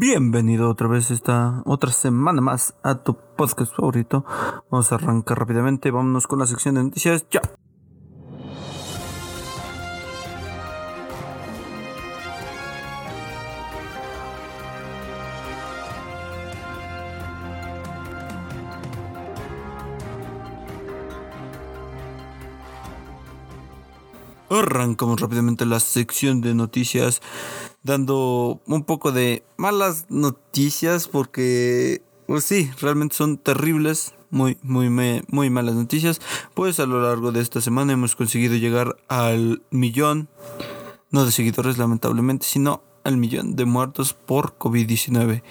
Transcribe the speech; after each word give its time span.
Bienvenido 0.00 0.70
otra 0.70 0.86
vez 0.86 1.10
esta 1.10 1.60
otra 1.64 1.90
semana 1.90 2.40
más 2.40 2.76
a 2.84 3.02
tu 3.02 3.18
podcast 3.36 3.74
favorito. 3.74 4.24
Vamos 4.70 4.92
a 4.92 4.94
arrancar 4.94 5.40
rápidamente, 5.40 5.90
vámonos 5.90 6.28
con 6.28 6.38
la 6.38 6.46
sección 6.46 6.76
de 6.76 6.84
noticias. 6.84 7.26
Ya. 7.32 7.40
Arrancamos 24.48 25.20
rápidamente 25.20 25.66
la 25.66 25.80
sección 25.80 26.40
de 26.40 26.54
noticias 26.54 27.20
dando 27.88 28.60
un 28.66 28.84
poco 28.84 29.10
de 29.10 29.42
malas 29.56 30.06
noticias 30.10 31.08
porque 31.08 32.02
pues 32.26 32.44
sí, 32.44 32.70
realmente 32.80 33.16
son 33.16 33.38
terribles, 33.38 34.14
muy 34.30 34.58
muy 34.62 34.90
muy 34.90 35.50
malas 35.50 35.74
noticias. 35.74 36.20
Pues 36.54 36.78
a 36.78 36.86
lo 36.86 37.02
largo 37.02 37.32
de 37.32 37.40
esta 37.40 37.60
semana 37.60 37.94
hemos 37.94 38.14
conseguido 38.14 38.54
llegar 38.56 38.96
al 39.08 39.62
millón 39.70 40.28
no 41.10 41.24
de 41.24 41.32
seguidores 41.32 41.78
lamentablemente, 41.78 42.46
sino 42.46 42.82
al 43.02 43.16
millón 43.16 43.56
de 43.56 43.64
muertos 43.64 44.12
por 44.12 44.58
COVID-19. 44.58 45.42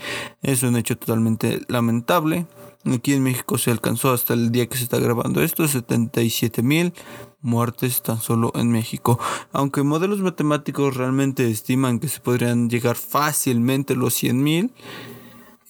Es 0.43 0.61
un 0.61 0.77
hecho 0.77 0.95
totalmente 0.95 1.61
lamentable. 1.67 2.45
Aquí 2.85 3.13
en 3.13 3.23
México 3.23 3.57
se 3.57 3.71
alcanzó 3.71 4.11
hasta 4.11 4.35
el 4.35 4.51
día 4.51 4.67
que 4.67 4.77
se 4.77 4.83
está 4.83 4.99
grabando 4.99 5.41
esto 5.41 5.67
77 5.67 6.61
mil 6.61 6.93
muertes 7.41 8.01
tan 8.01 8.19
solo 8.19 8.51
en 8.55 8.71
México. 8.71 9.19
Aunque 9.51 9.83
modelos 9.83 10.19
matemáticos 10.19 10.95
realmente 10.97 11.49
estiman 11.49 11.99
que 11.99 12.07
se 12.07 12.19
podrían 12.19 12.69
llegar 12.69 12.95
fácilmente 12.95 13.95
los 13.95 14.13
100 14.13 14.43
mil. 14.43 14.73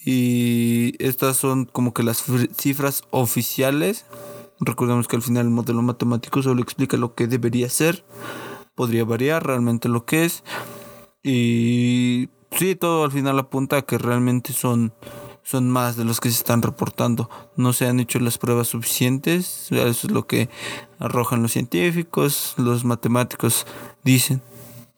Y 0.05 0.93
estas 1.03 1.37
son 1.37 1.65
como 1.65 1.93
que 1.93 2.03
las 2.03 2.23
cifras 2.55 3.03
oficiales. 3.11 4.05
Recordemos 4.59 5.07
que 5.07 5.17
al 5.17 5.21
final 5.21 5.47
el 5.47 5.51
modelo 5.51 5.81
matemático 5.81 6.41
solo 6.41 6.61
explica 6.61 6.97
lo 6.97 7.13
que 7.13 7.27
debería 7.27 7.69
ser. 7.69 8.05
Podría 8.75 9.03
variar 9.03 9.45
realmente 9.45 9.89
lo 9.89 10.05
que 10.05 10.25
es. 10.25 10.43
Y 11.23 12.29
sí, 12.51 12.75
todo 12.75 13.03
al 13.03 13.11
final 13.11 13.37
apunta 13.37 13.77
a 13.77 13.81
que 13.81 13.97
realmente 13.97 14.53
son 14.53 14.93
son 15.47 15.71
más 15.71 15.95
de 15.95 16.03
los 16.03 16.19
que 16.19 16.29
se 16.29 16.35
están 16.35 16.61
reportando. 16.61 17.29
No 17.55 17.71
se 17.71 17.87
han 17.87 18.01
hecho 18.01 18.19
las 18.19 18.37
pruebas 18.37 18.67
suficientes. 18.67 19.71
Eso 19.71 20.07
es 20.07 20.11
lo 20.11 20.27
que 20.27 20.49
arrojan 20.99 21.41
los 21.41 21.53
científicos, 21.53 22.53
los 22.57 22.83
matemáticos 22.83 23.65
dicen 24.03 24.41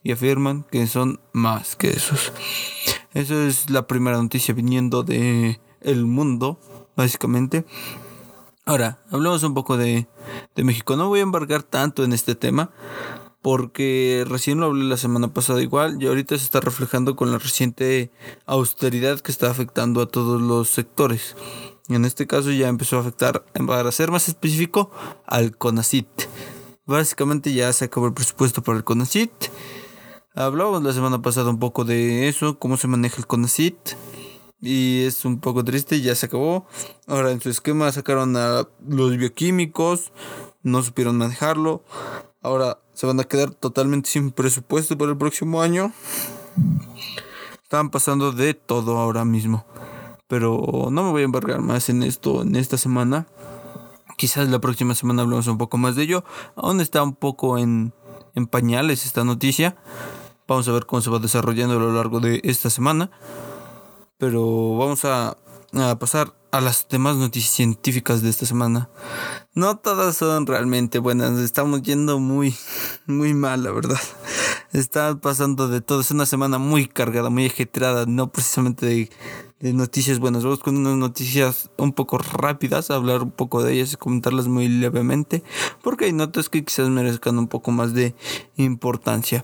y 0.01 0.11
afirman 0.11 0.63
que 0.71 0.87
son 0.87 1.19
más 1.33 1.75
que 1.75 1.91
esos. 1.91 2.33
Eso 3.13 3.39
es 3.43 3.69
la 3.69 3.85
primera 3.85 4.17
noticia 4.17 4.55
viniendo 4.55 5.03
de 5.03 5.61
el 5.81 6.05
mundo, 6.05 6.59
básicamente. 6.95 7.63
Ahora, 8.65 8.97
hablemos 9.11 9.43
un 9.43 9.53
poco 9.53 9.77
de, 9.77 10.07
de 10.55 10.63
México. 10.63 10.95
No 10.95 11.09
voy 11.09 11.19
a 11.19 11.23
embargar 11.23 11.61
tanto 11.61 12.03
en 12.03 12.11
este 12.11 12.33
tema 12.33 12.71
porque 13.41 14.25
recién 14.27 14.59
lo 14.59 14.67
hablé 14.67 14.85
la 14.85 14.97
semana 14.97 15.33
pasada 15.33 15.61
igual 15.61 16.01
y 16.01 16.07
ahorita 16.07 16.37
se 16.37 16.43
está 16.43 16.59
reflejando 16.59 17.15
con 17.15 17.31
la 17.31 17.37
reciente 17.37 18.11
austeridad 18.45 19.19
que 19.19 19.31
está 19.31 19.49
afectando 19.49 20.01
a 20.01 20.07
todos 20.07 20.41
los 20.41 20.69
sectores. 20.69 21.35
En 21.87 22.05
este 22.05 22.27
caso 22.27 22.51
ya 22.51 22.67
empezó 22.67 22.97
a 22.97 23.01
afectar, 23.01 23.45
para 23.65 23.91
ser 23.91 24.11
más 24.11 24.27
específico, 24.27 24.91
al 25.25 25.57
CONACIT. 25.57 26.07
Básicamente 26.85 27.53
ya 27.53 27.73
se 27.73 27.85
acabó 27.85 28.07
el 28.07 28.13
presupuesto 28.13 28.61
para 28.61 28.77
el 28.77 28.83
CONACIT. 28.83 29.31
Hablábamos 30.35 30.83
la 30.83 30.93
semana 30.93 31.21
pasada 31.21 31.49
un 31.49 31.59
poco 31.59 31.85
de 31.85 32.27
eso, 32.27 32.59
cómo 32.59 32.77
se 32.77 32.87
maneja 32.87 33.17
el 33.17 33.27
CONACIT. 33.27 33.75
Y 34.61 35.03
es 35.03 35.25
un 35.25 35.39
poco 35.39 35.63
triste, 35.63 36.01
ya 36.01 36.13
se 36.13 36.27
acabó. 36.27 36.67
Ahora 37.07 37.31
en 37.31 37.41
su 37.41 37.49
esquema 37.49 37.91
sacaron 37.91 38.35
a 38.37 38.67
los 38.87 39.17
bioquímicos, 39.17 40.11
no 40.61 40.83
supieron 40.83 41.17
manejarlo. 41.17 41.83
Ahora 42.41 42.79
se 42.99 43.05
van 43.05 43.17
a 43.21 43.23
quedar 43.23 43.51
totalmente 43.51 44.09
sin 44.09 44.31
presupuesto 44.31 44.97
para 44.97 45.11
el 45.11 45.17
próximo 45.17 45.61
año. 45.61 45.93
Están 47.63 47.91
pasando 47.91 48.33
de 48.33 48.53
todo 48.53 48.97
ahora 48.97 49.23
mismo. 49.23 49.65
Pero 50.27 50.89
no 50.91 51.03
me 51.03 51.11
voy 51.11 51.21
a 51.21 51.23
embargar 51.23 51.61
más 51.61 51.87
en 51.87 52.03
esto 52.03 52.41
en 52.41 52.57
esta 52.57 52.77
semana. 52.77 53.25
Quizás 54.17 54.49
la 54.49 54.59
próxima 54.59 54.95
semana 54.95 55.21
hablemos 55.21 55.47
un 55.47 55.57
poco 55.57 55.77
más 55.77 55.95
de 55.95 56.03
ello. 56.03 56.25
Aún 56.57 56.81
está 56.81 57.01
un 57.01 57.15
poco 57.15 57.57
en, 57.57 57.93
en 58.35 58.47
pañales 58.47 59.05
esta 59.05 59.23
noticia. 59.23 59.77
Vamos 60.45 60.67
a 60.67 60.73
ver 60.73 60.85
cómo 60.85 61.01
se 61.01 61.09
va 61.09 61.19
desarrollando 61.19 61.77
a 61.77 61.79
lo 61.79 61.93
largo 61.93 62.19
de 62.19 62.41
esta 62.43 62.69
semana. 62.69 63.11
Pero 64.17 64.75
vamos 64.75 65.05
a, 65.05 65.37
a 65.71 65.99
pasar 65.99 66.33
a 66.51 66.61
las 66.61 66.87
demás 66.89 67.15
noticias 67.15 67.53
científicas 67.53 68.21
de 68.21 68.29
esta 68.29 68.45
semana. 68.45 68.89
No 69.53 69.77
todas 69.77 70.15
son 70.15 70.47
realmente 70.47 70.99
buenas, 70.99 71.37
estamos 71.39 71.81
yendo 71.81 72.19
muy, 72.19 72.55
muy 73.07 73.33
mal, 73.33 73.63
la 73.63 73.71
verdad. 73.71 73.99
Está 74.73 75.15
pasando 75.15 75.67
de 75.67 75.81
todo, 75.81 76.01
es 76.01 76.11
una 76.11 76.25
semana 76.25 76.59
muy 76.59 76.87
cargada, 76.87 77.29
muy 77.29 77.47
ajetreada, 77.47 78.05
no 78.05 78.31
precisamente 78.31 78.85
de, 78.85 79.09
de 79.59 79.73
noticias 79.73 80.19
buenas. 80.19 80.43
Vamos 80.43 80.59
con 80.59 80.77
unas 80.77 80.95
noticias 80.95 81.69
un 81.77 81.91
poco 81.91 82.17
rápidas, 82.19 82.91
hablar 82.91 83.23
un 83.23 83.31
poco 83.31 83.63
de 83.63 83.73
ellas 83.73 83.93
y 83.93 83.97
comentarlas 83.97 84.47
muy 84.47 84.67
levemente, 84.67 85.43
porque 85.81 86.05
hay 86.05 86.13
notas 86.13 86.49
que 86.49 86.63
quizás 86.63 86.89
merezcan 86.89 87.37
un 87.39 87.47
poco 87.47 87.71
más 87.71 87.93
de 87.93 88.15
importancia. 88.57 89.43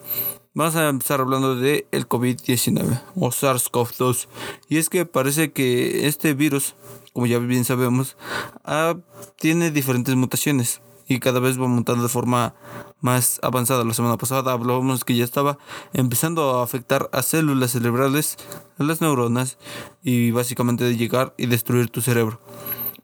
Vamos 0.58 0.78
a 0.78 0.88
empezar 0.88 1.20
hablando 1.20 1.58
de 1.58 1.86
el 1.92 2.08
COVID-19 2.08 3.02
o 3.18 3.28
SARS-CoV-2. 3.28 4.30
Y 4.70 4.78
es 4.78 4.88
que 4.88 5.06
parece 5.06 5.52
que 5.52 6.08
este 6.08 6.34
virus, 6.34 6.76
como 7.12 7.26
ya 7.26 7.40
bien 7.40 7.66
sabemos, 7.66 8.16
ah, 8.64 8.96
tiene 9.38 9.70
diferentes 9.70 10.16
mutaciones 10.16 10.80
y 11.10 11.20
cada 11.20 11.42
vez 11.42 11.60
va 11.60 11.68
mutando 11.68 12.04
de 12.04 12.10
forma 12.10 12.56
más 13.02 13.42
avanzada. 13.44 13.84
La 13.84 13.94
semana 13.94 14.16
pasada 14.16 14.54
hablábamos 14.54 15.04
que 15.04 15.18
ya 15.18 15.26
estaba 15.26 15.58
empezando 15.92 16.58
a 16.58 16.64
afectar 16.64 17.10
a 17.12 17.22
células 17.22 17.72
cerebrales, 17.72 18.38
a 18.78 18.84
las 18.84 19.02
neuronas 19.02 19.58
y 20.04 20.32
básicamente 20.32 20.86
de 20.86 20.96
llegar 20.96 21.34
y 21.38 21.48
destruir 21.48 21.90
tu 21.90 22.00
cerebro. 22.00 22.40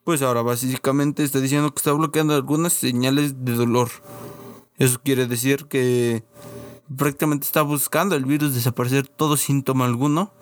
Pues 0.06 0.22
ahora 0.22 0.42
básicamente 0.42 1.26
está 1.26 1.42
diciendo 1.42 1.70
que 1.72 1.80
está 1.80 1.92
bloqueando 1.92 2.34
algunas 2.34 2.72
señales 2.72 3.44
de 3.44 3.56
dolor. 3.56 3.90
Eso 4.78 5.02
quiere 5.04 5.28
decir 5.28 5.66
que 5.66 6.24
prácticamente 6.98 7.46
está 7.46 7.62
buscando 7.62 8.16
el 8.16 8.26
virus 8.26 8.54
desaparecer 8.54 9.08
todo 9.08 9.38
síntoma 9.38 9.86
alguno 9.86 10.34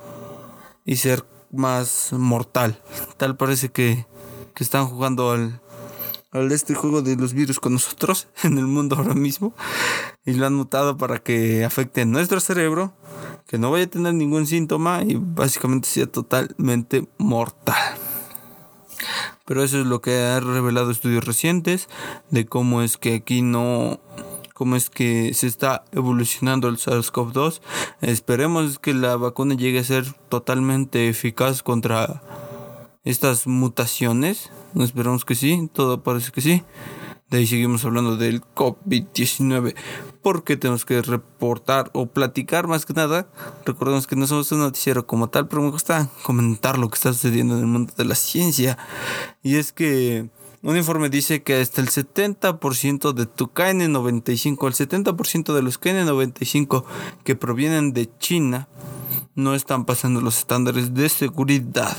y 0.86 0.98
ser 0.98 1.26
más 1.52 2.14
mortal. 2.14 2.82
Tal 3.18 3.36
parece 3.38 3.70
que, 3.70 4.06
que 4.54 4.64
están 4.64 4.88
jugando 4.88 5.32
al, 5.32 5.62
al 6.32 6.52
este 6.52 6.76
juego 6.76 7.02
de 7.02 7.16
los 7.16 7.34
virus 7.34 7.60
con 7.60 7.74
nosotros 7.74 8.28
en 8.44 8.58
el 8.58 8.66
mundo 8.68 8.96
ahora 8.96 9.14
mismo 9.14 9.54
y 10.26 10.34
lo 10.34 10.46
han 10.46 10.54
mutado 10.56 10.98
para 10.98 11.20
que 11.20 11.66
afecte 11.66 12.06
nuestro 12.06 12.40
cerebro, 12.40 12.94
que 13.48 13.58
no 13.58 13.72
vaya 13.72 13.86
a 13.86 13.90
tener 13.90 14.14
ningún 14.14 14.46
síntoma 14.46 15.02
y 15.04 15.16
básicamente 15.16 15.88
sea 15.88 16.08
totalmente 16.08 17.08
mortal. 17.18 17.98
Pero 19.46 19.64
eso 19.64 19.80
es 19.80 19.88
lo 19.88 20.02
que 20.02 20.22
ha 20.22 20.40
revelado 20.40 20.92
estudios 20.92 21.26
recientes 21.26 21.90
de 22.30 22.46
cómo 22.46 22.84
es 22.84 22.98
que 22.98 23.16
aquí 23.16 23.42
no 23.42 24.00
cómo 24.60 24.76
es 24.76 24.90
que 24.90 25.34
se 25.34 25.48
está 25.48 25.86
evolucionando 25.94 26.68
el 26.68 26.76
SARS-CoV-2. 26.76 27.62
Esperemos 28.02 28.78
que 28.78 28.94
la 28.94 29.16
vacuna 29.16 29.56
llegue 29.56 29.80
a 29.80 29.86
ser 29.86 30.12
totalmente 30.28 31.08
eficaz 31.08 31.64
contra 31.64 32.22
estas 33.06 33.48
mutaciones. 33.48 34.52
Esperamos 34.76 35.24
que 35.24 35.36
sí, 35.36 35.70
todo 35.72 36.04
parece 36.04 36.34
que 36.34 36.42
sí. 36.42 36.64
De 37.30 37.38
ahí 37.38 37.48
seguimos 37.48 37.86
hablando 37.86 38.18
del 38.18 38.42
COVID-19 38.42 39.76
porque 40.22 40.58
tenemos 40.58 40.84
que 40.84 41.02
reportar 41.04 41.90
o 41.94 42.08
platicar 42.08 42.68
más 42.68 42.86
que 42.86 42.92
nada. 42.92 43.30
Recordemos 43.66 44.08
que 44.08 44.18
no 44.18 44.28
somos 44.28 44.52
un 44.52 44.60
noticiero 44.60 45.08
como 45.08 45.30
tal, 45.30 45.48
pero 45.48 45.62
me 45.62 45.72
gusta 45.72 46.10
comentar 46.24 46.78
lo 46.78 46.90
que 46.90 46.96
está 46.96 47.14
sucediendo 47.14 47.54
en 47.54 47.62
el 47.62 47.68
mundo 47.68 47.94
de 47.96 48.04
la 48.04 48.16
ciencia. 48.16 48.78
Y 49.42 49.56
es 49.56 49.72
que 49.72 50.30
un 50.62 50.76
informe 50.76 51.10
dice 51.10 51.42
que 51.42 51.62
hasta 51.62 51.82
el 51.82 51.90
70% 51.90 53.14
de 53.14 53.26
tu 53.26 53.48
KN95, 53.48 54.68
el 54.68 54.74
70% 54.74 55.54
de 55.54 55.62
los 55.62 55.80
KN95 55.80 56.84
que 57.24 57.36
provienen 57.36 57.94
de 57.94 58.10
China, 58.18 58.68
no 59.36 59.56
están 59.56 59.86
pasando 59.86 60.20
los 60.22 60.40
estándares 60.40 60.94
de 60.94 61.08
seguridad. 61.08 61.96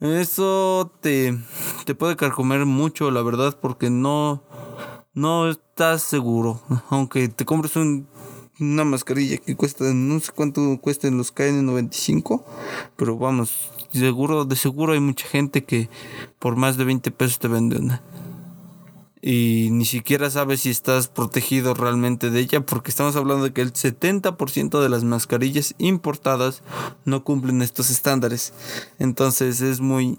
Eso 0.00 0.92
te, 1.00 1.38
te 1.84 1.94
puede 1.94 2.16
carcomer 2.16 2.66
mucho, 2.66 3.10
la 3.10 3.22
verdad, 3.22 3.58
porque 3.60 3.90
no, 3.90 4.42
no 5.14 5.48
estás 5.48 6.02
seguro. 6.02 6.60
Aunque 6.90 7.28
te 7.28 7.44
compres 7.44 7.76
una 7.76 8.84
mascarilla 8.84 9.38
que 9.38 9.56
cuesta, 9.56 9.84
no 9.94 10.20
sé 10.20 10.32
cuánto 10.32 10.78
cuesten 10.80 11.16
los 11.16 11.34
KN95, 11.34 12.44
pero 12.96 13.16
vamos, 13.16 13.70
seguro, 13.92 14.44
de 14.44 14.56
seguro 14.56 14.92
hay 14.92 15.00
mucha 15.00 15.26
gente 15.26 15.64
que 15.64 15.88
por 16.38 16.56
más 16.56 16.76
de 16.76 16.84
20 16.84 17.10
pesos 17.10 17.38
te 17.38 17.48
vende 17.48 17.78
una. 17.78 18.02
y 19.22 19.68
ni 19.72 19.84
siquiera 19.84 20.30
sabes 20.30 20.62
si 20.62 20.70
estás 20.70 21.08
protegido 21.08 21.74
realmente 21.74 22.30
de 22.30 22.40
ella 22.40 22.60
porque 22.64 22.90
estamos 22.90 23.16
hablando 23.16 23.44
de 23.44 23.52
que 23.52 23.60
el 23.60 23.72
70% 23.72 24.80
de 24.80 24.88
las 24.88 25.04
mascarillas 25.04 25.74
importadas 25.78 26.62
no 27.04 27.22
cumplen 27.22 27.60
estos 27.60 27.90
estándares. 27.90 28.54
Entonces 28.98 29.60
es 29.60 29.80
muy 29.80 30.18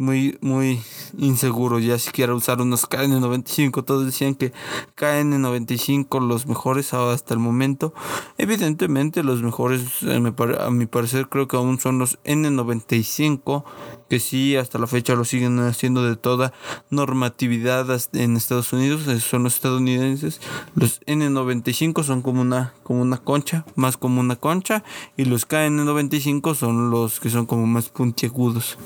muy, 0.00 0.38
muy 0.40 0.80
inseguro 1.18 1.78
ya 1.78 1.98
siquiera 1.98 2.34
usar 2.34 2.60
unos 2.62 2.88
KN95. 2.88 3.84
Todos 3.84 4.06
decían 4.06 4.34
que 4.34 4.52
KN95 4.96 6.26
los 6.26 6.46
mejores 6.46 6.94
hasta 6.94 7.34
el 7.34 7.40
momento. 7.40 7.92
Evidentemente 8.38 9.22
los 9.22 9.42
mejores 9.42 9.82
a 10.58 10.70
mi 10.70 10.86
parecer 10.86 11.28
creo 11.28 11.46
que 11.46 11.56
aún 11.56 11.78
son 11.78 11.98
los 11.98 12.18
N95 12.24 13.64
que 14.08 14.18
sí 14.18 14.56
hasta 14.56 14.78
la 14.78 14.88
fecha 14.88 15.14
lo 15.14 15.24
siguen 15.24 15.60
haciendo 15.60 16.02
de 16.02 16.16
toda 16.16 16.52
normatividad 16.88 17.86
en 18.14 18.36
Estados 18.36 18.72
Unidos. 18.72 19.02
Son 19.22 19.44
los 19.44 19.54
estadounidenses. 19.54 20.40
Los 20.74 21.00
N95 21.02 22.02
son 22.04 22.22
como 22.22 22.40
una, 22.40 22.72
como 22.82 23.02
una 23.02 23.18
concha, 23.18 23.66
más 23.76 23.98
como 23.98 24.20
una 24.20 24.36
concha. 24.36 24.82
Y 25.18 25.26
los 25.26 25.46
KN95 25.46 26.54
son 26.54 26.90
los 26.90 27.20
que 27.20 27.28
son 27.28 27.44
como 27.44 27.66
más 27.66 27.90
puntiagudos 27.90 28.78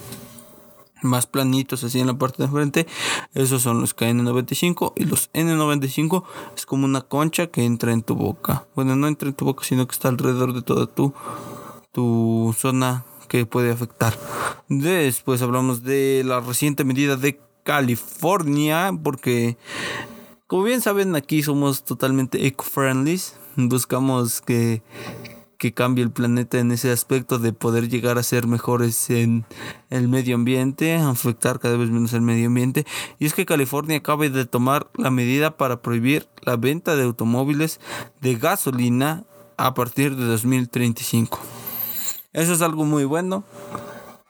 más 1.04 1.26
planitos 1.26 1.84
así 1.84 2.00
en 2.00 2.08
la 2.08 2.18
parte 2.18 2.38
de 2.38 2.46
enfrente. 2.46 2.86
Esos 3.34 3.62
son 3.62 3.80
los 3.80 3.96
KN95 3.96 4.94
y 4.96 5.04
los 5.04 5.30
N95 5.32 6.24
es 6.56 6.66
como 6.66 6.84
una 6.84 7.02
concha 7.02 7.46
que 7.48 7.64
entra 7.64 7.92
en 7.92 8.02
tu 8.02 8.14
boca. 8.14 8.66
Bueno, 8.74 8.96
no 8.96 9.06
entra 9.06 9.28
en 9.28 9.34
tu 9.34 9.44
boca, 9.44 9.64
sino 9.64 9.86
que 9.86 9.92
está 9.92 10.08
alrededor 10.08 10.52
de 10.52 10.62
toda 10.62 10.86
tu, 10.86 11.14
tu 11.92 12.54
zona 12.58 13.04
que 13.28 13.46
puede 13.46 13.70
afectar. 13.70 14.18
Después 14.68 15.42
hablamos 15.42 15.82
de 15.82 16.22
la 16.24 16.40
reciente 16.40 16.84
medida 16.84 17.16
de 17.16 17.40
California, 17.62 18.92
porque 19.02 19.56
como 20.46 20.64
bien 20.64 20.80
saben 20.80 21.16
aquí 21.16 21.42
somos 21.42 21.84
totalmente 21.84 22.46
eco-friendly. 22.46 23.20
Buscamos 23.56 24.40
que 24.40 24.82
que 25.64 25.72
cambie 25.72 26.04
el 26.04 26.10
planeta 26.10 26.58
en 26.58 26.72
ese 26.72 26.92
aspecto 26.92 27.38
de 27.38 27.54
poder 27.54 27.88
llegar 27.88 28.18
a 28.18 28.22
ser 28.22 28.46
mejores 28.46 29.08
en 29.08 29.46
el 29.88 30.08
medio 30.08 30.34
ambiente, 30.34 30.94
afectar 30.96 31.58
cada 31.58 31.78
vez 31.78 31.88
menos 31.88 32.12
el 32.12 32.20
medio 32.20 32.48
ambiente. 32.48 32.84
Y 33.18 33.24
es 33.24 33.32
que 33.32 33.46
California 33.46 33.96
acaba 33.96 34.28
de 34.28 34.44
tomar 34.44 34.90
la 34.94 35.10
medida 35.10 35.56
para 35.56 35.80
prohibir 35.80 36.28
la 36.42 36.56
venta 36.56 36.96
de 36.96 37.04
automóviles 37.04 37.80
de 38.20 38.34
gasolina 38.34 39.24
a 39.56 39.72
partir 39.72 40.16
de 40.16 40.26
2035. 40.26 41.38
Eso 42.34 42.52
es 42.52 42.60
algo 42.60 42.84
muy 42.84 43.06
bueno. 43.06 43.42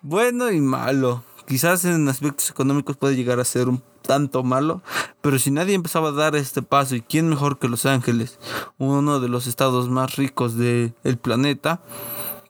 Bueno 0.02 0.52
y 0.52 0.60
malo. 0.60 1.24
Quizás 1.48 1.84
en 1.84 2.08
aspectos 2.08 2.48
económicos 2.48 2.96
puede 2.96 3.16
llegar 3.16 3.40
a 3.40 3.44
ser 3.44 3.68
un 3.68 3.82
tanto 4.06 4.42
malo, 4.44 4.82
pero 5.20 5.38
si 5.38 5.50
nadie 5.50 5.74
empezaba 5.74 6.10
a 6.10 6.12
dar 6.12 6.36
este 6.36 6.62
paso, 6.62 6.94
y 6.94 7.00
quién 7.00 7.28
mejor 7.28 7.58
que 7.58 7.68
Los 7.68 7.86
Ángeles, 7.86 8.38
uno 8.78 9.20
de 9.20 9.28
los 9.28 9.46
estados 9.46 9.88
más 9.88 10.16
ricos 10.16 10.56
del 10.56 11.18
planeta, 11.20 11.80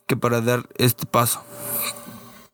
que 0.07 0.17
para 0.17 0.41
dar 0.41 0.67
este 0.75 1.05
paso. 1.05 1.41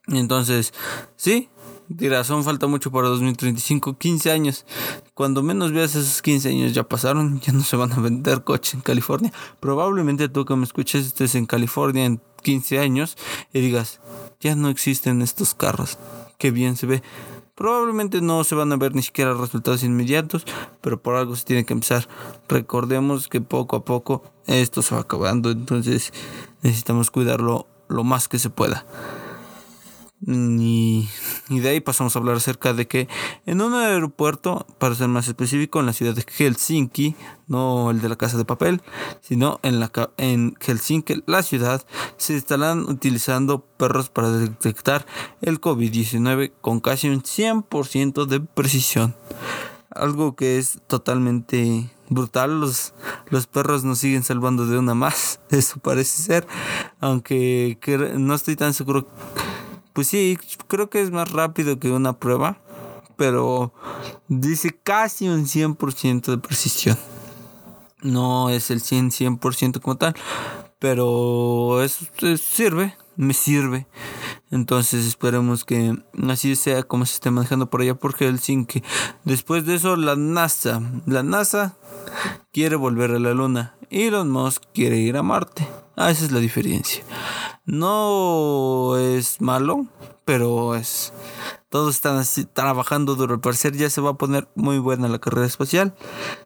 Entonces, 0.06 0.72
sí, 1.16 1.48
dirás, 1.88 2.26
son 2.26 2.44
falta 2.44 2.66
mucho 2.66 2.90
para 2.90 3.08
2035, 3.08 3.98
15 3.98 4.30
años. 4.30 4.64
Cuando 5.14 5.42
menos 5.42 5.72
veas 5.72 5.94
esos 5.94 6.22
15 6.22 6.48
años 6.48 6.72
ya 6.72 6.84
pasaron, 6.84 7.40
ya 7.44 7.52
no 7.52 7.62
se 7.62 7.76
van 7.76 7.92
a 7.92 8.00
vender 8.00 8.44
coches 8.44 8.74
en 8.74 8.80
California. 8.80 9.32
Probablemente 9.60 10.28
tú 10.28 10.44
que 10.44 10.56
me 10.56 10.64
escuches 10.64 11.06
estés 11.06 11.34
en 11.34 11.46
California 11.46 12.04
en 12.04 12.20
15 12.42 12.78
años 12.78 13.16
y 13.52 13.60
digas, 13.60 14.00
ya 14.40 14.56
no 14.56 14.68
existen 14.68 15.22
estos 15.22 15.54
carros. 15.54 15.98
Qué 16.38 16.50
bien 16.50 16.76
se 16.76 16.86
ve. 16.86 17.02
Probablemente 17.54 18.22
no 18.22 18.44
se 18.44 18.54
van 18.54 18.72
a 18.72 18.76
ver 18.76 18.94
ni 18.94 19.02
siquiera 19.02 19.34
resultados 19.34 19.82
inmediatos, 19.82 20.46
pero 20.80 21.02
por 21.02 21.16
algo 21.16 21.36
se 21.36 21.44
tiene 21.44 21.66
que 21.66 21.74
empezar. 21.74 22.08
Recordemos 22.48 23.28
que 23.28 23.42
poco 23.42 23.76
a 23.76 23.84
poco 23.84 24.22
esto 24.46 24.80
se 24.80 24.94
va 24.94 25.02
acabando, 25.02 25.50
entonces 25.50 26.12
necesitamos 26.62 27.10
cuidarlo 27.10 27.66
lo 27.88 28.04
más 28.04 28.28
que 28.28 28.38
se 28.38 28.48
pueda. 28.48 28.86
Y, 30.24 31.08
de 31.48 31.68
ahí 31.68 31.80
pasamos 31.80 32.14
a 32.14 32.20
hablar 32.20 32.36
acerca 32.36 32.72
de 32.72 32.86
que 32.86 33.08
en 33.44 33.60
un 33.60 33.74
aeropuerto, 33.74 34.66
para 34.78 34.94
ser 34.94 35.08
más 35.08 35.26
específico, 35.26 35.80
en 35.80 35.86
la 35.86 35.92
ciudad 35.92 36.14
de 36.14 36.22
Helsinki, 36.22 37.16
no 37.48 37.90
el 37.90 38.00
de 38.00 38.08
la 38.08 38.16
casa 38.16 38.38
de 38.38 38.44
papel, 38.44 38.82
sino 39.20 39.58
en, 39.64 39.80
la, 39.80 39.90
en 40.18 40.54
Helsinki, 40.60 41.24
la 41.26 41.42
ciudad, 41.42 41.84
se 42.18 42.36
estarán 42.36 42.88
utilizando 42.88 43.60
perros 43.60 44.10
para 44.10 44.30
detectar 44.30 45.06
el 45.40 45.60
COVID-19 45.60 46.52
con 46.60 46.78
casi 46.80 47.08
un 47.08 47.22
100% 47.22 48.26
de 48.26 48.40
precisión. 48.40 49.16
Algo 49.90 50.36
que 50.36 50.58
es 50.58 50.80
totalmente 50.86 51.90
brutal. 52.08 52.60
Los, 52.60 52.94
los 53.28 53.46
perros 53.46 53.84
nos 53.84 53.98
siguen 53.98 54.22
salvando 54.22 54.66
de 54.66 54.78
una 54.78 54.94
más, 54.94 55.40
eso 55.50 55.80
parece 55.80 56.22
ser. 56.22 56.46
Aunque 57.00 57.78
no 58.16 58.34
estoy 58.34 58.56
tan 58.56 58.72
seguro 58.72 59.08
pues 59.92 60.08
sí, 60.08 60.38
creo 60.68 60.90
que 60.90 61.02
es 61.02 61.10
más 61.10 61.30
rápido 61.30 61.78
que 61.78 61.90
una 61.90 62.18
prueba, 62.18 62.58
pero 63.16 63.72
dice 64.28 64.78
casi 64.82 65.28
un 65.28 65.46
100% 65.46 66.30
de 66.30 66.38
precisión. 66.38 66.98
No 68.02 68.50
es 68.50 68.70
el 68.70 68.80
100, 68.80 69.10
100% 69.10 69.80
como 69.80 69.96
tal, 69.96 70.14
pero 70.78 71.82
eso, 71.82 72.04
sirve, 72.36 72.96
me 73.16 73.34
sirve. 73.34 73.86
Entonces 74.50 75.06
esperemos 75.06 75.64
que 75.64 75.96
así 76.28 76.56
sea 76.56 76.82
como 76.82 77.06
se 77.06 77.14
esté 77.14 77.30
manejando 77.30 77.70
por 77.70 77.80
allá 77.80 77.94
por 77.94 78.14
Helsinki. 78.14 78.82
Después 79.24 79.64
de 79.66 79.76
eso, 79.76 79.96
la 79.96 80.16
NASA. 80.16 80.82
La 81.06 81.22
NASA 81.22 81.76
quiere 82.52 82.76
volver 82.76 83.12
a 83.12 83.18
la 83.18 83.32
Luna. 83.34 83.74
Elon 83.90 84.30
Musk 84.30 84.62
quiere 84.74 84.98
ir 84.98 85.16
a 85.16 85.22
Marte. 85.22 85.66
Ah, 85.96 86.10
esa 86.10 86.24
es 86.24 86.32
la 86.32 86.40
diferencia. 86.40 87.04
No 87.64 88.96
es 88.96 89.40
malo, 89.40 89.86
pero 90.32 90.74
es. 90.74 91.12
Todos 91.68 91.94
están 91.94 92.16
así, 92.16 92.46
trabajando 92.46 93.16
duro. 93.16 93.34
Al 93.34 93.40
parecer 93.40 93.76
ya 93.76 93.90
se 93.90 94.00
va 94.00 94.12
a 94.12 94.14
poner 94.14 94.48
muy 94.54 94.78
buena 94.78 95.06
la 95.06 95.18
carrera 95.18 95.46
espacial. 95.46 95.94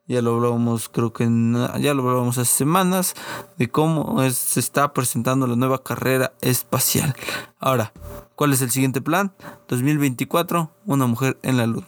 Ya 0.08 0.22
lo 0.22 0.34
hablábamos, 0.34 0.88
creo 0.88 1.12
que 1.12 1.22
ya 1.22 1.94
lo 1.94 2.02
hablábamos 2.02 2.36
hace 2.36 2.52
semanas, 2.52 3.14
de 3.58 3.70
cómo 3.70 4.28
se 4.28 4.58
está 4.58 4.92
presentando 4.92 5.46
la 5.46 5.54
nueva 5.54 5.84
carrera 5.84 6.32
espacial. 6.40 7.14
Ahora, 7.60 7.92
¿cuál 8.34 8.54
es 8.54 8.60
el 8.60 8.72
siguiente 8.72 9.00
plan? 9.00 9.32
2024, 9.68 10.72
una 10.86 11.06
mujer 11.06 11.38
en 11.44 11.56
la 11.56 11.68
luna 11.68 11.86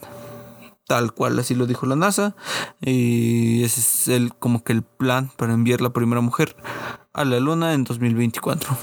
tal 0.87 1.13
cual 1.13 1.37
así 1.37 1.53
lo 1.53 1.67
dijo 1.67 1.85
la 1.85 1.95
NASA 1.95 2.35
y 2.81 3.63
ese 3.63 3.79
es 3.79 4.07
el 4.07 4.33
como 4.33 4.63
que 4.63 4.73
el 4.73 4.81
plan 4.81 5.29
para 5.37 5.53
enviar 5.53 5.81
la 5.81 5.93
primera 5.93 6.19
mujer 6.19 6.55
a 7.13 7.25
la 7.25 7.39
luna 7.39 7.75
en 7.75 7.83
2024 7.83 8.75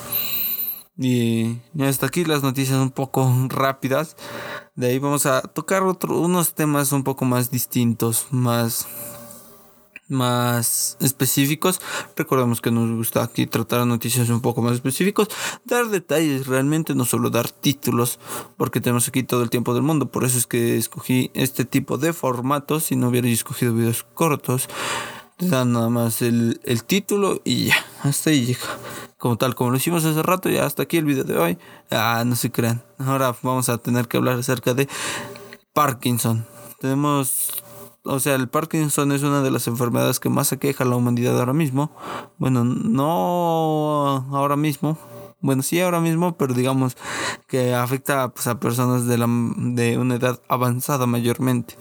y 0.98 1.58
hasta 1.80 2.06
aquí 2.06 2.24
las 2.24 2.42
noticias 2.42 2.78
un 2.78 2.90
poco 2.90 3.30
rápidas 3.48 4.16
de 4.76 4.88
ahí 4.88 4.98
vamos 4.98 5.24
a 5.26 5.40
tocar 5.42 5.82
otro, 5.82 6.18
unos 6.20 6.54
temas 6.54 6.92
un 6.92 7.02
poco 7.02 7.24
más 7.24 7.50
distintos 7.50 8.26
más 8.30 8.86
más 10.08 10.96
específicos. 11.00 11.80
Recordemos 12.16 12.60
que 12.60 12.70
nos 12.70 12.90
gusta 12.90 13.22
aquí 13.22 13.46
tratar 13.46 13.86
noticias 13.86 14.28
un 14.28 14.40
poco 14.40 14.62
más 14.62 14.74
específicos, 14.74 15.28
dar 15.64 15.88
detalles 15.88 16.46
realmente, 16.46 16.94
no 16.94 17.04
solo 17.04 17.30
dar 17.30 17.50
títulos, 17.50 18.18
porque 18.56 18.80
tenemos 18.80 19.08
aquí 19.08 19.22
todo 19.22 19.42
el 19.42 19.50
tiempo 19.50 19.74
del 19.74 19.82
mundo. 19.82 20.10
Por 20.10 20.24
eso 20.24 20.38
es 20.38 20.46
que 20.46 20.76
escogí 20.76 21.30
este 21.34 21.64
tipo 21.64 21.98
de 21.98 22.12
formatos. 22.12 22.84
Si 22.84 22.96
no 22.96 23.08
hubiera 23.08 23.28
escogido 23.28 23.74
videos 23.74 24.04
cortos, 24.14 24.68
te 25.36 25.48
dan 25.48 25.72
nada 25.72 25.88
más 25.88 26.22
el, 26.22 26.60
el 26.64 26.84
título 26.84 27.40
y 27.44 27.66
ya, 27.66 27.76
hasta 28.06 28.30
ahí 28.30 28.46
llega. 28.46 28.60
Como 29.18 29.36
tal, 29.36 29.54
como 29.54 29.70
lo 29.70 29.76
hicimos 29.76 30.04
hace 30.04 30.22
rato, 30.22 30.48
ya 30.48 30.66
hasta 30.66 30.82
aquí 30.82 30.96
el 30.96 31.04
video 31.04 31.24
de 31.24 31.38
hoy. 31.38 31.58
Ah, 31.90 32.22
no 32.26 32.36
se 32.36 32.50
crean. 32.50 32.82
Ahora 32.98 33.34
vamos 33.42 33.68
a 33.68 33.78
tener 33.78 34.08
que 34.08 34.16
hablar 34.16 34.38
acerca 34.38 34.74
de 34.74 34.88
Parkinson. 35.72 36.46
Tenemos 36.80 37.64
o 38.08 38.20
sea, 38.20 38.36
el 38.36 38.48
Parkinson 38.48 39.10
es 39.10 39.22
una 39.22 39.42
de 39.42 39.50
las 39.50 39.66
enfermedades 39.66 40.20
que 40.20 40.28
más 40.28 40.52
aqueja 40.52 40.84
a 40.84 40.86
la 40.86 40.96
humanidad 40.96 41.38
ahora 41.38 41.52
mismo. 41.52 41.90
Bueno, 42.38 42.64
no 42.64 44.24
ahora 44.32 44.56
mismo. 44.56 44.96
Bueno, 45.40 45.62
sí 45.62 45.80
ahora 45.80 46.00
mismo, 46.00 46.36
pero 46.36 46.54
digamos 46.54 46.96
que 47.48 47.74
afecta 47.74 48.28
pues, 48.28 48.46
a 48.46 48.60
personas 48.60 49.06
de, 49.06 49.18
la, 49.18 49.26
de 49.28 49.98
una 49.98 50.14
edad 50.14 50.40
avanzada 50.48 51.06
mayormente. 51.06 51.76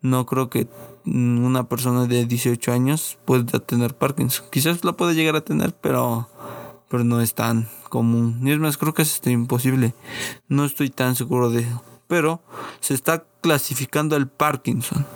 No 0.00 0.26
creo 0.26 0.50
que 0.50 0.68
una 1.14 1.68
persona 1.68 2.06
de 2.06 2.26
18 2.26 2.72
años 2.72 3.18
pueda 3.24 3.58
tener 3.58 3.96
Parkinson. 3.96 4.46
Quizás 4.50 4.84
la 4.84 4.92
puede 4.92 5.14
llegar 5.14 5.36
a 5.36 5.40
tener, 5.40 5.74
pero, 5.74 6.28
pero 6.88 7.04
no 7.04 7.20
es 7.20 7.34
tan 7.34 7.68
común. 7.88 8.40
Y 8.42 8.52
es 8.52 8.58
más, 8.58 8.76
creo 8.76 8.94
que 8.94 9.02
es 9.02 9.20
imposible. 9.26 9.94
No 10.48 10.64
estoy 10.64 10.90
tan 10.90 11.16
seguro 11.16 11.50
de 11.50 11.60
eso. 11.60 11.82
Pero 12.06 12.42
se 12.80 12.94
está 12.94 13.24
clasificando 13.40 14.16
el 14.16 14.28
Parkinson 14.28 15.06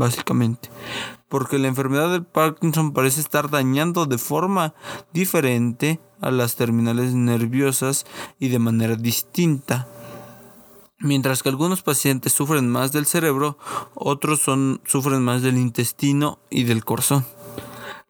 básicamente. 0.00 0.70
Porque 1.28 1.58
la 1.58 1.68
enfermedad 1.68 2.10
del 2.10 2.24
Parkinson 2.24 2.92
parece 2.92 3.20
estar 3.20 3.50
dañando 3.50 4.06
de 4.06 4.18
forma 4.18 4.74
diferente 5.12 6.00
a 6.20 6.30
las 6.30 6.56
terminales 6.56 7.14
nerviosas 7.14 8.06
y 8.38 8.48
de 8.48 8.58
manera 8.58 8.96
distinta. 8.96 9.86
Mientras 11.02 11.42
que 11.42 11.48
algunos 11.48 11.82
pacientes 11.82 12.34
sufren 12.34 12.68
más 12.68 12.92
del 12.92 13.06
cerebro, 13.06 13.56
otros 13.94 14.40
son, 14.40 14.82
sufren 14.84 15.22
más 15.22 15.40
del 15.40 15.56
intestino 15.56 16.38
y 16.50 16.64
del 16.64 16.84
corazón. 16.84 17.24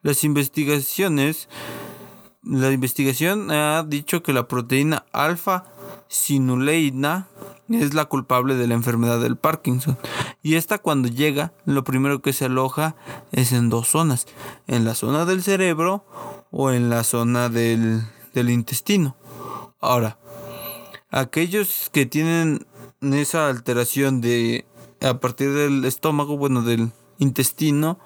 Las 0.02 0.24
investigaciones, 0.24 1.48
la 2.42 2.72
investigación 2.72 3.52
ha 3.52 3.84
dicho 3.84 4.24
que 4.24 4.32
la 4.32 4.48
proteína 4.48 5.04
alfa 5.12 5.66
sinuleina 6.08 7.28
es 7.68 7.94
la 7.94 8.06
culpable 8.06 8.56
de 8.56 8.66
la 8.66 8.74
enfermedad 8.74 9.20
del 9.20 9.36
Parkinson. 9.36 9.96
Y 10.42 10.56
esta 10.56 10.78
cuando 10.78 11.08
llega, 11.08 11.52
lo 11.66 11.84
primero 11.84 12.22
que 12.22 12.32
se 12.32 12.46
aloja 12.46 12.96
es 13.30 13.52
en 13.52 13.68
dos 13.68 13.86
zonas, 13.86 14.26
en 14.66 14.84
la 14.84 14.96
zona 14.96 15.26
del 15.26 15.44
cerebro 15.44 16.04
o 16.50 16.72
en 16.72 16.90
la 16.90 17.04
zona 17.04 17.48
del, 17.48 18.02
del 18.34 18.50
intestino. 18.50 19.16
Ahora, 19.80 20.18
aquellos 21.10 21.88
que 21.92 22.06
tienen 22.06 22.66
esa 23.00 23.48
alteración 23.48 24.20
de 24.20 24.66
a 25.00 25.18
partir 25.20 25.52
del 25.52 25.84
estómago, 25.84 26.36
bueno, 26.36 26.62
del 26.62 26.92
intestino, 27.18 27.98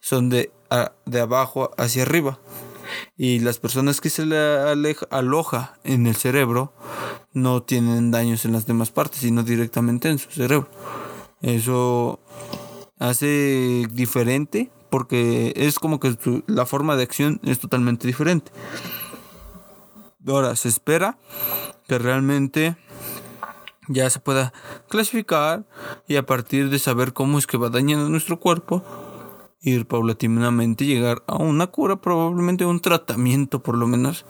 son 0.00 0.28
de, 0.28 0.52
de 1.06 1.20
abajo 1.20 1.70
hacia 1.76 2.02
arriba. 2.02 2.38
Y 3.16 3.40
las 3.40 3.58
personas 3.58 4.00
que 4.00 4.10
se 4.10 4.24
le 4.24 4.38
aloja 5.10 5.78
en 5.84 6.06
el 6.06 6.16
cerebro 6.16 6.72
no 7.32 7.62
tienen 7.62 8.10
daños 8.10 8.44
en 8.44 8.52
las 8.52 8.66
demás 8.66 8.90
partes, 8.90 9.20
sino 9.20 9.42
directamente 9.42 10.08
en 10.08 10.18
su 10.18 10.30
cerebro. 10.30 10.68
Eso 11.42 12.18
hace 12.98 13.86
diferente 13.92 14.70
porque 14.90 15.52
es 15.54 15.78
como 15.78 16.00
que 16.00 16.16
la 16.46 16.64
forma 16.66 16.96
de 16.96 17.02
acción 17.02 17.40
es 17.44 17.58
totalmente 17.58 18.06
diferente. 18.06 18.50
Ahora, 20.26 20.56
se 20.56 20.68
espera 20.68 21.18
que 21.86 21.98
realmente 21.98 22.76
ya 23.88 24.08
se 24.10 24.20
pueda 24.20 24.52
clasificar 24.88 25.64
y 26.06 26.16
a 26.16 26.24
partir 26.24 26.70
de 26.70 26.78
saber 26.78 27.12
cómo 27.12 27.38
es 27.38 27.46
que 27.46 27.56
va 27.56 27.70
dañando 27.70 28.08
nuestro 28.08 28.38
cuerpo, 28.38 28.84
ir 29.60 29.86
paulatinamente 29.86 30.86
llegar 30.86 31.22
a 31.26 31.36
una 31.36 31.66
cura, 31.66 31.96
probablemente 31.96 32.64
un 32.64 32.80
tratamiento 32.80 33.62
por 33.62 33.76
lo 33.76 33.86
menos. 33.86 34.24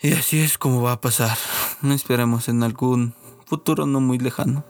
Y 0.00 0.12
así 0.12 0.40
es 0.40 0.58
como 0.58 0.82
va 0.82 0.92
a 0.92 1.00
pasar. 1.00 1.36
Esperemos 1.84 2.48
en 2.48 2.62
algún 2.62 3.14
futuro 3.46 3.86
no 3.86 4.00
muy 4.00 4.18
lejano. 4.18 4.64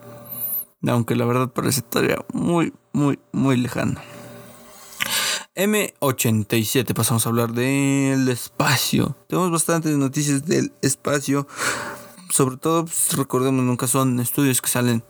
Aunque 0.87 1.17
la 1.17 1.25
verdad 1.25 1.49
parece 1.49 1.81
todavía 1.83 2.19
muy, 2.33 2.75
muy, 2.93 3.19
muy 3.33 3.57
lejano. 3.57 4.01
M87, 5.55 6.95
pasamos 6.95 7.27
a 7.27 7.29
hablar 7.29 7.53
del 7.53 8.29
espacio. 8.29 9.17
Tenemos 9.29 9.51
bastantes 9.51 9.97
noticias 9.97 10.45
del 10.45 10.73
espacio 10.83 11.47
sobre 12.33 12.57
todo 12.57 12.87
pues, 12.87 13.15
recordemos 13.15 13.63
nunca 13.63 13.87
son 13.87 14.19
estudios 14.19 14.63
que 14.63 14.71
salen 14.71 15.05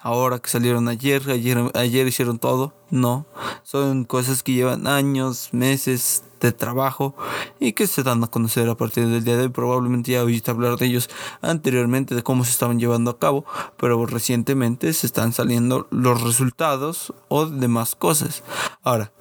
ahora 0.00 0.38
que 0.38 0.48
salieron 0.48 0.86
ayer, 0.86 1.28
ayer 1.28 1.58
ayer 1.74 2.06
hicieron 2.06 2.38
todo. 2.38 2.72
No 2.90 3.26
son 3.64 4.04
cosas 4.04 4.44
que 4.44 4.52
llevan 4.52 4.86
años 4.86 5.48
meses 5.52 6.22
de 6.40 6.52
trabajo 6.52 7.16
y 7.58 7.72
que 7.72 7.88
se 7.88 8.04
dan 8.04 8.22
a 8.22 8.28
conocer 8.28 8.68
a 8.68 8.76
partir 8.76 9.08
del 9.08 9.24
día 9.24 9.36
de 9.36 9.42
hoy. 9.42 9.48
Probablemente 9.48 10.12
ya 10.12 10.22
oíste 10.22 10.52
hablar 10.52 10.76
de 10.76 10.86
ellos 10.86 11.10
anteriormente 11.42 12.14
de 12.14 12.22
cómo 12.22 12.44
se 12.44 12.52
estaban 12.52 12.78
llevando 12.78 13.10
a 13.10 13.18
cabo 13.18 13.44
pero 13.76 14.06
recientemente 14.06 14.92
se 14.92 15.08
están 15.08 15.32
saliendo 15.32 15.88
los 15.90 16.22
resultados 16.22 17.12
o 17.26 17.46
demás 17.46 17.96
cosas. 17.96 18.44
Ahora 18.82 19.12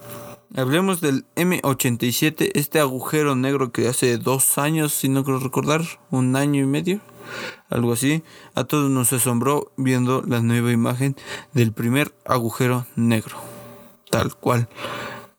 Hablemos 0.56 1.02
del 1.02 1.26
M87, 1.36 2.52
este 2.54 2.80
agujero 2.80 3.36
negro 3.36 3.74
que 3.74 3.90
hace 3.90 4.18
dos 4.18 4.58
años, 4.58 4.94
si 4.94 5.10
no 5.10 5.26
quiero 5.26 5.40
recordar, 5.40 5.82
un 6.10 6.38
año 6.38 6.64
y 6.64 6.66
medio, 6.66 7.02
algo 7.70 7.94
así. 7.94 8.24
A 8.56 8.64
todos 8.64 8.90
nos 8.90 9.14
asombró 9.14 9.72
viendo 9.78 10.22
la 10.22 10.42
nueva 10.42 10.72
imagen 10.72 11.16
del 11.54 11.74
primer 11.74 12.14
agujero 12.26 12.86
negro, 12.96 13.38
tal 14.10 14.36
cual. 14.36 14.70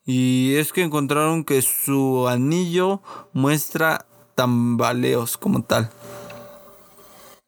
Y 0.05 0.55
es 0.55 0.73
que 0.73 0.83
encontraron 0.83 1.45
que 1.45 1.61
su 1.63 2.29
anillo 2.29 3.03
muestra 3.33 4.07
tambaleos 4.35 5.37
como 5.37 5.63
tal. 5.63 5.91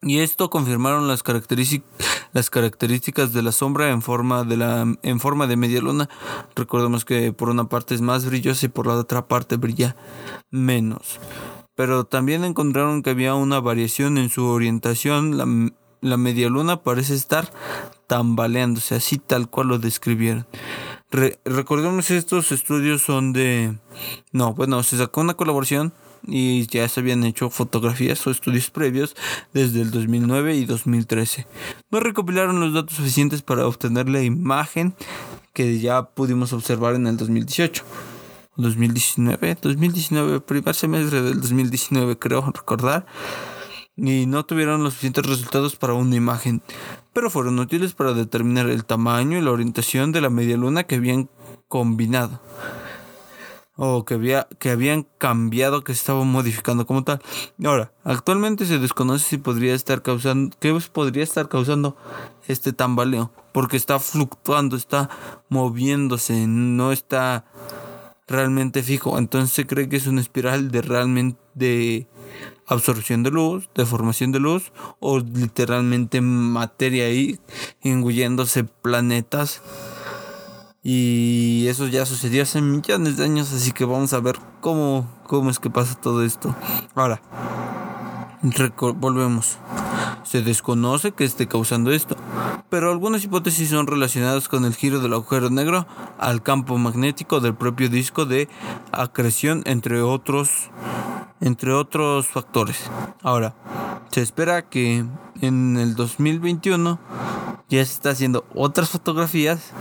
Y 0.03 0.21
esto 0.21 0.49
confirmaron 0.49 1.09
las, 1.09 1.23
características 1.23 3.33
de 3.33 3.43
la 3.43 3.53
sombra 3.53 3.91
en 3.91 4.01
forma 4.01 4.45
de, 4.45 4.97
en 5.03 5.21
forma 5.21 5.47
de 5.47 5.57
media 5.57 5.81
luna. 5.81 6.09
Recordemos 6.55 7.05
que 7.05 7.35
por 7.35 7.51
una 7.51 7.69
parte 7.69 7.95
es 7.95 8.01
más 8.01 8.25
brillosa 8.25 8.67
y 8.67 8.71
por 8.71 8.87
la 8.87 8.95
otra 8.95 9.29
parte 9.29 9.57
brilla 9.57 9.97
menos 10.51 11.21
pero 11.81 12.05
también 12.05 12.45
encontraron 12.45 13.03
que 13.03 13.09
había 13.09 13.35
una 13.35 13.59
variación 13.59 14.19
en 14.19 14.29
su 14.29 14.45
orientación. 14.45 15.39
La, 15.39 15.47
la 16.03 16.19
media 16.19 16.51
luna 16.51 16.83
parece 16.83 17.15
estar 17.15 17.51
tambaleándose, 18.07 18.97
así 18.97 19.17
tal 19.17 19.49
cual 19.49 19.69
lo 19.69 19.79
describieron. 19.79 20.47
recordemos 21.11 22.11
estos 22.11 22.53
estudios 22.53 23.01
son 23.01 23.33
de... 23.33 23.79
No, 24.31 24.53
bueno, 24.53 24.83
se 24.83 24.99
sacó 24.99 25.23
una 25.23 25.33
colaboración 25.33 25.95
y 26.27 26.67
ya 26.67 26.87
se 26.87 27.01
habían 27.01 27.25
hecho 27.25 27.49
fotografías 27.49 28.27
o 28.27 28.31
estudios 28.31 28.69
previos 28.69 29.17
desde 29.55 29.81
el 29.81 29.91
2009 29.91 30.57
y 30.57 30.67
2013. 30.67 31.47
No 31.91 32.01
recopilaron 32.01 32.61
los 32.61 32.75
datos 32.75 32.99
suficientes 32.99 33.41
para 33.41 33.67
obtener 33.67 34.07
la 34.07 34.23
imagen 34.23 34.95
que 35.55 35.81
ya 35.81 36.03
pudimos 36.11 36.53
observar 36.53 36.95
en 36.97 37.07
el 37.07 37.17
2018. 37.17 37.85
2019, 38.61 39.59
2019, 39.61 40.41
primer 40.41 40.75
semestre 40.75 41.23
del 41.23 41.41
2019 41.41 42.19
creo 42.19 42.43
recordar, 42.53 43.07
y 43.97 44.27
no 44.27 44.45
tuvieron 44.45 44.83
los 44.83 44.95
suficientes 44.95 45.27
resultados 45.27 45.77
para 45.77 45.95
una 45.95 46.17
imagen, 46.17 46.63
pero 47.13 47.31
fueron 47.31 47.59
útiles 47.59 47.93
para 47.93 48.13
determinar 48.13 48.69
el 48.69 48.85
tamaño 48.85 49.39
y 49.39 49.43
la 49.43 49.51
orientación 49.51 50.13
de 50.13 50.21
la 50.21 50.31
media 50.31 50.57
luna 50.57 50.85
que 50.85 50.97
habían 50.97 51.29
combinado 51.69 52.41
o 53.83 54.05
que, 54.05 54.13
había, 54.13 54.47
que 54.59 54.71
habían 54.71 55.07
cambiado, 55.17 55.83
que 55.85 55.95
se 55.95 56.01
estaban 56.01 56.29
modificando 56.29 56.85
como 56.85 57.03
tal. 57.03 57.23
Ahora, 57.65 57.95
actualmente 58.05 58.67
se 58.67 58.79
desconoce 58.79 59.27
si 59.27 59.39
podría 59.39 59.75
estar 59.75 60.03
causando, 60.03 60.55
qué 60.61 60.79
podría 60.93 61.25
estar 61.25 61.49
causando 61.49 61.97
este 62.47 62.75
tambaleo, 62.75 63.33
porque 63.53 63.79
está 63.79 63.99
fluctuando, 63.99 64.77
está 64.77 65.09
moviéndose, 65.49 66.47
no 66.47 66.93
está 66.93 67.47
realmente 68.31 68.83
fijo. 68.83 69.19
Entonces 69.19 69.53
se 69.53 69.67
cree 69.67 69.89
que 69.89 69.97
es 69.97 70.07
una 70.07 70.21
espiral 70.21 70.71
de 70.71 70.81
realmente 70.81 72.09
absorción 72.67 73.23
de 73.23 73.31
luz, 73.31 73.69
de 73.75 73.85
formación 73.85 74.33
de 74.33 74.39
luz 74.39 74.73
o 75.01 75.19
literalmente 75.19 76.21
materia 76.21 77.07
ahí 77.07 77.39
engulléndose 77.83 78.65
planetas. 78.65 79.61
Y 80.83 81.67
eso 81.69 81.89
ya 81.89 82.07
sucedió 82.07 82.43
hace 82.43 82.63
millones 82.63 83.19
de 83.19 83.25
años, 83.25 83.53
así 83.53 83.73
que 83.73 83.85
vamos 83.85 84.15
a 84.15 84.21
ver 84.21 84.37
cómo, 84.63 85.07
cómo 85.27 85.51
es 85.51 85.59
que 85.59 85.69
pasa 85.69 86.01
todo 86.01 86.25
esto. 86.25 86.57
Ahora, 86.95 87.21
volvemos. 88.43 89.59
Se 90.23 90.43
desconoce 90.43 91.13
que 91.13 91.25
esté 91.25 91.49
causando 91.49 91.91
esto, 91.91 92.17
pero 92.69 92.91
algunas 92.91 93.25
hipótesis 93.25 93.71
son 93.71 93.87
relacionadas 93.87 94.49
con 94.49 94.65
el 94.65 94.75
giro 94.75 95.01
del 95.01 95.13
agujero 95.13 95.51
negro 95.51 95.87
al 96.19 96.43
campo 96.43 96.79
magnético 96.79 97.41
del 97.41 97.55
propio 97.55 97.89
disco 97.89 98.27
de 98.27 98.49
acreción, 98.93 99.63
entre 99.67 100.03
otros, 100.03 100.71
entre 101.41 101.73
otros 101.73 102.29
factores. 102.29 102.91
Ahora, 103.23 103.55
se 104.11 104.23
espera 104.23 104.63
que 104.63 105.05
en 105.41 105.77
el 105.77 105.95
2021 105.95 106.99
ya 107.69 107.85
se 107.85 107.93
está 107.93 108.11
haciendo 108.11 108.45
otras 108.55 108.91
fotografías 108.91 109.73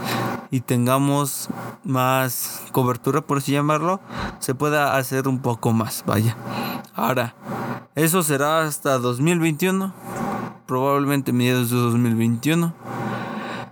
y 0.50 0.60
tengamos 0.60 1.48
más 1.84 2.62
cobertura, 2.72 3.20
por 3.20 3.38
así 3.38 3.52
llamarlo, 3.52 4.00
se 4.38 4.54
pueda 4.54 4.96
hacer 4.96 5.28
un 5.28 5.40
poco 5.40 5.72
más, 5.72 6.04
vaya. 6.06 6.36
Ahora, 6.94 7.34
eso 7.94 8.22
será 8.22 8.62
hasta 8.62 8.98
2021, 8.98 9.92
probablemente 10.66 11.32
mediados 11.32 11.70
de 11.70 11.76
2021. 11.76 12.74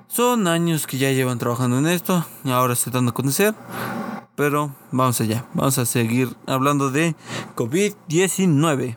Son 0.09 0.47
años 0.49 0.87
que 0.87 0.99
ya 0.99 1.13
llevan 1.13 1.39
trabajando 1.39 1.79
en 1.79 1.87
esto 1.87 2.25
y 2.45 2.51
ahora 2.51 2.75
se 2.75 2.91
están 2.91 3.09
a 3.09 3.13
conocer. 3.13 3.55
Pero 4.39 4.73
vamos 4.93 5.21
allá, 5.21 5.45
vamos 5.53 5.79
a 5.79 5.85
seguir 5.85 6.37
hablando 6.47 6.93
de 6.93 7.17
COVID-19. 7.57 8.97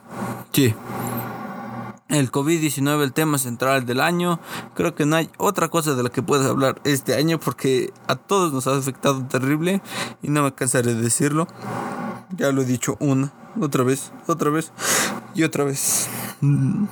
Sí 0.53 0.75
el 2.09 2.31
COVID-19 2.31 3.01
el 3.01 3.13
tema 3.13 3.39
central 3.39 3.87
del 3.87 4.01
año. 4.01 4.39
Creo 4.75 4.93
que 4.93 5.07
no 5.07 5.15
hay 5.15 5.31
otra 5.37 5.69
cosa 5.69 5.95
de 5.95 6.03
la 6.03 6.09
que 6.09 6.21
puedas 6.21 6.45
hablar 6.45 6.79
este 6.83 7.15
año 7.15 7.39
porque 7.39 7.91
a 8.07 8.15
todos 8.15 8.53
nos 8.53 8.67
ha 8.67 8.77
afectado 8.77 9.25
terrible 9.25 9.81
y 10.21 10.29
no 10.29 10.43
me 10.43 10.53
cansaré 10.53 10.93
de 10.93 11.01
decirlo. 11.01 11.47
Ya 12.37 12.51
lo 12.51 12.61
he 12.61 12.65
dicho 12.65 12.97
una, 12.99 13.33
otra 13.59 13.83
vez, 13.83 14.11
otra 14.27 14.49
vez 14.49 14.71
y 15.35 15.43
otra 15.43 15.63
vez. 15.63 16.09
Mm. 16.41 16.85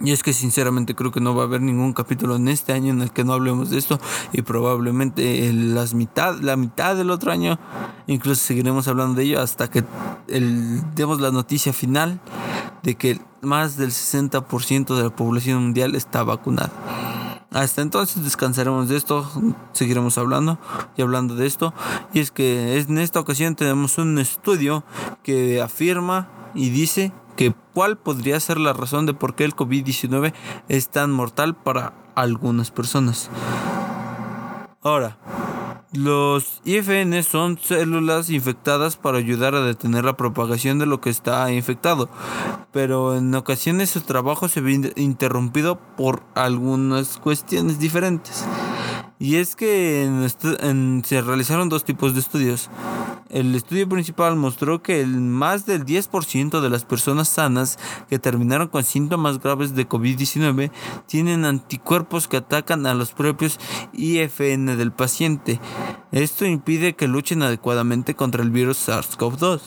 Y 0.00 0.12
es 0.12 0.22
que 0.22 0.32
sinceramente 0.32 0.94
creo 0.94 1.10
que 1.10 1.20
no 1.20 1.34
va 1.34 1.42
a 1.42 1.46
haber 1.46 1.60
ningún 1.60 1.92
capítulo 1.92 2.36
en 2.36 2.46
este 2.46 2.72
año 2.72 2.92
en 2.92 3.02
el 3.02 3.10
que 3.10 3.24
no 3.24 3.32
hablemos 3.32 3.70
de 3.70 3.78
esto 3.78 3.98
y 4.32 4.42
probablemente 4.42 5.48
en 5.48 5.74
las 5.74 5.92
mitad, 5.92 6.38
la 6.38 6.56
mitad 6.56 6.94
del 6.94 7.10
otro 7.10 7.32
año 7.32 7.58
incluso 8.06 8.44
seguiremos 8.44 8.86
hablando 8.86 9.16
de 9.16 9.24
ello 9.24 9.40
hasta 9.40 9.68
que 9.68 9.84
el, 10.28 10.94
demos 10.94 11.20
la 11.20 11.32
noticia 11.32 11.72
final 11.72 12.20
de 12.84 12.94
que 12.94 13.20
más 13.42 13.76
del 13.76 13.90
60% 13.90 14.96
de 14.96 15.02
la 15.02 15.10
población 15.10 15.62
mundial 15.62 15.96
está 15.96 16.22
vacunada. 16.22 16.70
Hasta 17.50 17.80
entonces 17.80 18.22
descansaremos 18.22 18.88
de 18.88 18.96
esto, 18.96 19.26
seguiremos 19.72 20.18
hablando 20.18 20.58
y 20.96 21.02
hablando 21.02 21.34
de 21.34 21.46
esto. 21.46 21.72
Y 22.12 22.20
es 22.20 22.30
que 22.30 22.78
en 22.78 22.98
esta 22.98 23.20
ocasión 23.20 23.54
tenemos 23.54 23.96
un 23.98 24.18
estudio 24.18 24.84
que 25.22 25.62
afirma 25.62 26.28
y 26.54 26.70
dice 26.70 27.12
que 27.36 27.54
cuál 27.72 27.96
podría 27.96 28.38
ser 28.40 28.58
la 28.58 28.72
razón 28.72 29.06
de 29.06 29.14
por 29.14 29.34
qué 29.34 29.44
el 29.44 29.54
COVID-19 29.54 30.34
es 30.68 30.88
tan 30.88 31.10
mortal 31.10 31.54
para 31.56 31.94
algunas 32.14 32.70
personas. 32.70 33.30
Ahora, 34.82 35.18
los 35.92 36.60
IFN 36.64 37.22
son 37.22 37.58
células 37.58 38.28
infectadas 38.28 38.96
para 38.96 39.18
ayudar 39.18 39.54
a 39.54 39.62
detener 39.62 40.04
la 40.04 40.16
propagación 40.16 40.78
de 40.78 40.86
lo 40.86 41.00
que 41.00 41.08
está 41.08 41.50
infectado, 41.50 42.10
pero 42.72 43.16
en 43.16 43.34
ocasiones 43.34 43.90
su 43.90 44.02
trabajo 44.02 44.48
se 44.48 44.60
ve 44.60 44.92
interrumpido 44.96 45.78
por 45.96 46.22
algunas 46.34 47.16
cuestiones 47.18 47.78
diferentes. 47.78 48.44
Y 49.20 49.36
es 49.36 49.56
que 49.56 50.28
se 51.04 51.20
realizaron 51.22 51.68
dos 51.68 51.84
tipos 51.84 52.14
de 52.14 52.20
estudios. 52.20 52.70
El 53.30 53.54
estudio 53.54 53.88
principal 53.88 54.36
mostró 54.36 54.80
que 54.80 55.00
el 55.00 55.20
más 55.20 55.66
del 55.66 55.84
10% 55.84 56.60
de 56.60 56.70
las 56.70 56.84
personas 56.84 57.28
sanas 57.28 57.78
que 58.08 58.18
terminaron 58.18 58.68
con 58.68 58.84
síntomas 58.84 59.38
graves 59.38 59.74
de 59.74 59.88
COVID-19 59.88 60.70
tienen 61.06 61.44
anticuerpos 61.44 62.28
que 62.28 62.38
atacan 62.38 62.86
a 62.86 62.94
los 62.94 63.12
propios 63.12 63.58
IFN 63.92 64.76
del 64.76 64.92
paciente. 64.92 65.60
Esto 66.12 66.46
impide 66.46 66.94
que 66.94 67.06
luchen 67.06 67.42
adecuadamente 67.42 68.14
contra 68.14 68.42
el 68.42 68.50
virus 68.50 68.88
SARS-CoV-2. 68.88 69.60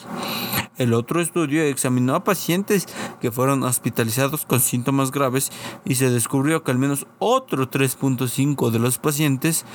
El 0.77 0.93
otro 0.93 1.21
estudio 1.21 1.61
examinó 1.61 2.15
a 2.15 2.23
pacientes 2.23 2.87
que 3.19 3.29
fueron 3.31 3.61
hospitalizados 3.61 4.47
con 4.47 4.59
síntomas 4.59 5.11
graves 5.11 5.51
y 5.85 5.95
se 5.95 6.09
descubrió 6.09 6.63
que 6.63 6.71
al 6.71 6.79
menos 6.79 7.05
otro 7.19 7.69
3.5 7.69 8.71
de 8.71 8.79
los 8.79 8.97
pacientes 8.97 9.65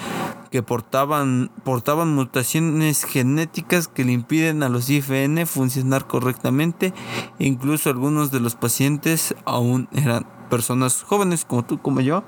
que 0.50 0.64
portaban, 0.64 1.52
portaban 1.62 2.12
mutaciones 2.12 3.04
genéticas 3.04 3.86
que 3.86 4.04
le 4.04 4.12
impiden 4.12 4.64
a 4.64 4.68
los 4.68 4.90
IFN 4.90 5.46
funcionar 5.46 6.08
correctamente. 6.08 6.92
Incluso 7.38 7.90
algunos 7.90 8.32
de 8.32 8.40
los 8.40 8.56
pacientes 8.56 9.36
aún 9.44 9.88
eran 9.92 10.26
personas 10.50 11.04
jóvenes 11.04 11.44
como 11.44 11.64
tú, 11.64 11.80
como 11.80 12.00
yo. 12.00 12.24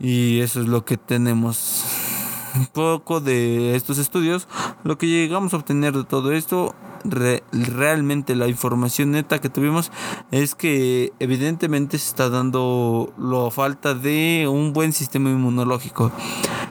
Y 0.00 0.40
eso 0.40 0.60
es 0.60 0.66
lo 0.66 0.84
que 0.84 0.96
tenemos 0.96 2.09
poco 2.72 3.20
de 3.20 3.76
estos 3.76 3.98
estudios. 3.98 4.48
Lo 4.84 4.98
que 4.98 5.06
llegamos 5.06 5.54
a 5.54 5.58
obtener 5.58 5.94
de 5.94 6.04
todo 6.04 6.32
esto 6.32 6.74
realmente 7.04 8.34
la 8.34 8.48
información 8.48 9.12
neta 9.12 9.40
que 9.40 9.48
tuvimos 9.48 9.90
es 10.30 10.54
que 10.54 11.12
evidentemente 11.18 11.98
se 11.98 12.08
está 12.08 12.28
dando 12.28 13.12
la 13.18 13.50
falta 13.50 13.94
de 13.94 14.46
un 14.48 14.72
buen 14.72 14.92
sistema 14.92 15.30
inmunológico. 15.30 16.12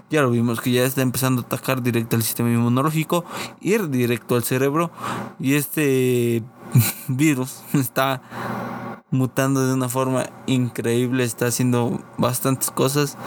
Ya 0.09 0.21
lo 0.21 0.31
vimos 0.31 0.61
que 0.61 0.71
ya 0.71 0.83
está 0.85 1.01
empezando 1.01 1.41
a 1.41 1.45
atacar 1.45 1.81
directo 1.81 2.15
al 2.15 2.23
sistema 2.23 2.49
inmunológico, 2.49 3.25
ir 3.61 3.89
directo 3.89 4.35
al 4.35 4.43
cerebro 4.43 4.91
y 5.39 5.55
este 5.55 6.43
virus 7.07 7.61
está 7.73 8.21
mutando 9.11 9.67
de 9.67 9.73
una 9.73 9.89
forma 9.89 10.27
increíble, 10.45 11.23
está 11.23 11.47
haciendo 11.47 12.01
bastantes 12.17 12.71
cosas 12.71 13.17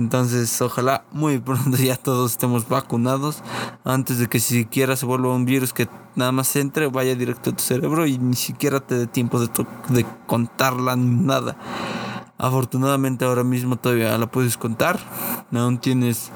entonces, 0.00 0.60
ojalá 0.62 1.04
muy 1.12 1.38
pronto 1.38 1.76
ya 1.76 1.96
todos 1.96 2.32
estemos 2.32 2.68
vacunados 2.68 3.42
antes 3.84 4.18
de 4.18 4.28
que 4.28 4.40
siquiera 4.40 4.96
se 4.96 5.06
vuelva 5.06 5.34
un 5.34 5.44
virus 5.44 5.72
que 5.72 5.88
nada 6.16 6.32
más 6.32 6.56
entre, 6.56 6.88
vaya 6.88 7.14
directo 7.14 7.50
a 7.50 7.56
tu 7.56 7.62
cerebro 7.62 8.06
y 8.06 8.18
ni 8.18 8.34
siquiera 8.34 8.80
te 8.80 8.96
dé 8.96 9.06
tiempo 9.06 9.38
de, 9.38 9.48
de 9.90 10.06
contarla 10.26 10.96
nada. 10.96 11.56
Afortunadamente 12.38 13.26
ahora 13.26 13.44
mismo 13.44 13.76
todavía 13.76 14.16
la 14.16 14.26
puedes 14.26 14.56
contar, 14.56 14.98
aún 15.52 15.78
tienes 15.78 16.32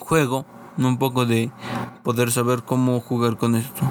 juego, 0.00 0.44
un 0.76 0.98
poco 0.98 1.26
de 1.26 1.52
poder 2.02 2.32
saber 2.32 2.64
cómo 2.64 3.00
jugar 3.00 3.36
con 3.36 3.54
esto. 3.54 3.82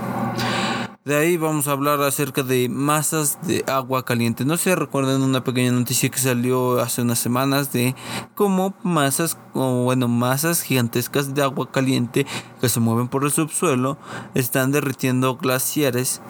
De 1.09 1.17
ahí 1.17 1.37
vamos 1.37 1.67
a 1.67 1.71
hablar 1.71 1.99
acerca 2.03 2.43
de 2.43 2.69
masas 2.69 3.39
de 3.41 3.63
agua 3.65 4.05
caliente. 4.05 4.45
No 4.45 4.57
sé, 4.57 4.75
recuerdan 4.75 5.23
una 5.23 5.43
pequeña 5.43 5.71
noticia 5.71 6.07
que 6.09 6.19
salió 6.19 6.79
hace 6.79 7.01
unas 7.01 7.17
semanas 7.17 7.73
de 7.73 7.95
cómo 8.35 8.75
masas, 8.83 9.35
o 9.55 9.85
bueno, 9.85 10.07
masas 10.07 10.61
gigantescas 10.61 11.33
de 11.33 11.41
agua 11.41 11.71
caliente 11.71 12.27
que 12.61 12.69
se 12.69 12.79
mueven 12.79 13.07
por 13.07 13.23
el 13.23 13.31
subsuelo 13.31 13.97
están 14.35 14.71
derritiendo 14.71 15.35
glaciares 15.37 16.21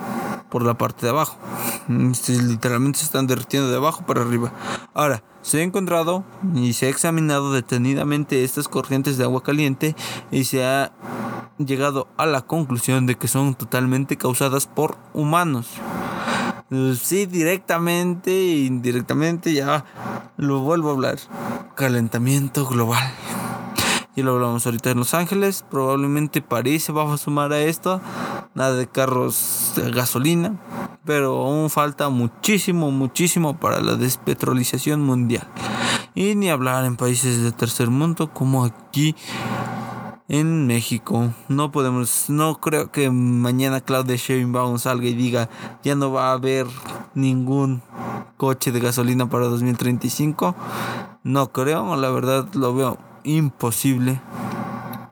por 0.50 0.64
la 0.64 0.78
parte 0.78 1.06
de 1.06 1.10
abajo. 1.10 1.38
Mm, 1.90 2.14
literalmente 2.48 3.00
se 3.00 3.06
están 3.06 3.28
derritiendo 3.28 3.70
de 3.70 3.76
abajo 3.76 4.06
para 4.06 4.22
arriba. 4.22 4.54
Ahora, 4.94 5.22
se 5.50 5.62
ha 5.62 5.64
encontrado 5.64 6.24
y 6.54 6.74
se 6.74 6.86
ha 6.86 6.90
examinado 6.90 7.52
detenidamente 7.52 8.44
estas 8.44 8.68
corrientes 8.68 9.18
de 9.18 9.24
agua 9.24 9.42
caliente 9.42 9.96
y 10.30 10.44
se 10.44 10.64
ha 10.64 10.92
llegado 11.58 12.08
a 12.18 12.28
la 12.28 12.42
conclusión 12.42 13.08
de 13.08 13.16
que 13.16 13.28
son 13.28 13.56
totalmente 13.56 14.16
causadas 14.16 14.68
por 14.68 14.98
humanos. 15.12 15.68
Sí, 17.02 17.26
directamente 17.26 18.30
e 18.30 18.66
indirectamente 18.66 19.52
ya 19.52 19.86
lo 20.38 20.60
vuelvo 20.60 20.90
a 20.90 20.94
hablar. 20.94 21.18
Calentamiento 21.74 22.68
global. 22.68 23.12
Y 24.20 24.22
lo 24.22 24.34
hablamos 24.34 24.66
ahorita 24.66 24.92
en 24.92 24.98
Los 24.98 25.14
Ángeles. 25.14 25.64
Probablemente 25.72 26.42
París 26.42 26.84
se 26.84 26.92
va 26.92 27.14
a 27.14 27.18
sumar 27.18 27.54
a 27.54 27.62
esto. 27.62 28.02
Nada 28.54 28.74
de 28.74 28.86
carros 28.86 29.72
de 29.78 29.90
gasolina. 29.92 30.60
Pero 31.06 31.38
aún 31.38 31.70
falta 31.70 32.10
muchísimo, 32.10 32.92
muchísimo 32.92 33.58
para 33.58 33.80
la 33.80 33.96
despetrolización 33.96 35.00
mundial. 35.00 35.48
Y 36.16 36.36
ni 36.36 36.50
hablar 36.50 36.84
en 36.84 36.98
países 36.98 37.42
de 37.42 37.54
tercer 37.54 37.90
mundo 37.90 38.34
como 38.34 38.66
aquí 38.66 39.16
en 40.28 40.68
México. 40.68 41.34
No 41.48 41.72
podemos, 41.72 42.26
no 42.30 42.60
creo 42.60 42.92
que 42.92 43.10
mañana 43.12 43.80
Claudia 43.80 44.18
Sheinbaum 44.18 44.80
salga 44.80 45.08
y 45.08 45.14
diga 45.14 45.50
ya 45.82 45.96
no 45.96 46.12
va 46.12 46.32
a 46.32 46.34
haber 46.34 46.68
ningún 47.16 47.82
coche 48.36 48.74
de 48.74 48.82
gasolina 48.82 49.30
para 49.30 49.46
2035. 49.46 50.56
No 51.24 51.54
creo, 51.54 51.96
la 51.96 52.10
verdad 52.10 52.50
lo 52.54 52.76
veo 52.76 53.09
imposible. 53.24 54.22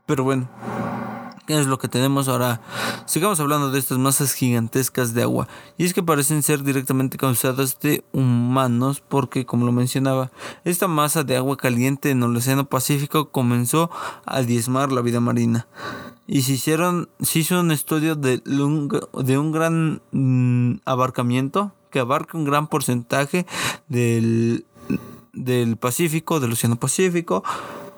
Pero 0.06 0.24
bueno, 0.24 0.50
¿qué 1.48 1.60
es 1.60 1.68
lo 1.68 1.78
que 1.78 1.88
tenemos 1.88 2.28
ahora? 2.28 2.62
Sigamos 3.06 3.40
hablando 3.40 3.72
de 3.72 3.80
estas 3.80 3.98
masas 3.98 4.34
gigantescas 4.34 5.14
de 5.14 5.24
agua. 5.24 5.48
Y 5.78 5.86
es 5.86 5.94
que 5.94 6.04
parecen 6.04 6.44
ser 6.44 6.64
directamente 6.64 7.18
causadas 7.18 7.80
de 7.80 8.04
humanos 8.12 9.02
porque, 9.02 9.46
como 9.46 9.66
lo 9.66 9.72
mencionaba, 9.72 10.32
esta 10.64 10.88
masa 10.88 11.24
de 11.24 11.38
agua 11.38 11.58
caliente 11.58 12.10
en 12.10 12.24
el 12.24 12.36
Océano 12.36 12.66
Pacífico 12.66 13.32
comenzó 13.32 13.90
a 14.26 14.42
diezmar 14.42 14.92
la 14.92 15.02
vida 15.02 15.20
marina. 15.20 15.68
Y 16.28 16.42
se 16.42 16.54
hicieron, 16.54 17.10
se 17.22 17.40
hizo 17.40 17.60
un 17.60 17.72
estudio 17.72 18.16
de 18.16 18.42
un, 18.48 18.90
de 19.24 19.38
un 19.38 19.52
gran 19.52 20.02
mm, 20.12 20.82
abarcamiento 20.86 21.74
que 21.90 22.00
abarca 22.00 22.38
un 22.38 22.44
gran 22.44 22.68
porcentaje 22.68 23.46
del, 23.88 24.66
del 25.32 25.78
Pacífico, 25.78 26.40
del 26.40 26.52
Océano 26.52 26.76
Pacífico 26.76 27.44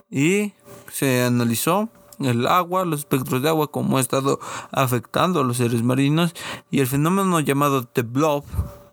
y 0.10 0.54
se 0.92 1.24
analizó 1.24 1.90
el 2.20 2.48
agua, 2.48 2.86
los 2.86 3.00
espectros 3.00 3.42
de 3.42 3.50
agua, 3.50 3.72
cómo 3.72 3.98
ha 3.98 4.02
estado 4.02 4.40
afectando 4.72 5.40
a 5.40 5.44
los 5.44 5.58
seres 5.58 5.84
marinos 5.84 6.34
y 6.70 6.80
el 6.80 6.88
fenómeno 6.88 7.40
llamado 7.40 7.86
The 7.86 8.02
Blob 8.02 8.44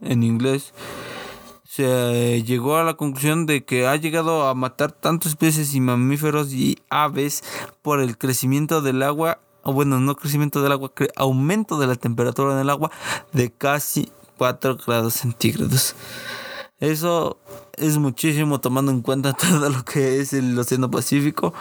en 0.01 0.23
inglés 0.23 0.73
se 1.77 2.43
llegó 2.45 2.77
a 2.79 2.85
la 2.85 2.95
conclusión 2.95 3.45
de 3.45 3.65
que 3.65 3.87
ha 3.87 3.97
llegado 3.97 4.49
a 4.49 4.55
matar 4.55 4.93
tantos 4.93 5.37
peces 5.37 5.75
y 5.75 5.81
mamíferos 5.81 6.53
y 6.55 6.79
aves 6.89 7.45
por 7.83 8.01
el 8.01 8.17
crecimiento 8.17 8.81
del 8.81 9.03
agua, 9.03 9.41
o 9.63 9.75
bueno, 9.75 10.01
no 10.01 10.15
crecimiento 10.15 10.63
del 10.63 10.73
agua, 10.73 10.93
aumento 11.17 11.79
de 11.79 11.87
la 11.87 11.97
temperatura 11.97 12.55
en 12.55 12.61
el 12.61 12.71
agua 12.71 12.91
de 13.33 13.51
casi 13.51 14.11
4 14.39 14.79
grados 14.87 15.15
centígrados. 15.15 15.95
Eso 16.79 17.39
es 17.77 17.99
muchísimo 17.99 18.61
tomando 18.61 18.91
en 18.91 19.03
cuenta 19.03 19.33
todo 19.35 19.69
lo 19.69 19.85
que 19.85 20.21
es 20.21 20.33
el 20.33 20.59
Océano 20.59 20.91
Pacífico. 20.91 21.55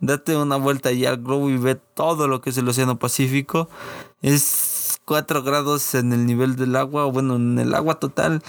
Date 0.00 0.36
una 0.36 0.56
vuelta 0.56 0.88
allá 0.88 1.10
al 1.10 1.18
globo 1.18 1.50
y 1.50 1.56
ve 1.56 1.74
todo 1.74 2.28
lo 2.28 2.40
que 2.40 2.50
es 2.50 2.58
el 2.58 2.68
Océano 2.68 2.98
Pacífico. 2.98 3.68
Es 4.22 5.00
4 5.04 5.42
grados 5.42 5.94
en 5.94 6.12
el 6.12 6.26
nivel 6.26 6.56
del 6.56 6.76
agua, 6.76 7.04
bueno, 7.06 7.36
en 7.36 7.58
el 7.58 7.74
agua 7.74 7.96
total. 7.96 8.42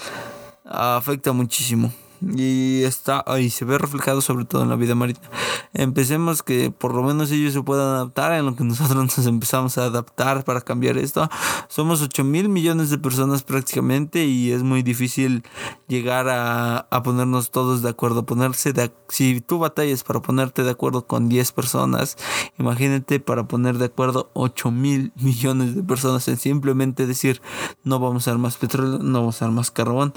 Afecta 0.65 1.34
muchísimo. 1.34 1.91
Y 2.21 2.84
está 2.84 3.23
ahí 3.25 3.49
se 3.49 3.65
ve 3.65 3.77
reflejado 3.77 4.21
sobre 4.21 4.45
todo 4.45 4.63
en 4.63 4.69
la 4.69 4.75
vida 4.75 4.95
marítima. 4.95 5.27
Empecemos 5.73 6.43
que 6.43 6.71
por 6.71 6.93
lo 6.93 7.03
menos 7.03 7.31
ellos 7.31 7.53
se 7.53 7.62
puedan 7.62 7.88
adaptar 7.88 8.34
en 8.34 8.45
lo 8.45 8.55
que 8.55 8.63
nosotros 8.63 8.95
nos 9.17 9.25
empezamos 9.25 9.77
a 9.77 9.86
adaptar 9.86 10.43
para 10.43 10.62
cambiar 10.62 10.97
esto. 10.97 11.29
Somos 11.67 12.01
8 12.01 12.23
mil 12.23 12.49
millones 12.49 12.89
de 12.89 12.97
personas 12.97 13.43
prácticamente 13.43 14.25
y 14.25 14.51
es 14.51 14.63
muy 14.63 14.84
difícil 14.84 15.43
llegar 15.88 16.29
a, 16.29 16.88
a 16.89 17.03
ponernos 17.03 17.51
todos 17.51 17.81
de 17.81 17.89
acuerdo, 17.89 18.25
ponerse 18.25 18.73
de 18.73 18.91
si 19.10 19.41
tú 19.41 19.60
batallas 19.60 20.03
para 20.03 20.21
ponerte 20.21 20.63
de 20.63 20.71
acuerdo 20.71 21.05
con 21.07 21.27
10 21.27 21.51
personas, 21.51 22.17
imagínate 22.57 23.19
para 23.19 23.47
poner 23.47 23.77
de 23.77 23.86
acuerdo 23.86 24.29
8 24.34 24.71
mil 24.71 25.12
millones 25.15 25.75
de 25.75 25.84
personas 25.84 26.27
en 26.27 26.38
simplemente 26.38 27.07
decir 27.07 27.41
no 27.84 27.99
vamos 27.99 28.27
a 28.27 28.31
dar 28.31 28.39
más 28.39 28.57
petróleo, 28.57 28.99
no 28.99 29.19
vamos 29.19 29.41
a 29.41 29.45
dar 29.45 29.53
más 29.53 29.71
carbón. 29.71 30.13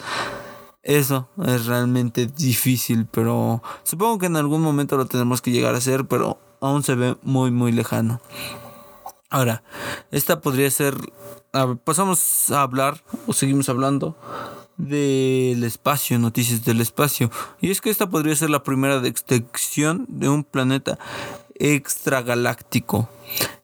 Eso 0.85 1.31
es 1.43 1.65
realmente 1.65 2.27
difícil, 2.27 3.07
pero 3.11 3.63
supongo 3.85 4.19
que 4.19 4.27
en 4.27 4.37
algún 4.37 4.61
momento 4.61 4.99
lo 4.99 5.07
tenemos 5.07 5.41
que 5.41 5.51
llegar 5.51 5.75
a 5.75 5.79
hacer, 5.79 6.05
pero 6.07 6.39
aún 6.61 6.83
se 6.83 6.95
ve 6.95 7.17
muy, 7.23 7.51
muy 7.51 7.73
lejano. 7.73 8.21
Ahora, 9.31 9.65
esta 10.11 10.43
podría 10.43 10.71
ser... 10.71 10.95
pasamos 11.85 12.51
a 12.51 12.61
hablar, 12.61 13.03
o 13.27 13.33
seguimos 13.33 13.71
hablando, 13.71 14.15
del 14.77 15.65
espacio, 15.65 16.19
noticias 16.19 16.65
del 16.67 16.83
espacio. 16.83 17.31
Y 17.63 17.71
es 17.71 17.81
que 17.81 17.89
esta 17.89 18.11
podría 18.11 18.37
ser 18.37 18.51
la 18.51 18.63
primera 18.63 19.01
detección 19.01 20.05
de 20.09 20.29
un 20.29 20.45
planeta 20.45 20.99
extragaláctico. 21.55 23.09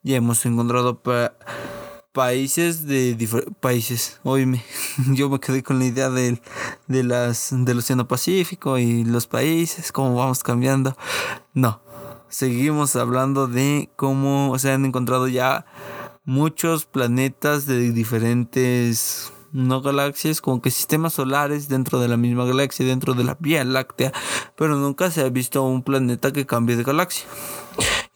Ya 0.03 0.17
hemos 0.17 0.47
encontrado 0.47 1.01
países 2.13 2.87
de 2.87 3.17
países. 3.61 4.21
Oíme, 4.23 4.63
yo 5.13 5.29
me 5.29 5.41
quedé 5.41 5.63
con 5.63 5.79
la 5.79 5.87
idea 5.87 6.11
de, 6.11 6.41
de 6.89 7.05
las 7.05 7.49
del 7.53 7.79
Océano 7.79 8.09
Pacífico 8.09 8.79
y 8.79 9.05
los 9.05 9.27
países, 9.27 9.93
cómo 9.93 10.15
vamos 10.15 10.43
cambiando. 10.43 10.97
No, 11.55 11.81
seguimos 12.29 12.97
hablando 12.97 13.47
de 13.47 13.91
cómo 13.97 14.59
se 14.59 14.73
han 14.73 14.85
encontrado 14.85 15.29
ya 15.29 15.67
muchos 16.25 16.85
planetas 16.85 17.67
de 17.67 17.93
diferentes 17.93 19.33
no 19.53 19.83
galaxias, 19.83 20.41
como 20.41 20.63
que 20.63 20.71
sistemas 20.71 21.15
solares 21.15 21.69
dentro 21.69 21.99
de 22.01 22.09
la 22.09 22.17
misma 22.17 22.45
galaxia, 22.45 22.87
dentro 22.87 23.15
de 23.15 23.25
la 23.25 23.37
Vía 23.41 23.65
Láctea, 23.65 24.13
pero 24.57 24.77
nunca 24.77 25.11
se 25.11 25.23
ha 25.23 25.29
visto 25.29 25.63
un 25.65 25.83
planeta 25.83 26.33
que 26.33 26.47
cambie 26.47 26.77
de 26.77 26.85
galaxia. 26.85 27.27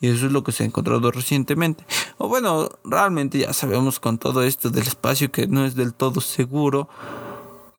Y 0.04 0.08
eso 0.08 0.26
es 0.26 0.32
lo 0.32 0.44
que 0.44 0.52
se 0.52 0.62
ha 0.62 0.66
encontrado 0.66 1.10
recientemente. 1.10 1.86
O 2.18 2.28
bueno, 2.28 2.68
realmente 2.84 3.38
ya 3.38 3.54
sabemos 3.54 4.00
con 4.00 4.18
todo 4.18 4.42
esto 4.42 4.68
del 4.68 4.86
espacio 4.86 5.32
que 5.32 5.46
no 5.46 5.64
es 5.64 5.76
del 5.76 5.94
todo 5.94 6.20
seguro, 6.20 6.90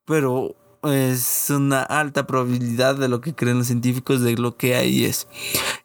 pero 0.06 0.56
es 0.92 1.50
una 1.50 1.82
alta 1.82 2.28
probabilidad 2.28 2.96
de 2.96 3.08
lo 3.08 3.22
que 3.22 3.34
creen 3.34 3.58
los 3.58 3.68
científicos 3.68 4.22
de 4.22 4.36
lo 4.36 4.58
que 4.58 4.76
ahí 4.76 5.06
es. 5.06 5.28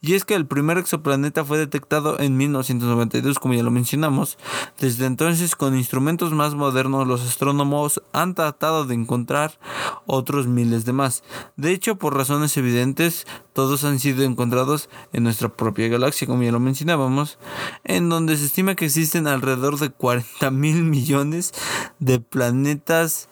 Y 0.00 0.14
es 0.14 0.24
que 0.24 0.34
el 0.34 0.46
primer 0.46 0.78
exoplaneta 0.78 1.44
fue 1.44 1.58
detectado 1.58 2.18
en 2.18 2.36
1992, 2.36 3.38
como 3.38 3.54
ya 3.54 3.62
lo 3.62 3.70
mencionamos. 3.70 4.38
Desde 4.78 5.06
entonces, 5.06 5.56
con 5.56 5.76
instrumentos 5.76 6.32
más 6.32 6.54
modernos, 6.54 7.06
los 7.06 7.22
astrónomos 7.22 8.02
han 8.12 8.34
tratado 8.34 8.84
de 8.84 8.94
encontrar 8.94 9.58
otros 10.06 10.46
miles 10.46 10.84
de 10.84 10.92
más. 10.92 11.22
De 11.56 11.72
hecho, 11.72 11.96
por 11.96 12.16
razones 12.16 12.56
evidentes, 12.56 13.26
todos 13.52 13.84
han 13.84 13.98
sido 13.98 14.24
encontrados 14.24 14.88
en 15.12 15.24
nuestra 15.24 15.48
propia 15.48 15.88
galaxia, 15.88 16.26
como 16.26 16.42
ya 16.42 16.52
lo 16.52 16.60
mencionábamos, 16.60 17.38
en 17.84 18.08
donde 18.08 18.36
se 18.36 18.46
estima 18.46 18.74
que 18.74 18.86
existen 18.86 19.26
alrededor 19.26 19.78
de 19.78 19.90
40 19.90 20.50
mil 20.50 20.84
millones 20.84 21.52
de 21.98 22.20
planetas 22.20 23.28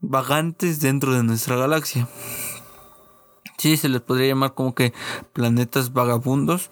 vagantes 0.00 0.80
dentro 0.80 1.12
de 1.12 1.22
nuestra 1.22 1.56
galaxia. 1.56 2.08
Sí, 3.58 3.76
se 3.76 3.88
les 3.88 4.02
podría 4.02 4.28
llamar 4.28 4.54
como 4.54 4.74
que 4.74 4.92
planetas 5.32 5.92
vagabundos, 5.92 6.70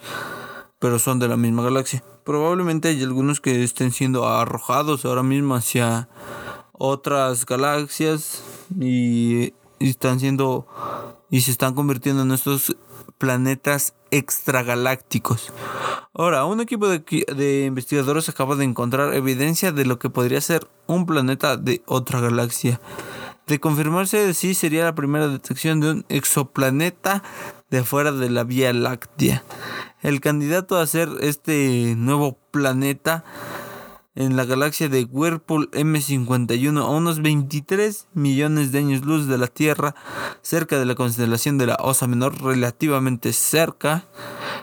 pero 0.79 0.99
son 0.99 1.19
de 1.19 1.29
la 1.29 1.37
misma 1.37 1.63
galaxia. 1.63 2.05
Probablemente 2.25 2.89
hay 2.89 3.03
algunos 3.03 3.41
que 3.41 3.65
estén 3.65 3.93
siendo 3.93 4.29
arrojados 4.29 5.05
ahora 5.05 5.23
mismo 5.23 5.55
hacia 5.55 6.09
otras 6.73 7.47
galaxias 7.47 8.43
y, 8.79 9.55
están 9.79 10.21
siendo 10.21 10.67
y 11.31 11.43
se 11.43 11.51
están 11.51 11.75
convirtiendo 11.75 12.23
en 12.23 12.33
estos 12.33 12.77
planetas 13.19 13.95
extragalácticos. 14.15 15.53
Ahora, 16.15 16.45
un 16.45 16.61
equipo 16.61 16.87
de, 16.89 17.65
investigadores 17.67 18.29
acaba 18.29 18.55
de 18.55 18.65
encontrar 18.65 19.13
evidencia 19.15 19.73
de 19.73 19.85
lo 19.85 19.99
que 19.99 20.09
podría 20.09 20.41
ser 20.41 20.69
un 20.87 21.05
planeta 21.05 21.57
de 21.57 21.83
otra 21.87 22.21
galaxia. 22.21 22.81
De 23.49 23.59
confirmarse, 23.59 24.33
sí 24.33 24.55
sería 24.55 24.85
la 24.85 24.95
primera 24.95 25.27
detección 25.27 25.81
de 25.81 25.91
un 25.91 26.05
exoplaneta 26.09 27.25
de 27.71 27.83
fuera 27.83 28.13
de 28.13 28.31
la 28.31 28.45
Vía 28.45 28.73
Láctea. 28.73 29.43
El 30.01 30.21
candidato 30.21 30.79
a 30.79 30.87
ser 30.87 31.09
este 31.21 31.95
nuevo 31.97 32.39
planeta 32.53 33.25
en 34.17 34.37
la 34.37 34.45
galaxia 34.45 34.89
de 34.89 35.03
Whirlpool 35.05 35.71
M51 35.73 36.81
a 36.81 36.89
unos 36.89 37.21
23 37.21 38.07
millones 38.15 38.71
de 38.71 38.79
años 38.79 39.05
luz 39.05 39.27
de 39.27 39.39
la 39.39 39.49
Tierra, 39.49 39.97
cerca 40.41 40.79
de 40.79 40.85
la 40.85 40.95
constelación 40.95 41.59
de 41.59 41.67
la 41.67 41.75
Osa 41.81 42.07
Menor, 42.07 42.41
relativamente 42.43 43.33
cerca. 43.33 44.07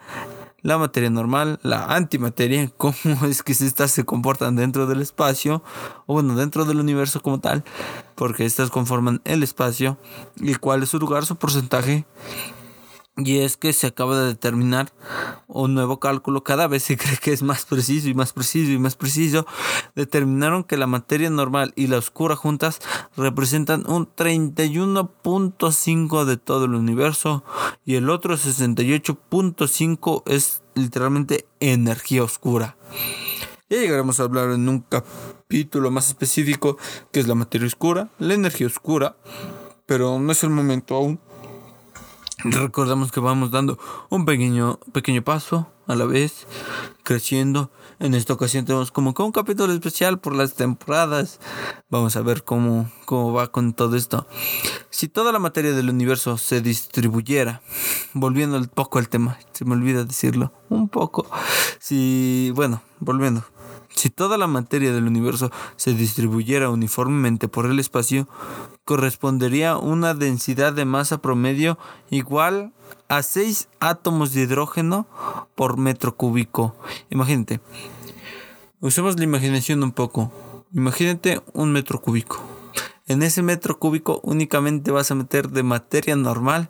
la 0.62 0.78
materia 0.78 1.10
normal, 1.10 1.60
la 1.64 1.86
antimateria, 1.86 2.70
cómo 2.78 2.96
es 3.28 3.44
que 3.44 3.54
estas 3.54 3.92
se 3.92 4.04
comportan 4.04 4.56
dentro 4.56 4.88
del 4.88 5.02
espacio, 5.02 5.64
o 6.06 6.14
bueno, 6.14 6.36
dentro 6.36 6.66
del 6.66 6.80
universo 6.80 7.22
como 7.22 7.40
tal, 7.40 7.64
porque 8.16 8.46
estas 8.46 8.70
conforman 8.70 9.22
el 9.24 9.44
espacio, 9.44 9.98
y 10.38 10.56
cuál 10.56 10.84
es 10.84 10.90
su 10.90 11.00
lugar, 11.00 11.26
su 11.26 11.38
porcentaje 11.38 12.06
y 13.26 13.40
es 13.40 13.58
que 13.58 13.74
se 13.74 13.88
acaba 13.88 14.20
de 14.20 14.28
determinar 14.28 14.94
un 15.48 15.74
nuevo 15.74 16.00
cálculo, 16.00 16.44
cada 16.44 16.68
vez 16.68 16.84
se 16.84 16.98
cree 16.98 17.18
que 17.18 17.34
es 17.34 17.42
más 17.44 17.66
preciso 17.66 18.08
y 18.08 18.14
más 18.14 18.32
preciso 18.34 18.72
y 18.72 18.80
más 18.80 18.96
preciso. 18.96 19.46
Determinaron 19.96 20.64
que 20.64 20.78
la 20.78 20.88
materia 20.88 21.30
normal 21.30 21.74
y 21.76 21.88
la 21.88 21.98
oscura 21.98 22.36
juntas 22.36 22.80
representan 23.18 23.84
un 23.90 24.08
31.5 24.16 26.26
de 26.26 26.38
todo 26.38 26.66
el 26.66 26.76
universo 26.76 27.44
y 27.86 27.96
el 27.96 28.10
otro 28.10 28.38
68.5 28.38 30.24
es 30.26 30.64
literalmente 30.76 31.46
energía 31.60 32.24
oscura. 32.24 32.78
Ya 33.70 33.78
llegaremos 33.78 34.20
a 34.20 34.24
hablar 34.24 34.50
en 34.50 34.68
un 34.68 34.80
capítulo 34.80 35.92
más 35.92 36.08
específico 36.08 36.78
que 37.12 37.20
es 37.20 37.28
la 37.28 37.36
materia 37.36 37.68
oscura, 37.68 38.10
la 38.18 38.34
energía 38.34 38.66
oscura, 38.66 39.16
pero 39.86 40.20
no 40.20 40.32
es 40.32 40.44
el 40.44 40.50
momento 40.50 40.96
aún. 40.96 41.20
Recordamos 42.44 43.12
que 43.12 43.20
vamos 43.20 43.52
dando 43.52 43.78
un 44.10 44.24
pequeño, 44.24 44.80
pequeño 44.94 45.22
paso 45.24 45.68
a 45.88 45.96
la 45.96 46.06
vez, 46.06 46.48
creciendo. 47.04 47.70
En 48.00 48.14
esta 48.14 48.32
ocasión 48.32 48.64
tenemos 48.64 48.92
como 48.92 49.14
que 49.14 49.22
un 49.24 49.34
capítulo 49.34 49.74
especial 49.74 50.20
por 50.20 50.34
las 50.34 50.54
temporadas. 50.54 51.42
Vamos 51.90 52.16
a 52.16 52.22
ver 52.22 52.46
cómo, 52.46 52.90
cómo 53.04 53.34
va 53.34 53.52
con 53.52 53.74
todo 53.74 53.98
esto. 53.98 54.26
Si 54.90 55.10
toda 55.10 55.34
la 55.34 55.40
materia 55.40 55.74
del 55.74 55.90
universo 55.90 56.38
se 56.38 56.62
distribuyera, 56.62 57.62
volviendo 58.14 58.58
un 58.58 58.68
poco 58.68 59.00
al 59.00 59.10
tema, 59.10 59.38
se 59.52 59.66
me 59.66 59.74
olvida 59.74 60.06
decirlo, 60.06 60.54
un 60.70 60.88
poco. 60.88 61.30
Si, 61.80 62.54
bueno, 62.56 62.82
volviendo. 63.00 63.44
Si 63.94 64.10
toda 64.10 64.38
la 64.38 64.48
materia 64.48 64.94
del 64.94 65.08
universo 65.08 65.52
se 65.76 65.94
distribuyera 65.94 66.70
uniformemente 66.70 67.48
por 67.48 67.66
el 67.66 67.80
espacio, 67.80 68.28
correspondería 68.86 69.78
una 69.78 70.14
densidad 70.14 70.74
de 70.74 70.86
masa 70.86 71.20
promedio 71.22 71.78
igual 72.10 72.74
a 73.08 73.24
6 73.24 73.68
átomos 73.80 74.34
de 74.34 74.42
hidrógeno 74.42 75.08
por 75.56 75.78
metro 75.78 76.16
cúbico. 76.16 76.76
Imagínate. 77.10 77.60
Usemos 78.80 79.18
la 79.18 79.26
imaginación 79.26 79.84
un 79.84 79.92
poco. 79.92 80.32
Imagínate 80.74 81.42
un 81.54 81.72
metro 81.72 82.00
cúbico. 82.00 82.42
En 83.08 83.24
ese 83.24 83.42
metro 83.42 83.80
cúbico 83.80 84.22
únicamente 84.24 84.92
vas 84.92 85.10
a 85.12 85.16
meter 85.16 85.50
de 85.50 85.64
materia 85.64 86.16
normal 86.16 86.70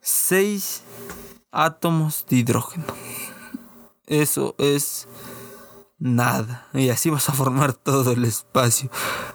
6 0.00 0.82
átomos 1.52 2.24
de 2.28 2.36
hidrógeno. 2.36 2.86
Eso 4.06 4.54
es 4.58 5.06
nada. 6.00 6.66
Y 6.74 6.88
así 6.88 7.10
vas 7.10 7.28
a 7.28 7.32
formar 7.32 7.74
todo 7.74 8.12
el 8.12 8.24
espacio, 8.24 8.90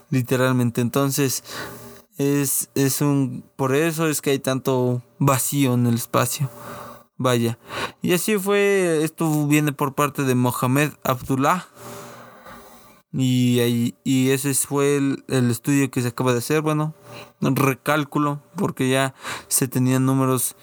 literalmente. 0.09 0.81
Entonces, 0.81 1.43
es, 2.17 2.69
es 2.75 2.99
un... 3.01 3.45
Por 3.55 3.73
eso 3.73 4.07
es 4.07 4.21
que 4.21 4.31
hay 4.31 4.39
tanto 4.39 5.01
vacío 5.19 5.75
en 5.75 5.85
el 5.87 5.95
espacio. 5.95 6.49
Vaya. 7.17 7.57
Y 8.01 8.13
así 8.13 8.37
fue, 8.37 8.99
esto 9.03 9.47
viene 9.47 9.71
por 9.71 9.95
parte 9.95 10.23
de 10.23 10.35
Mohamed 10.35 10.91
Abdullah. 11.03 11.67
Y, 13.13 13.95
y 14.03 14.31
ese 14.31 14.53
fue 14.55 14.97
el, 14.97 15.23
el, 15.29 15.49
estudio 15.49 15.89
que 15.89 16.01
se 16.01 16.09
acaba 16.09 16.33
de 16.33 16.39
hacer. 16.39 16.61
Bueno, 16.61 16.93
recálculo, 17.39 18.41
porque 18.57 18.89
ya 18.89 19.13
se 19.47 19.69
tenían 19.69 20.05
números 20.05 20.57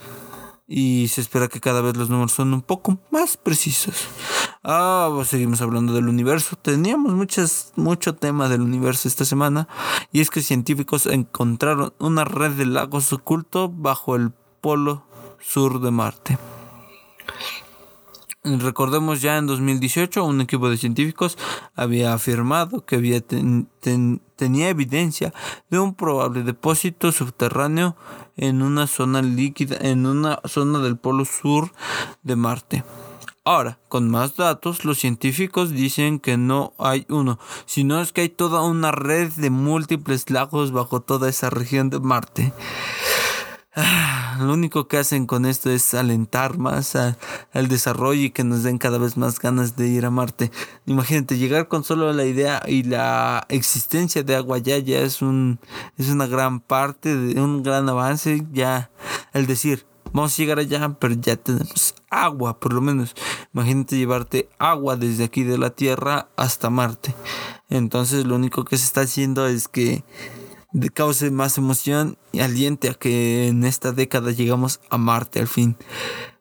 y 0.74 1.08
se 1.08 1.20
espera 1.20 1.48
que 1.48 1.60
cada 1.60 1.82
vez 1.82 1.98
los 1.98 2.08
números 2.08 2.32
son 2.32 2.54
un 2.54 2.62
poco 2.62 2.98
más 3.10 3.36
precisos. 3.36 4.06
Ah, 4.64 5.10
pues 5.12 5.28
seguimos 5.28 5.60
hablando 5.60 5.92
del 5.92 6.08
universo. 6.08 6.56
Teníamos 6.56 7.12
muchas, 7.12 7.74
mucho 7.76 8.14
tema 8.14 8.48
del 8.48 8.62
universo 8.62 9.06
esta 9.06 9.26
semana 9.26 9.68
y 10.12 10.22
es 10.22 10.30
que 10.30 10.40
científicos 10.40 11.04
encontraron 11.04 11.92
una 11.98 12.24
red 12.24 12.52
de 12.52 12.64
lagos 12.64 13.12
ocultos 13.12 13.70
bajo 13.70 14.16
el 14.16 14.32
polo 14.62 15.04
sur 15.40 15.78
de 15.82 15.90
Marte. 15.90 16.38
Recordemos 18.42 19.20
ya 19.20 19.36
en 19.36 19.46
2018 19.46 20.24
un 20.24 20.40
equipo 20.40 20.70
de 20.70 20.78
científicos 20.78 21.36
había 21.74 22.14
afirmado 22.14 22.86
que 22.86 22.96
había 22.96 23.20
tenía 24.42 24.70
evidencia 24.70 25.32
de 25.70 25.78
un 25.78 25.94
probable 25.94 26.42
depósito 26.42 27.12
subterráneo 27.12 27.94
en 28.36 28.60
una 28.60 28.88
zona 28.88 29.22
líquida 29.22 29.76
en 29.82 30.04
una 30.04 30.40
zona 30.46 30.80
del 30.80 30.96
polo 30.96 31.24
sur 31.24 31.70
de 32.24 32.34
Marte. 32.34 32.84
Ahora, 33.44 33.78
con 33.88 34.10
más 34.10 34.34
datos, 34.34 34.84
los 34.84 34.98
científicos 34.98 35.70
dicen 35.70 36.18
que 36.18 36.36
no 36.36 36.74
hay 36.78 37.06
uno, 37.08 37.38
sino 37.66 38.00
es 38.00 38.12
que 38.12 38.22
hay 38.22 38.30
toda 38.30 38.62
una 38.62 38.90
red 38.90 39.30
de 39.30 39.50
múltiples 39.50 40.28
lagos 40.28 40.72
bajo 40.72 41.00
toda 41.02 41.28
esa 41.28 41.48
región 41.48 41.88
de 41.88 42.00
Marte. 42.00 42.52
Ah, 43.74 44.36
lo 44.38 44.52
único 44.52 44.86
que 44.86 44.98
hacen 44.98 45.24
con 45.24 45.46
esto 45.46 45.70
es 45.70 45.94
alentar 45.94 46.58
más 46.58 46.94
al 46.94 47.68
desarrollo 47.68 48.20
y 48.20 48.30
que 48.30 48.44
nos 48.44 48.62
den 48.64 48.76
cada 48.76 48.98
vez 48.98 49.16
más 49.16 49.38
ganas 49.38 49.76
de 49.76 49.88
ir 49.88 50.04
a 50.04 50.10
Marte. 50.10 50.50
Imagínate, 50.84 51.38
llegar 51.38 51.68
con 51.68 51.82
solo 51.82 52.12
la 52.12 52.26
idea 52.26 52.62
y 52.66 52.82
la 52.82 53.46
existencia 53.48 54.22
de 54.22 54.36
agua 54.36 54.58
ya, 54.58 54.76
ya 54.76 55.00
es, 55.00 55.22
un, 55.22 55.58
es 55.96 56.10
una 56.10 56.26
gran 56.26 56.60
parte, 56.60 57.16
de 57.16 57.40
un 57.40 57.62
gran 57.62 57.88
avance. 57.88 58.46
Ya 58.52 58.90
el 59.32 59.46
decir, 59.46 59.86
vamos 60.12 60.34
a 60.34 60.36
llegar 60.36 60.58
allá, 60.58 60.94
pero 61.00 61.14
ya 61.14 61.36
tenemos 61.36 61.94
agua, 62.10 62.60
por 62.60 62.74
lo 62.74 62.82
menos. 62.82 63.14
Imagínate 63.54 63.96
llevarte 63.96 64.50
agua 64.58 64.96
desde 64.96 65.24
aquí 65.24 65.44
de 65.44 65.56
la 65.56 65.70
Tierra 65.70 66.28
hasta 66.36 66.68
Marte. 66.68 67.14
Entonces 67.70 68.26
lo 68.26 68.34
único 68.34 68.66
que 68.66 68.76
se 68.76 68.84
está 68.84 69.00
haciendo 69.00 69.46
es 69.46 69.66
que 69.66 70.04
cause 70.94 71.30
más 71.30 71.58
emoción 71.58 72.16
y 72.32 72.40
aliente 72.40 72.88
a 72.88 72.94
que 72.94 73.48
en 73.48 73.64
esta 73.64 73.92
década 73.92 74.30
llegamos 74.32 74.80
a 74.90 74.98
Marte 74.98 75.40
al 75.40 75.48
fin. 75.48 75.76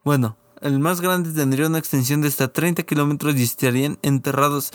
Bueno, 0.04 0.38
el 0.62 0.80
más 0.80 1.02
grande 1.02 1.32
tendría 1.32 1.68
una 1.68 1.80
extensión 1.80 2.22
de 2.22 2.28
hasta 2.28 2.48
30 2.48 2.84
kilómetros 2.84 3.36
y 3.36 3.44
estarían 3.44 3.98
enterrados 4.02 4.72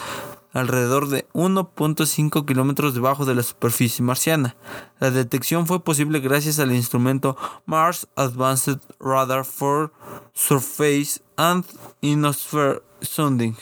alrededor 0.52 1.08
de 1.08 1.28
1.5 1.32 2.46
kilómetros 2.46 2.94
debajo 2.94 3.24
de 3.24 3.34
la 3.34 3.42
superficie 3.42 4.04
marciana. 4.04 4.56
La 4.98 5.10
detección 5.10 5.66
fue 5.66 5.84
posible 5.84 6.20
gracias 6.20 6.58
al 6.58 6.72
instrumento 6.72 7.36
Mars 7.66 8.08
Advanced 8.16 8.78
Radar 8.98 9.44
for 9.44 9.92
Surface 10.32 11.20
and 11.36 11.64
Ionosphere 12.00 12.82
Sounding, 13.02 13.54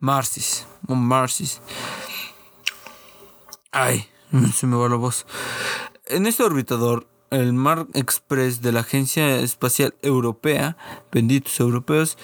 MARSIS, 0.00 0.66
MARSIS. 0.88 1.60
Ay, 3.70 4.09
Se 4.54 4.66
me 4.66 4.76
va 4.76 4.88
la 4.88 4.96
voz. 4.96 5.26
En 6.06 6.26
este 6.26 6.42
orbitador, 6.42 7.06
el 7.30 7.52
Mar 7.52 7.86
Express 7.94 8.62
de 8.62 8.72
la 8.72 8.80
Agencia 8.80 9.38
Espacial 9.38 9.94
Europea, 10.02 10.76
benditos 11.12 11.58
europeos, 11.60 12.18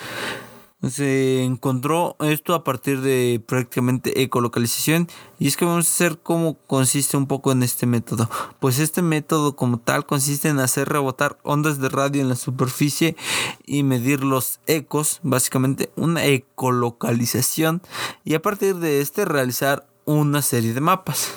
se 0.91 1.43
encontró 1.43 2.17
esto 2.21 2.55
a 2.55 2.63
partir 2.63 3.01
de 3.01 3.43
prácticamente 3.45 4.23
ecolocalización. 4.23 5.09
Y 5.39 5.49
es 5.49 5.57
que 5.57 5.65
vamos 5.65 5.87
a 5.87 5.91
hacer 5.91 6.19
cómo 6.19 6.59
consiste 6.67 7.17
un 7.17 7.27
poco 7.27 7.51
en 7.51 7.63
este 7.63 7.87
método. 7.87 8.29
Pues 8.61 8.79
este 8.79 9.03
método 9.03 9.57
como 9.57 9.79
tal 9.79 10.07
consiste 10.07 10.49
en 10.49 10.61
hacer 10.61 10.89
rebotar 10.89 11.39
ondas 11.43 11.81
de 11.81 11.89
radio 11.89 12.21
en 12.21 12.29
la 12.29 12.37
superficie 12.37 13.17
y 13.65 13.83
medir 13.83 14.23
los 14.23 14.61
ecos 14.67 15.21
básicamente 15.23 15.91
una 15.97 16.25
ecolocalización 16.27 17.83
y 18.25 18.35
a 18.35 18.43
partir 18.43 18.77
de 18.77 19.01
este 19.01 19.25
realizar 19.25 19.89
una 20.05 20.43
serie 20.43 20.73
de 20.73 20.81
mapas 20.81 21.33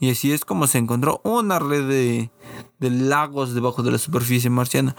y 0.00 0.10
así 0.10 0.32
es 0.32 0.44
como 0.44 0.66
se 0.66 0.78
encontró 0.78 1.20
una 1.24 1.58
red 1.58 1.88
de, 1.88 2.30
lagos 2.80 3.54
debajo 3.54 3.82
de 3.82 3.90
la 3.90 3.98
superficie 3.98 4.50
marciana. 4.50 4.94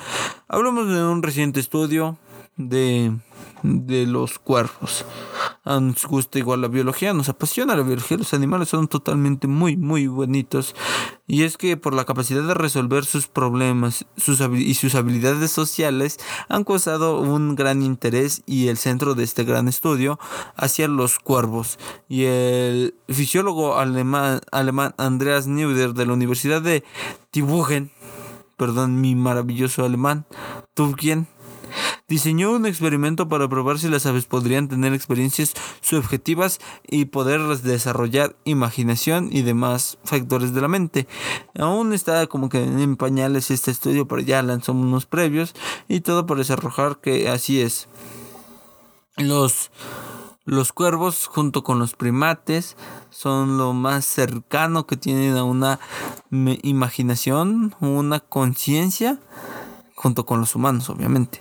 Hablamos 0.48 0.88
de 0.88 1.04
un 1.04 1.24
reciente 1.24 1.60
estudio 1.60 2.18
de, 2.58 3.16
de 3.64 4.06
los 4.06 4.40
cuervos 4.40 5.06
nos 5.78 6.06
gusta 6.06 6.40
igual 6.40 6.62
la 6.62 6.68
biología, 6.68 7.14
nos 7.14 7.30
apasiona 7.30 7.76
la 7.76 7.84
biología, 7.84 8.18
los 8.18 8.34
animales 8.34 8.70
son 8.70 8.88
totalmente 8.88 9.48
muy, 9.48 9.78
muy 9.78 10.08
bonitos. 10.08 10.76
Y 11.28 11.44
es 11.44 11.58
que 11.58 11.78
por 11.78 11.94
la 11.94 12.06
capacidad 12.06 12.42
de 12.42 12.56
resolver 12.56 13.06
sus 13.06 13.28
problemas 13.28 14.06
sus 14.18 14.42
y 14.42 14.74
sus 14.74 14.96
habilidades 14.96 15.52
sociales 15.52 16.18
han 16.48 16.64
causado 16.64 17.20
un 17.20 17.56
gran 17.56 17.84
interés 17.84 18.42
y 18.48 18.70
el 18.70 18.78
centro 18.78 19.14
de 19.14 19.24
este 19.24 19.44
gran 19.44 19.68
estudio 19.68 20.18
hacia 20.56 20.88
los 20.88 21.20
cuervos. 21.20 21.78
Y 22.08 22.24
el 22.24 22.96
fisiólogo 23.08 23.78
alemán, 23.78 24.42
alemán 24.52 24.96
Andreas 24.98 25.46
Neuder 25.46 25.94
de 25.94 26.08
la 26.08 26.14
Universidad 26.14 26.64
de 26.64 26.84
Tübingen, 27.30 27.92
perdón 28.58 29.00
mi 29.00 29.14
maravilloso 29.14 29.86
alemán, 29.86 30.26
Tübingen, 30.74 31.28
diseñó 32.08 32.52
un 32.52 32.66
experimento 32.66 33.28
para 33.30 33.48
probar 33.48 33.80
si 33.80 33.90
las 33.90 34.06
aves 34.06 34.26
podrían 34.26 34.68
tener 34.68 34.94
experiencias 34.94 35.54
subjetivas 35.82 36.60
y 36.88 37.06
poder 37.06 37.42
desarrollar 37.60 38.36
imaginación 38.46 39.30
y 39.32 39.42
demás 39.42 39.98
factores 40.04 40.54
de 40.54 40.62
la 40.62 40.68
mente. 40.68 41.08
Aún 41.58 41.94
está 41.94 42.28
como 42.28 42.50
que 42.50 42.64
en 42.64 42.96
pañales 42.96 43.52
este 43.52 43.72
estudio, 43.72 44.08
pero 44.08 44.22
ya 44.22 44.42
lanzó 44.42 44.74
unos 44.74 45.06
previos 45.06 45.54
y 45.88 46.02
todo 46.02 46.26
parece 46.26 46.54
arrojar 46.54 46.98
que 46.98 47.30
así 47.30 47.62
es. 47.62 47.88
Los 49.18 49.72
los 50.50 50.74
cuervos 50.74 51.28
junto 51.28 51.64
con 51.64 51.78
los 51.78 51.94
primates 51.94 52.76
son 53.12 53.60
lo 53.60 53.74
más 53.74 54.04
cercano 54.04 54.88
que 54.88 54.98
tienen 54.98 55.38
a 55.38 55.44
una 55.44 55.80
imaginación, 56.32 57.76
una 57.80 58.20
conciencia, 58.20 59.20
junto 59.94 60.26
con 60.26 60.40
los 60.40 60.56
humanos 60.56 60.90
obviamente. 60.90 61.40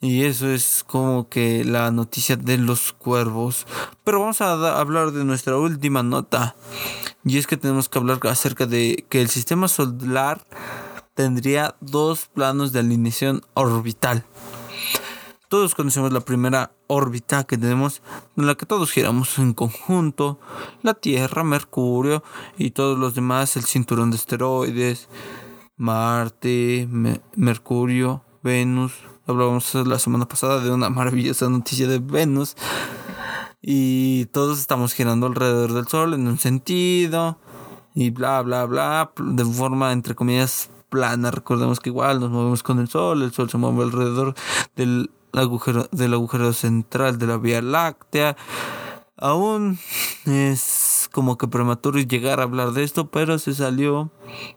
Y 0.00 0.24
eso 0.24 0.48
es 0.48 0.84
como 0.86 1.28
que 1.28 1.64
la 1.64 1.90
noticia 1.90 2.36
de 2.36 2.58
los 2.58 2.92
cuervos. 2.92 3.66
Pero 4.04 4.20
vamos 4.20 4.40
a 4.40 4.78
hablar 4.78 5.12
de 5.12 5.24
nuestra 5.24 5.56
última 5.56 6.02
nota. 6.02 6.54
Y 7.24 7.38
es 7.38 7.46
que 7.46 7.56
tenemos 7.56 7.88
que 7.88 7.98
hablar 7.98 8.20
acerca 8.24 8.66
de 8.66 9.06
que 9.08 9.22
el 9.22 9.28
sistema 9.28 9.68
solar 9.68 10.46
tendría 11.14 11.76
dos 11.80 12.26
planos 12.26 12.72
de 12.72 12.80
alineación 12.80 13.42
orbital. 13.54 14.24
Todos 15.48 15.74
conocemos 15.74 16.12
la 16.12 16.20
primera 16.20 16.72
órbita 16.88 17.44
que 17.44 17.56
tenemos, 17.56 18.02
en 18.36 18.46
la 18.46 18.56
que 18.56 18.66
todos 18.66 18.90
giramos 18.90 19.38
en 19.38 19.54
conjunto, 19.54 20.40
la 20.82 20.94
Tierra, 20.94 21.44
Mercurio 21.44 22.22
y 22.58 22.72
todos 22.72 22.98
los 22.98 23.14
demás, 23.14 23.56
el 23.56 23.64
cinturón 23.64 24.10
de 24.10 24.16
esteroides, 24.16 25.08
Marte, 25.76 26.88
Mercurio, 27.36 28.24
Venus, 28.42 28.92
Hablábamos 29.28 29.74
la 29.74 29.98
semana 29.98 30.28
pasada 30.28 30.60
de 30.60 30.70
una 30.70 30.88
maravillosa 30.88 31.48
noticia 31.48 31.88
de 31.88 31.98
Venus. 31.98 32.54
Y 33.60 34.26
todos 34.26 34.60
estamos 34.60 34.92
girando 34.92 35.26
alrededor 35.26 35.72
del 35.72 35.88
Sol 35.88 36.14
en 36.14 36.28
un 36.28 36.38
sentido. 36.38 37.36
Y 37.92 38.10
bla, 38.10 38.40
bla, 38.42 38.66
bla. 38.66 39.10
De 39.18 39.44
forma, 39.44 39.92
entre 39.92 40.14
comillas, 40.14 40.70
plana. 40.90 41.32
Recordemos 41.32 41.80
que 41.80 41.88
igual 41.88 42.20
nos 42.20 42.30
movemos 42.30 42.62
con 42.62 42.78
el 42.78 42.88
Sol. 42.88 43.20
El 43.22 43.32
Sol 43.32 43.50
se 43.50 43.58
mueve 43.58 43.82
alrededor 43.82 44.36
del 44.76 45.10
agujero, 45.32 45.88
del 45.90 46.14
agujero 46.14 46.52
central 46.52 47.18
de 47.18 47.26
la 47.26 47.38
Vía 47.38 47.60
Láctea. 47.60 48.36
Aún 49.16 49.76
como 51.08 51.38
que 51.38 51.48
prematuro 51.48 51.98
llegar 51.98 52.40
a 52.40 52.44
hablar 52.44 52.72
de 52.72 52.82
esto, 52.82 53.10
pero 53.10 53.38
se 53.38 53.54
salió, 53.54 54.10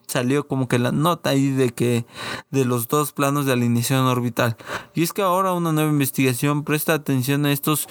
salió 0.07 0.47
como 0.47 0.67
que 0.67 0.79
la 0.79 0.91
nota 0.91 1.31
ahí 1.31 1.49
de 1.51 1.71
que 1.71 2.05
de 2.51 2.65
los 2.65 2.87
dos 2.87 3.11
planos 3.11 3.45
de 3.45 3.53
alineación 3.53 4.05
orbital. 4.05 4.57
Y 4.93 5.03
es 5.03 5.13
que 5.13 5.21
ahora 5.21 5.53
una 5.53 5.71
nueva 5.71 5.89
investigación 5.89 6.63
presta 6.63 6.93
atención 6.93 7.45
a 7.45 7.51
estos 7.51 7.87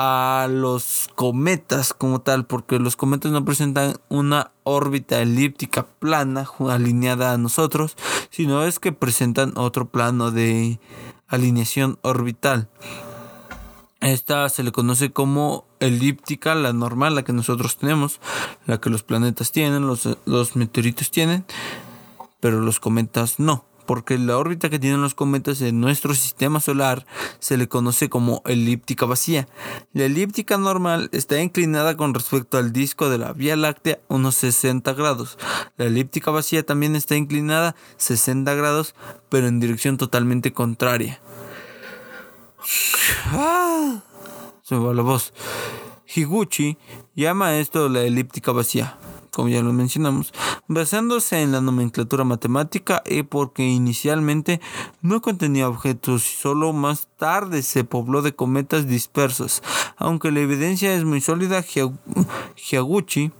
a 0.00 0.46
los 0.48 1.10
cometas 1.16 1.92
como 1.92 2.20
tal, 2.20 2.46
porque 2.46 2.78
los 2.78 2.94
cometas 2.94 3.32
no 3.32 3.44
presentan 3.44 3.96
una 4.08 4.52
órbita 4.62 5.20
elíptica 5.20 5.86
plana 5.98 6.48
alineada 6.68 7.32
a 7.32 7.38
nosotros, 7.38 7.96
sino 8.30 8.62
es 8.64 8.78
que 8.78 8.92
presentan 8.92 9.54
otro 9.56 9.88
plano 9.88 10.30
de 10.30 10.78
alineación 11.26 11.98
orbital. 12.02 12.68
Esta 14.00 14.48
se 14.48 14.62
le 14.62 14.70
conoce 14.70 15.10
como 15.10 15.67
elíptica, 15.80 16.54
la 16.54 16.72
normal, 16.72 17.14
la 17.14 17.24
que 17.24 17.32
nosotros 17.32 17.76
tenemos, 17.76 18.20
la 18.66 18.80
que 18.80 18.90
los 18.90 19.02
planetas 19.02 19.52
tienen, 19.52 19.86
los, 19.86 20.08
los 20.24 20.56
meteoritos 20.56 21.10
tienen, 21.10 21.44
pero 22.40 22.60
los 22.60 22.80
cometas 22.80 23.38
no 23.38 23.68
porque 23.88 24.18
la 24.18 24.36
órbita 24.36 24.68
que 24.68 24.78
tienen 24.78 25.00
los 25.00 25.14
cometas 25.14 25.62
en 25.62 25.80
nuestro 25.80 26.14
sistema 26.14 26.60
solar 26.60 27.06
se 27.38 27.56
le 27.56 27.68
conoce 27.68 28.10
como 28.10 28.42
elíptica 28.44 29.06
vacía. 29.06 29.48
La 29.94 30.04
elíptica 30.04 30.58
normal 30.58 31.08
está 31.10 31.40
inclinada 31.40 31.96
con 31.96 32.12
respecto 32.12 32.58
al 32.58 32.74
disco 32.74 33.08
de 33.08 33.16
la 33.16 33.32
Vía 33.32 33.56
Láctea 33.56 33.98
unos 34.08 34.34
60 34.34 34.92
grados. 34.92 35.38
La 35.78 35.86
elíptica 35.86 36.30
vacía 36.30 36.66
también 36.66 36.96
está 36.96 37.16
inclinada 37.16 37.76
60 37.96 38.52
grados, 38.56 38.94
pero 39.30 39.46
en 39.46 39.58
dirección 39.58 39.96
totalmente 39.96 40.52
contraria. 40.52 41.18
Ah, 43.30 44.02
se 44.68 44.74
la 44.74 45.02
voz. 45.02 45.32
Higuchi 46.14 46.76
llama 47.14 47.56
esto 47.56 47.88
la 47.88 48.02
elíptica 48.02 48.52
vacía 48.52 48.98
como 49.30 49.50
ya 49.50 49.62
lo 49.62 49.72
mencionamos, 49.72 50.32
basándose 50.66 51.40
en 51.40 51.52
la 51.52 51.60
nomenclatura 51.60 52.24
matemática 52.24 53.04
y 53.06 53.22
porque 53.22 53.62
inicialmente 53.62 54.60
no 55.00 55.22
contenía 55.22 55.68
objetos 55.68 56.28
y 56.28 56.36
solo 56.36 56.72
más 56.72 57.06
tarde 57.16 57.62
se 57.62 57.84
pobló 57.84 58.22
de 58.22 58.34
cometas 58.34 58.88
dispersos. 58.88 59.62
Aunque 59.96 60.32
la 60.32 60.40
evidencia 60.40 60.92
es 60.92 61.04
muy 61.04 61.20
sólida, 61.20 61.62
Hyaguchi 61.62 63.30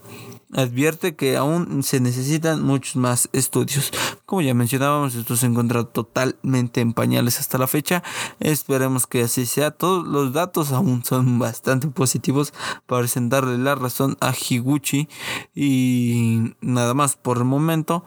advierte 0.54 1.14
que 1.14 1.36
aún 1.36 1.82
se 1.82 2.00
necesitan 2.00 2.62
muchos 2.62 2.96
más 2.96 3.28
estudios. 3.32 3.92
Como 4.24 4.42
ya 4.42 4.54
mencionábamos, 4.54 5.14
esto 5.14 5.36
se 5.36 5.46
encuentra 5.46 5.84
totalmente 5.84 6.80
en 6.80 6.92
pañales 6.92 7.38
hasta 7.40 7.58
la 7.58 7.66
fecha. 7.66 8.02
Esperemos 8.40 9.06
que 9.06 9.22
así 9.22 9.46
sea. 9.46 9.70
Todos 9.70 10.06
los 10.06 10.32
datos 10.32 10.72
aún 10.72 11.04
son 11.04 11.38
bastante 11.38 11.88
positivos 11.88 12.52
para 12.86 13.06
darle 13.14 13.58
la 13.58 13.74
razón 13.74 14.16
a 14.20 14.32
Higuchi. 14.32 15.08
Y 15.54 16.54
nada 16.60 16.94
más 16.94 17.16
por 17.16 17.38
el 17.38 17.44
momento. 17.44 18.04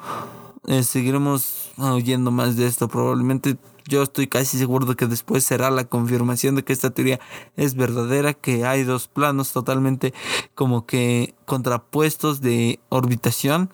Eh, 0.67 0.83
seguiremos 0.83 1.71
oyendo 1.77 2.29
más 2.29 2.55
de 2.55 2.67
esto 2.67 2.87
probablemente 2.87 3.57
yo 3.91 4.03
estoy 4.03 4.27
casi 4.27 4.57
seguro 4.57 4.85
de 4.85 4.95
que 4.95 5.05
después 5.05 5.43
será 5.43 5.69
la 5.69 5.83
confirmación 5.83 6.55
de 6.55 6.63
que 6.63 6.71
esta 6.71 6.91
teoría 6.91 7.19
es 7.57 7.75
verdadera, 7.75 8.33
que 8.33 8.63
hay 8.65 8.83
dos 8.83 9.09
planos 9.09 9.51
totalmente 9.51 10.13
como 10.55 10.85
que 10.85 11.35
contrapuestos 11.45 12.39
de 12.39 12.79
orbitación. 12.87 13.73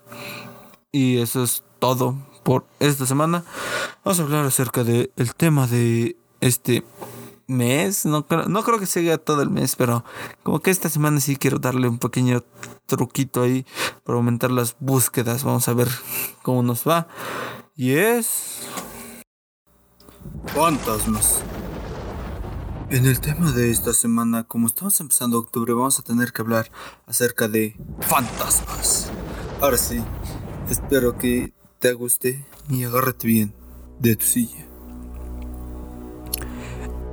Y 0.92 1.20
eso 1.20 1.44
es 1.44 1.64
todo 1.78 2.18
por 2.44 2.66
esta 2.80 3.06
semana. 3.06 3.44
Vamos 4.04 4.20
a 4.20 4.24
hablar 4.24 4.46
acerca 4.46 4.84
del 4.84 5.12
tema 5.38 5.68
de 5.68 6.18
este 6.42 6.84
mes. 7.46 8.08
No 8.08 8.26
no 8.48 8.64
creo 8.64 8.80
que 8.80 8.88
sea 8.88 9.20
todo 9.20 9.44
el 9.44 9.52
mes, 9.52 9.76
pero 9.76 10.04
como 10.42 10.62
que 10.62 10.72
esta 10.72 10.90
semana 10.90 11.20
sí 11.20 11.36
quiero 11.36 11.60
darle 11.60 11.88
un 11.88 12.00
pequeño 12.00 12.44
truquito 12.88 13.44
ahí 13.44 13.68
para 14.04 14.18
aumentar 14.18 14.50
las 14.50 14.76
búsquedas. 14.80 15.44
Vamos 15.44 15.68
a 15.68 15.76
ver 15.76 15.90
cómo 16.42 16.64
nos 16.64 16.88
va. 16.88 17.08
Y 17.76 17.92
es 17.92 18.64
fantasmas. 20.54 21.42
En 22.90 23.06
el 23.06 23.20
tema 23.20 23.52
de 23.52 23.70
esta 23.70 23.94
semana, 23.94 24.44
como 24.46 24.68
estamos 24.68 25.00
empezando 25.02 25.40
octubre, 25.40 25.74
vamos 25.74 26.00
a 26.00 26.04
tener 26.04 26.32
que 26.32 26.42
hablar 26.42 26.72
acerca 27.06 27.48
de 27.48 27.76
fantasmas. 28.02 29.12
Ahora 29.62 29.78
sí, 29.78 30.02
espero 30.70 31.18
que 31.18 31.54
te 31.80 31.94
guste 31.94 32.46
y 32.70 32.84
agárrate 32.84 33.28
bien 33.28 33.54
de 34.00 34.16
tu 34.16 34.26
silla. 34.26 34.66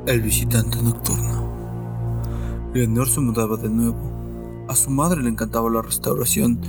El 0.07 0.21
visitante 0.21 0.81
nocturno. 0.83 1.53
Leonor 2.73 3.09
se 3.09 3.21
mudaba 3.21 3.57
de 3.57 3.69
nuevo. 3.69 4.67
A 4.69 4.77
su 4.77 4.91
madre 4.91 5.23
le 5.23 5.31
encantaba 5.31 5.71
la 5.71 5.83
restauración 5.83 6.61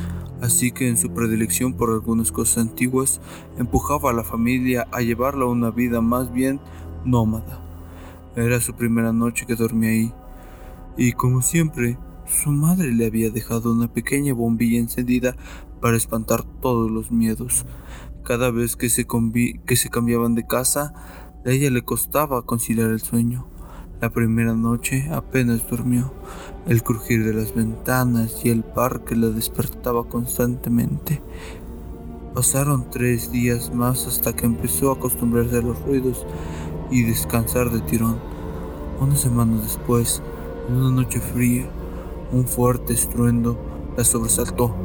así 0.42 0.72
que 0.72 0.88
en 0.88 0.98
su 0.98 1.12
predilección 1.12 1.74
por 1.74 1.92
algunas 1.92 2.32
cosas 2.32 2.60
antiguas 2.60 3.22
empujaba 3.58 4.10
a 4.10 4.14
la 4.14 4.24
familia 4.24 4.88
a 4.92 5.02
llevarla 5.02 5.46
a 5.46 5.50
una 5.50 5.72
vida 5.72 6.02
más 6.02 6.32
bien 6.34 6.60
nómada. 7.06 7.62
Era 8.36 8.60
su 8.60 8.74
primera 8.74 9.14
noche 9.14 9.46
que 9.46 9.56
dormía 9.56 9.92
ahí, 9.92 10.14
y 10.98 11.14
como 11.14 11.42
siempre, 11.42 11.98
su 12.26 12.52
madre 12.52 12.92
le 12.92 13.06
había 13.06 13.30
dejado 13.30 13.72
una 13.72 13.92
pequeña 13.92 14.34
bombilla 14.34 14.80
encendida 14.80 15.36
para 15.82 15.98
espantar 15.98 16.44
todos 16.62 16.90
los 16.90 17.12
miedos. 17.12 17.66
Cada 18.24 18.50
vez 18.50 18.76
que 18.76 18.90
se, 18.90 19.06
que 19.66 19.76
se 19.76 19.90
cambiaban 19.90 20.34
de 20.34 20.48
casa, 20.48 20.94
a 21.46 21.50
ella 21.50 21.70
le 21.70 21.84
costaba 21.84 22.42
conciliar 22.44 22.90
el 22.90 23.02
sueño. 23.02 23.48
La 24.06 24.12
primera 24.12 24.54
noche 24.54 25.10
apenas 25.12 25.68
durmió. 25.68 26.12
El 26.68 26.84
crujir 26.84 27.26
de 27.26 27.34
las 27.34 27.56
ventanas 27.56 28.46
y 28.46 28.52
el 28.52 28.64
parque 28.64 29.16
la 29.16 29.30
despertaba 29.30 30.04
constantemente. 30.04 31.24
Pasaron 32.36 32.92
tres 32.92 33.32
días 33.32 33.74
más 33.74 34.06
hasta 34.06 34.36
que 34.36 34.46
empezó 34.46 34.92
a 34.92 34.94
acostumbrarse 34.94 35.58
a 35.58 35.62
los 35.64 35.82
ruidos 35.82 36.24
y 36.92 37.02
descansar 37.02 37.72
de 37.72 37.82
tirón. 37.82 38.20
Unas 39.02 39.22
semanas 39.22 39.64
después, 39.64 40.22
en 40.70 40.76
una 40.76 40.92
noche 40.92 41.20
fría, 41.20 41.68
un 42.32 42.46
fuerte 42.46 42.94
estruendo 42.94 43.58
la 43.98 44.04
sobresaltó 44.04 44.76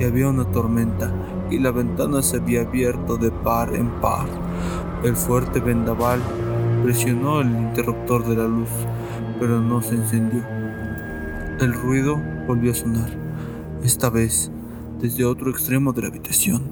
y 0.00 0.04
había 0.04 0.28
una 0.28 0.50
tormenta 0.50 1.12
y 1.50 1.58
la 1.58 1.72
ventana 1.72 2.22
se 2.22 2.38
había 2.38 2.62
abierto 2.62 3.18
de 3.18 3.30
par 3.30 3.74
en 3.74 3.90
par. 4.00 4.28
El 5.04 5.14
fuerte 5.14 5.60
vendaval 5.60 6.22
Presionó 6.86 7.40
el 7.40 7.48
interruptor 7.48 8.24
de 8.28 8.36
la 8.36 8.46
luz, 8.46 8.68
pero 9.40 9.60
no 9.60 9.82
se 9.82 9.96
encendió. 9.96 10.40
El 11.58 11.72
ruido 11.72 12.16
volvió 12.46 12.70
a 12.70 12.74
sonar, 12.76 13.10
esta 13.82 14.08
vez 14.08 14.52
desde 15.00 15.24
otro 15.24 15.50
extremo 15.50 15.92
de 15.92 16.02
la 16.02 16.08
habitación. 16.08 16.62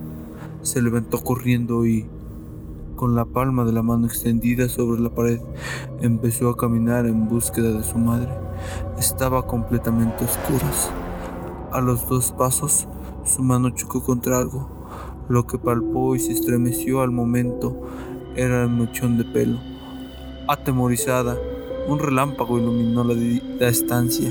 Se 0.62 0.80
levantó 0.80 1.18
corriendo 1.18 1.84
y, 1.84 2.06
con 2.94 3.16
la 3.16 3.24
palma 3.24 3.64
de 3.64 3.72
la 3.72 3.82
mano 3.82 4.06
extendida 4.06 4.68
sobre 4.68 5.00
la 5.00 5.10
pared, 5.10 5.40
empezó 6.00 6.48
a 6.48 6.56
caminar 6.56 7.06
en 7.06 7.28
búsqueda 7.28 7.72
de 7.72 7.82
su 7.82 7.98
madre. 7.98 8.30
Estaba 8.96 9.48
completamente 9.48 10.24
oscuras. 10.24 10.92
A 11.72 11.80
los 11.80 12.08
dos 12.08 12.30
pasos, 12.30 12.86
su 13.24 13.42
mano 13.42 13.70
chocó 13.70 14.00
contra 14.00 14.38
algo. 14.38 14.68
Lo 15.28 15.44
que 15.48 15.58
palpó 15.58 16.14
y 16.14 16.20
se 16.20 16.30
estremeció 16.30 17.00
al 17.00 17.10
momento 17.10 17.82
era 18.36 18.62
el 18.62 18.70
mechón 18.70 19.18
de 19.18 19.24
pelo 19.24 19.73
Atemorizada, 20.46 21.38
un 21.88 21.98
relámpago 21.98 22.58
iluminó 22.58 23.02
la, 23.02 23.66
estancia 23.66 24.30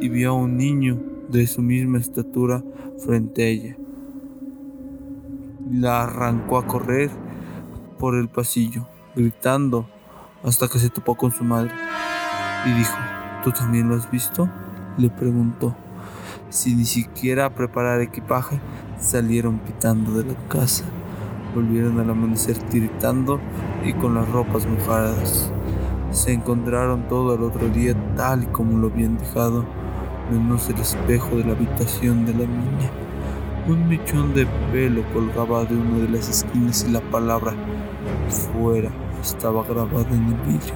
y 0.00 0.08
vio 0.08 0.30
a 0.30 0.34
un 0.34 0.56
niño 0.56 1.00
de 1.28 1.48
su 1.48 1.62
misma 1.62 1.98
estatura 1.98 2.62
frente 3.04 3.42
a 3.42 3.46
ella. 3.46 3.76
La 5.72 6.04
arrancó 6.04 6.58
a 6.58 6.66
correr 6.68 7.10
por 7.98 8.14
el 8.14 8.28
pasillo, 8.28 8.86
gritando 9.16 9.88
hasta 10.44 10.68
que 10.68 10.78
se 10.78 10.90
topó 10.90 11.16
con 11.16 11.32
su 11.32 11.42
madre. 11.42 11.72
Y 12.66 12.72
dijo, 12.78 12.96
¿tú 13.42 13.50
también 13.50 13.88
lo 13.88 13.96
has 13.96 14.08
visto? 14.12 14.48
Le 14.96 15.10
preguntó. 15.10 15.74
Si 16.50 16.76
ni 16.76 16.84
siquiera 16.84 17.52
preparar 17.52 18.00
equipaje, 18.00 18.60
salieron 19.00 19.58
pitando 19.58 20.12
de 20.12 20.32
la 20.32 20.48
casa. 20.48 20.84
Volvieron 21.54 21.98
al 21.98 22.10
amanecer 22.10 22.56
tiritando 22.58 23.40
y 23.84 23.92
con 23.94 24.14
las 24.14 24.28
ropas 24.28 24.66
mojadas. 24.66 25.52
Se 26.10 26.32
encontraron 26.32 27.08
todo 27.08 27.34
el 27.34 27.42
otro 27.42 27.68
día 27.68 27.94
tal 28.16 28.44
y 28.44 28.46
como 28.46 28.78
lo 28.78 28.88
habían 28.88 29.18
dejado, 29.18 29.64
menos 30.30 30.68
el 30.68 30.78
espejo 30.78 31.36
de 31.36 31.44
la 31.44 31.52
habitación 31.52 32.24
de 32.26 32.32
la 32.32 32.46
niña. 32.46 32.90
Un 33.68 33.88
mechón 33.88 34.34
de 34.34 34.46
pelo 34.72 35.02
colgaba 35.12 35.64
de 35.64 35.76
una 35.76 35.98
de 35.98 36.08
las 36.08 36.28
esquinas 36.28 36.86
y 36.88 36.92
la 36.92 37.00
palabra 37.00 37.54
fuera 38.28 38.90
estaba 39.20 39.64
grabada 39.64 40.08
en 40.10 40.26
el 40.26 40.40
vidrio. 40.46 40.74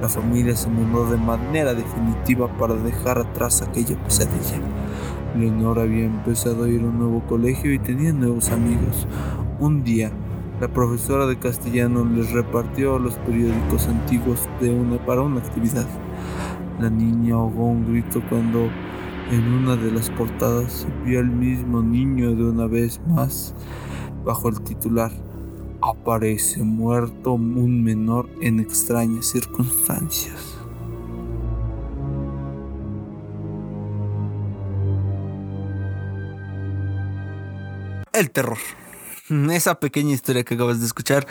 La 0.00 0.08
familia 0.08 0.54
se 0.54 0.68
mudó 0.68 1.10
de 1.10 1.16
manera 1.16 1.74
definitiva 1.74 2.48
para 2.56 2.74
dejar 2.74 3.18
atrás 3.18 3.62
aquella 3.62 3.96
pesadilla. 4.04 4.60
Leonor 5.36 5.80
había 5.80 6.04
empezado 6.04 6.64
a 6.64 6.68
ir 6.68 6.80
a 6.82 6.84
un 6.84 6.98
nuevo 6.98 7.20
colegio 7.26 7.72
y 7.72 7.78
tenía 7.78 8.12
nuevos 8.12 8.50
amigos. 8.50 9.06
Un 9.60 9.82
día, 9.82 10.12
la 10.60 10.68
profesora 10.68 11.26
de 11.26 11.36
castellano 11.36 12.04
les 12.04 12.30
repartió 12.30 12.96
los 13.00 13.14
periódicos 13.14 13.88
antiguos 13.88 14.48
de 14.60 14.70
una 14.70 15.04
para 15.04 15.22
una 15.22 15.40
actividad. 15.40 15.86
La 16.80 16.88
niña 16.88 17.34
ahogó 17.34 17.66
un 17.66 17.90
grito 17.90 18.22
cuando 18.28 18.68
en 19.32 19.52
una 19.52 19.74
de 19.74 19.90
las 19.90 20.10
portadas 20.10 20.86
vio 21.04 21.18
al 21.18 21.26
mismo 21.26 21.82
niño 21.82 22.36
de 22.36 22.44
una 22.44 22.66
vez 22.66 23.00
más 23.08 23.52
bajo 24.24 24.48
el 24.48 24.60
titular 24.62 25.10
Aparece 25.80 26.62
muerto 26.62 27.32
un 27.32 27.82
menor 27.82 28.28
en 28.40 28.58
extrañas 28.58 29.26
circunstancias. 29.26 30.56
El 38.12 38.30
terror. 38.30 38.58
Esa 39.30 39.78
pequeña 39.78 40.14
historia 40.14 40.42
que 40.42 40.54
acabas 40.54 40.80
de 40.80 40.86
escuchar 40.86 41.26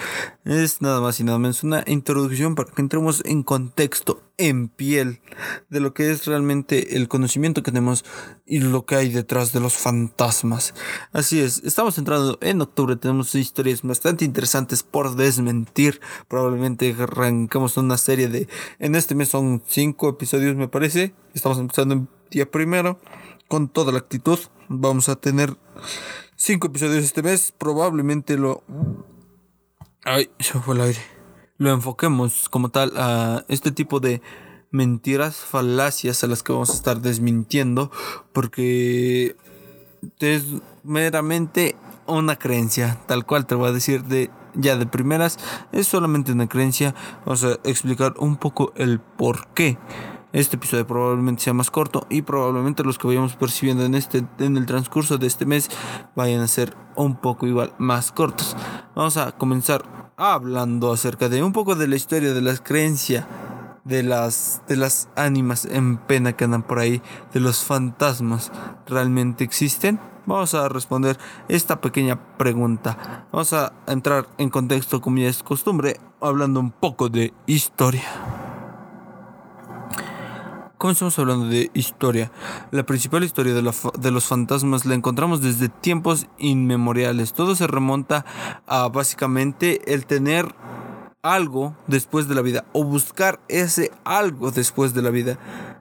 es 0.46 0.82
nada 0.84 1.02
más 1.02 1.20
y 1.20 1.24
nada 1.24 1.40
menos 1.40 1.64
una 1.64 1.84
introducción 1.88 2.54
para 2.54 2.72
que 2.72 2.82
entremos 2.82 3.24
en 3.26 3.42
contexto, 3.42 4.22
en 4.38 4.68
piel, 4.68 5.20
de 5.70 5.80
lo 5.80 5.96
que 5.96 6.12
es 6.12 6.26
realmente 6.26 6.96
el 6.96 7.08
conocimiento 7.08 7.64
que 7.64 7.72
tenemos 7.72 8.06
y 8.46 8.60
lo 8.60 8.86
que 8.86 8.96
hay 8.96 9.10
detrás 9.10 9.52
de 9.52 9.62
los 9.62 9.74
fantasmas. 9.74 10.76
Así 11.12 11.40
es, 11.40 11.64
estamos 11.64 11.98
entrando 11.98 12.38
en 12.42 12.62
octubre, 12.62 12.98
tenemos 12.98 13.34
historias 13.34 13.82
bastante 13.82 14.26
interesantes 14.26 14.84
por 14.84 15.16
desmentir. 15.16 16.00
Probablemente 16.28 16.96
arrancamos 17.00 17.78
una 17.78 17.98
serie 17.98 18.28
de... 18.28 18.48
En 18.78 18.94
este 18.94 19.16
mes 19.16 19.30
son 19.30 19.64
cinco 19.66 20.10
episodios 20.10 20.56
me 20.56 20.68
parece. 20.68 21.16
Estamos 21.34 21.58
empezando 21.58 21.96
el 21.96 22.08
día 22.30 22.50
primero 22.50 23.00
con 23.48 23.70
toda 23.70 23.92
la 23.92 23.98
actitud. 24.00 24.38
Vamos 24.70 25.10
a 25.10 25.16
tener 25.16 25.58
cinco 26.38 26.68
episodios 26.68 27.04
este 27.04 27.22
mes. 27.22 27.52
Probablemente 27.58 28.38
lo. 28.38 28.64
Ay, 30.06 30.30
se 30.40 30.58
fue 30.60 30.76
el 30.76 30.82
aire. 30.82 31.00
Lo 31.58 31.72
enfoquemos 31.72 32.48
como 32.50 32.70
tal 32.70 32.94
a 32.96 33.44
este 33.50 33.72
tipo 33.72 34.00
de 34.00 34.22
mentiras, 34.72 35.38
falacias 35.38 36.24
a 36.24 36.28
las 36.28 36.44
que 36.44 36.54
vamos 36.54 36.70
a 36.70 36.74
estar 36.74 37.02
desmintiendo. 37.02 37.92
Porque 38.32 39.36
es 40.20 40.44
meramente 40.84 41.76
una 42.06 42.38
creencia. 42.38 43.02
Tal 43.08 43.26
cual 43.26 43.46
te 43.46 43.56
voy 43.56 43.70
a 43.70 43.74
decir 43.74 44.04
de 44.04 44.30
ya 44.54 44.78
de 44.78 44.86
primeras. 44.86 45.38
Es 45.72 45.88
solamente 45.88 46.32
una 46.32 46.48
creencia. 46.48 46.96
Vamos 47.26 47.44
a 47.44 47.54
explicar 47.64 48.14
un 48.18 48.38
poco 48.38 48.72
el 48.76 49.00
por 49.00 49.48
qué 49.50 49.78
este 50.34 50.58
episodio 50.58 50.86
probablemente 50.86 51.44
sea 51.44 51.54
más 51.54 51.72
corto 51.72 52.06
y 52.10 52.22
probablemente 52.22 52.84
los 52.84 52.98
que 52.98 53.08
vayamos 53.08 53.36
percibiendo 53.36 53.86
en 53.86 53.96
este 53.96 54.26
en 54.40 54.58
el 54.58 54.66
transcurso 54.66 55.18
de 55.18 55.28
este 55.28 55.46
mes 55.46 55.70
vayan 56.16 56.42
a 56.42 56.48
ser 56.48 56.76
un 56.96 57.16
poco 57.16 57.48
igual 57.48 57.74
más 57.78 58.12
cortos. 58.12 58.56
Vamos 58.96 59.18
a 59.18 59.32
comenzar 59.32 60.12
hablando 60.18 60.92
acerca 60.92 61.30
de 61.30 61.44
un 61.44 61.54
poco 61.54 61.76
de 61.76 61.88
la 61.88 61.96
historia 61.96 62.34
de 62.34 62.42
la 62.42 62.56
creencia 62.58 63.28
de 63.88 64.04
las 64.04 64.62
de 64.68 64.76
las 64.76 65.10
ánimas 65.16 65.66
en 65.66 65.98
pena 65.98 66.34
que 66.34 66.44
andan 66.44 66.64
por 66.64 66.80
ahí, 66.80 67.02
de 67.34 67.40
los 67.40 67.64
fantasmas, 67.64 68.52
¿realmente 68.86 69.44
existen? 69.44 70.00
Vamos 70.26 70.54
a 70.54 70.68
responder 70.68 71.18
esta 71.48 71.80
pequeña 71.80 72.38
pregunta. 72.38 73.28
Vamos 73.32 73.54
a 73.54 73.72
entrar 73.88 74.28
en 74.38 74.50
contexto 74.50 75.00
como 75.00 75.20
ya 75.20 75.30
es 75.30 75.42
costumbre, 75.42 76.02
hablando 76.20 76.60
un 76.60 76.72
poco 76.72 77.08
de 77.08 77.34
historia. 77.46 78.47
Comenzamos 80.78 81.18
hablando 81.18 81.48
de 81.48 81.72
historia. 81.74 82.32
La 82.70 82.84
principal 82.84 83.24
historia 83.24 83.56
de, 83.56 83.64
los 84.12 84.26
fantasmas 84.26 84.86
la 84.86 84.94
encontramos 84.94 85.42
desde 85.42 85.70
tiempos 85.70 86.28
inmemoriales. 86.38 87.34
Todo 87.34 87.56
se 87.56 87.66
remonta 87.66 88.26
a 88.68 88.88
básicamente 88.88 89.92
el 89.92 90.06
tener 90.06 90.54
algo 91.24 91.76
después 91.88 92.28
de 92.28 92.36
la 92.36 92.44
vida 92.44 92.66
o 92.74 92.84
buscar 92.84 93.40
ese 93.48 93.92
algo 94.04 94.52
después 94.52 94.94
de 94.94 95.02
la 95.02 95.10
vida. 95.10 95.40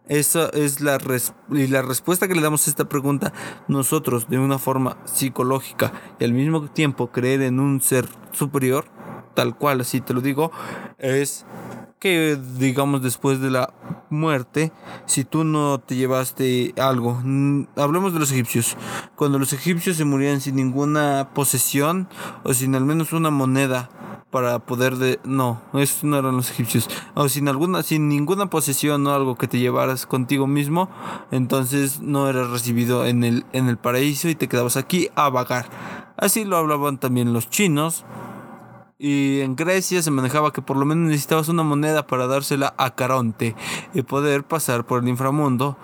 Esa 0.09 0.49
es 0.49 0.81
la, 0.81 0.99
y 1.51 1.67
la 1.67 1.83
respuesta 1.83 2.27
que 2.27 2.35
le 2.35 2.41
damos 2.41 2.67
a 2.67 2.71
esta 2.71 2.89
pregunta 2.89 3.35
nosotros 3.69 4.31
de 4.31 4.39
una 4.39 4.59
forma 4.59 4.97
psicológica 5.05 5.93
y 6.19 6.25
al 6.25 6.33
mismo 6.33 6.71
tiempo 6.71 7.09
creer 7.09 7.43
en 7.43 7.61
un 7.61 7.83
ser 7.83 8.09
superior, 8.33 8.87
tal 9.35 9.59
cual 9.59 9.83
así 9.83 10.01
te 10.01 10.15
lo 10.15 10.23
digo, 10.23 10.53
es 10.97 11.45
que 11.99 12.39
digamos 12.59 13.03
después 13.03 13.41
de 13.41 13.51
la 13.51 13.73
muerte, 14.11 14.73
si 15.07 15.25
tú 15.25 15.45
no 15.45 15.79
te 15.79 15.97
llevaste 15.97 16.75
algo, 16.77 17.23
hablemos 17.77 18.13
de 18.13 18.19
los 18.19 18.33
egipcios, 18.33 18.77
cuando 19.17 19.39
los 19.39 19.53
egipcios 19.53 19.97
se 19.97 20.05
morían 20.05 20.41
sin 20.41 20.57
ninguna 20.57 21.31
posesión 21.35 22.09
o 22.45 22.55
sin 22.55 22.75
al 22.75 22.85
menos 22.85 23.13
una 23.13 23.31
moneda 23.31 23.89
para 24.31 24.59
poder 24.59 24.97
de 24.97 25.19
no, 25.25 25.63
esos 25.73 26.05
no 26.05 26.19
eran 26.19 26.37
los 26.37 26.51
egipcios, 26.51 26.89
o 27.15 27.29
sin 27.29 27.49
alguna 27.49 27.83
sin 27.83 28.09
ninguna 28.09 28.51
posesión 28.51 29.07
o 29.07 29.15
algo 29.15 29.37
que 29.37 29.49
te 29.49 29.59
llevaras 29.59 30.05
contigo 30.05 30.47
mismo, 30.47 30.91
entonces 31.31 32.01
no 32.01 32.29
eras 32.29 32.51
recibido 32.51 33.07
en 33.07 33.25
el 33.25 33.47
en 33.53 33.69
el 33.69 33.79
paraíso 33.79 34.29
y 34.29 34.35
te 34.35 34.49
quedabas 34.49 34.77
aquí 34.77 35.09
a 35.15 35.31
vagar. 35.31 35.71
Así 36.19 36.45
lo 36.45 36.57
hablaban 36.57 36.99
también 36.99 37.33
los 37.33 37.49
chinos 37.49 38.05
y 38.99 39.41
en 39.41 39.57
Grecia 39.57 40.03
se 40.03 40.11
manejaba 40.11 40.53
que 40.53 40.63
por 40.63 40.77
lo 40.77 40.87
menos 40.87 41.09
necesitabas 41.09 41.49
una 41.49 41.63
moneda 41.63 42.07
para 42.07 42.27
dársela 42.27 42.75
a 42.79 42.95
Caronte 42.95 43.55
y 43.95 44.03
poder 44.03 44.45
pasar 44.45 44.87
por 44.87 45.03
el 45.03 45.09
inframundo 45.09 45.77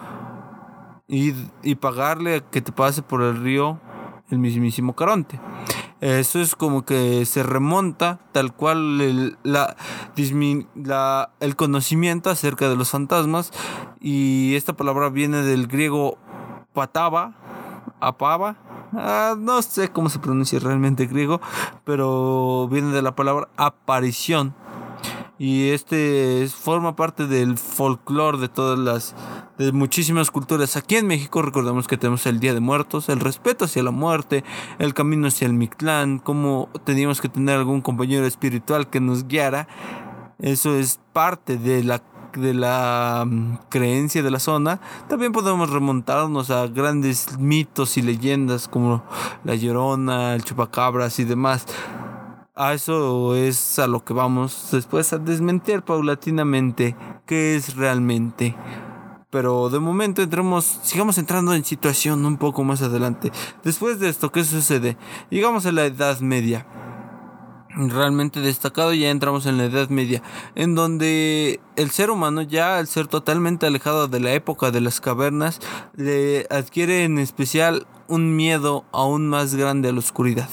y, 1.09 1.35
y 1.63 1.75
pagarle 1.75 2.43
que 2.51 2.63
te 2.63 2.73
pase 2.73 3.03
por 3.03 3.23
el 3.23 3.43
río 3.43 3.81
el 4.31 4.39
mismísimo 4.39 4.95
Caronte. 4.95 5.39
Eso 6.01 6.41
es 6.41 6.57
como 6.57 6.85
que 6.85 7.25
se 7.27 7.45
remonta 7.45 8.19
tal 8.33 8.53
cual 8.55 9.01
el, 9.01 9.37
la, 9.45 9.77
la, 10.75 11.31
el 11.39 11.55
conocimiento 11.55 12.29
acerca 12.29 12.69
de 12.69 12.75
los 12.75 12.91
fantasmas 12.91 13.53
y 14.01 14.57
esta 14.57 14.73
palabra 14.73 15.11
viene 15.11 15.43
del 15.43 15.69
griego 15.69 16.19
pataba, 16.73 17.35
apava, 18.09 18.57
Ah, 18.95 19.37
no 19.39 19.63
sé 19.63 19.89
cómo 19.89 20.11
se 20.11 20.19
pronuncia 20.19 20.59
realmente 20.59 21.07
griego, 21.07 21.41
pero 21.85 22.69
viene 22.71 22.93
de 22.93 23.01
la 23.01 23.15
palabra 23.17 23.49
aparición. 23.57 24.55
Y 25.39 25.71
este 25.71 26.47
forma 26.49 26.95
parte 26.95 27.27
del 27.27 27.57
folclore 27.57 28.39
de 28.39 28.49
todas 28.49 28.79
las, 28.79 29.15
de 29.59 29.73
muchísimas 29.73 30.31
culturas. 30.31 30.77
Aquí 30.77 30.97
en 30.97 31.07
México 31.07 31.41
recordemos 31.41 31.89
que 31.89 31.97
tenemos 31.97 32.27
el 32.27 32.39
Día 32.39 32.53
de 32.53 32.61
Muertos, 32.61 33.09
el 33.09 33.19
respeto 33.19 33.65
hacia 33.65 33.83
la 33.83 33.91
muerte, 33.91 34.45
el 34.79 34.93
camino 34.93 35.27
hacia 35.27 35.47
el 35.47 35.55
Mictlán, 35.55 36.19
cómo 36.19 36.69
teníamos 36.85 37.21
que 37.21 37.31
tener 37.31 37.57
algún 37.59 37.81
compañero 37.81 38.27
espiritual 38.27 38.91
que 38.91 39.01
nos 39.01 39.27
guiara. 39.27 39.69
Eso 40.39 40.77
es 40.77 41.01
parte 41.13 41.57
de 41.57 41.83
la 41.83 42.03
de 42.35 42.55
la 42.55 43.25
mm, 43.27 43.59
creencia 43.69 44.23
de 44.23 44.31
la 44.31 44.39
zona, 44.39 44.81
también 45.09 45.33
podemos 45.33 45.71
remontarnos 45.71 46.51
a 46.51 46.67
grandes 46.67 47.39
mitos 47.39 47.97
y 47.97 48.03
leyendas 48.03 48.69
como 48.69 49.03
la 49.45 49.55
Llorona, 49.55 50.35
el 50.35 50.45
Chupacabras 50.45 51.19
y 51.19 51.25
demás. 51.25 51.67
A 52.55 52.75
eso 52.75 53.35
es 53.35 53.79
a 53.79 53.87
lo 53.87 54.05
que 54.05 54.13
vamos 54.13 54.69
después 54.73 55.13
a 55.13 55.19
desmentir 55.19 55.83
paulatinamente 55.83 56.97
qué 57.27 57.57
es 57.57 57.77
realmente. 57.77 58.55
Pero 59.31 59.71
de 59.71 59.79
momento 59.79 60.21
entremos, 60.21 60.79
sigamos 60.83 61.17
entrando 61.17 61.55
en 61.55 61.65
situación 61.65 62.27
un 62.27 62.37
poco 62.37 62.65
más 62.65 62.83
adelante. 62.83 63.33
Después 63.65 63.99
de 63.99 64.11
esto, 64.11 64.31
¿qué 64.31 64.45
sucede? 64.45 64.99
Llegamos 65.31 65.65
a 65.65 65.73
la 65.73 65.87
Edad 65.87 66.21
Media 66.21 66.67
realmente 67.75 68.41
destacado 68.41 68.93
ya 68.93 69.11
entramos 69.11 69.47
en 69.47 69.59
la 69.59 69.65
Edad 69.65 69.89
Media, 69.89 70.23
en 70.55 70.75
donde 70.75 71.61
el 71.77 71.91
ser 71.91 72.11
humano 72.11 72.43
ya 72.43 72.79
al 72.79 72.87
ser 72.87 73.07
totalmente 73.07 73.67
alejado 73.67 74.09
de 74.09 74.21
la 74.21 74.33
época 74.33 74.71
de 74.71 74.81
las 74.81 75.01
cavernas, 75.01 75.61
le 75.95 76.47
adquiere 76.51 77.05
en 77.05 77.19
especial 77.19 77.87
un 78.09 78.37
miedo 78.37 78.85
aún 78.93 79.29
más 79.29 79.55
grande 79.55 79.89
a 79.89 79.93
la 79.93 79.99
oscuridad. 79.99 80.49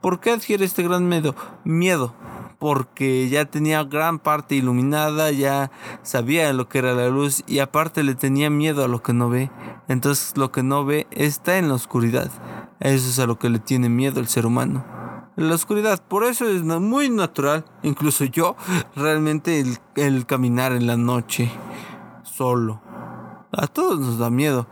¿Por 0.00 0.20
qué 0.20 0.32
adquiere 0.32 0.64
este 0.64 0.82
gran 0.82 1.08
miedo? 1.08 1.34
Miedo, 1.64 2.14
porque 2.58 3.28
ya 3.28 3.44
tenía 3.46 3.82
gran 3.82 4.18
parte 4.18 4.54
iluminada, 4.54 5.32
ya 5.32 5.72
sabía 6.02 6.52
lo 6.52 6.68
que 6.68 6.78
era 6.78 6.94
la 6.94 7.08
luz 7.08 7.42
y 7.46 7.58
aparte 7.58 8.04
le 8.04 8.14
tenía 8.14 8.50
miedo 8.50 8.84
a 8.84 8.88
lo 8.88 9.02
que 9.02 9.12
no 9.12 9.28
ve. 9.28 9.50
Entonces 9.88 10.36
lo 10.36 10.52
que 10.52 10.62
no 10.62 10.84
ve 10.84 11.06
está 11.10 11.58
en 11.58 11.68
la 11.68 11.74
oscuridad. 11.74 12.30
Eso 12.78 13.08
es 13.08 13.18
a 13.18 13.26
lo 13.26 13.38
que 13.38 13.48
le 13.48 13.58
tiene 13.58 13.88
miedo 13.88 14.20
el 14.20 14.28
ser 14.28 14.46
humano 14.46 14.84
la 15.36 15.54
oscuridad. 15.54 16.02
Por 16.02 16.24
eso 16.24 16.48
es 16.48 16.62
muy 16.62 17.10
natural, 17.10 17.64
incluso 17.82 18.24
yo, 18.24 18.56
realmente 18.94 19.60
el, 19.60 19.78
el 19.96 20.26
caminar 20.26 20.72
en 20.72 20.86
la 20.86 20.96
noche 20.96 21.50
solo. 22.24 22.80
A 23.52 23.66
todos 23.66 24.00
nos 24.00 24.18
da 24.18 24.30
miedo 24.30 24.66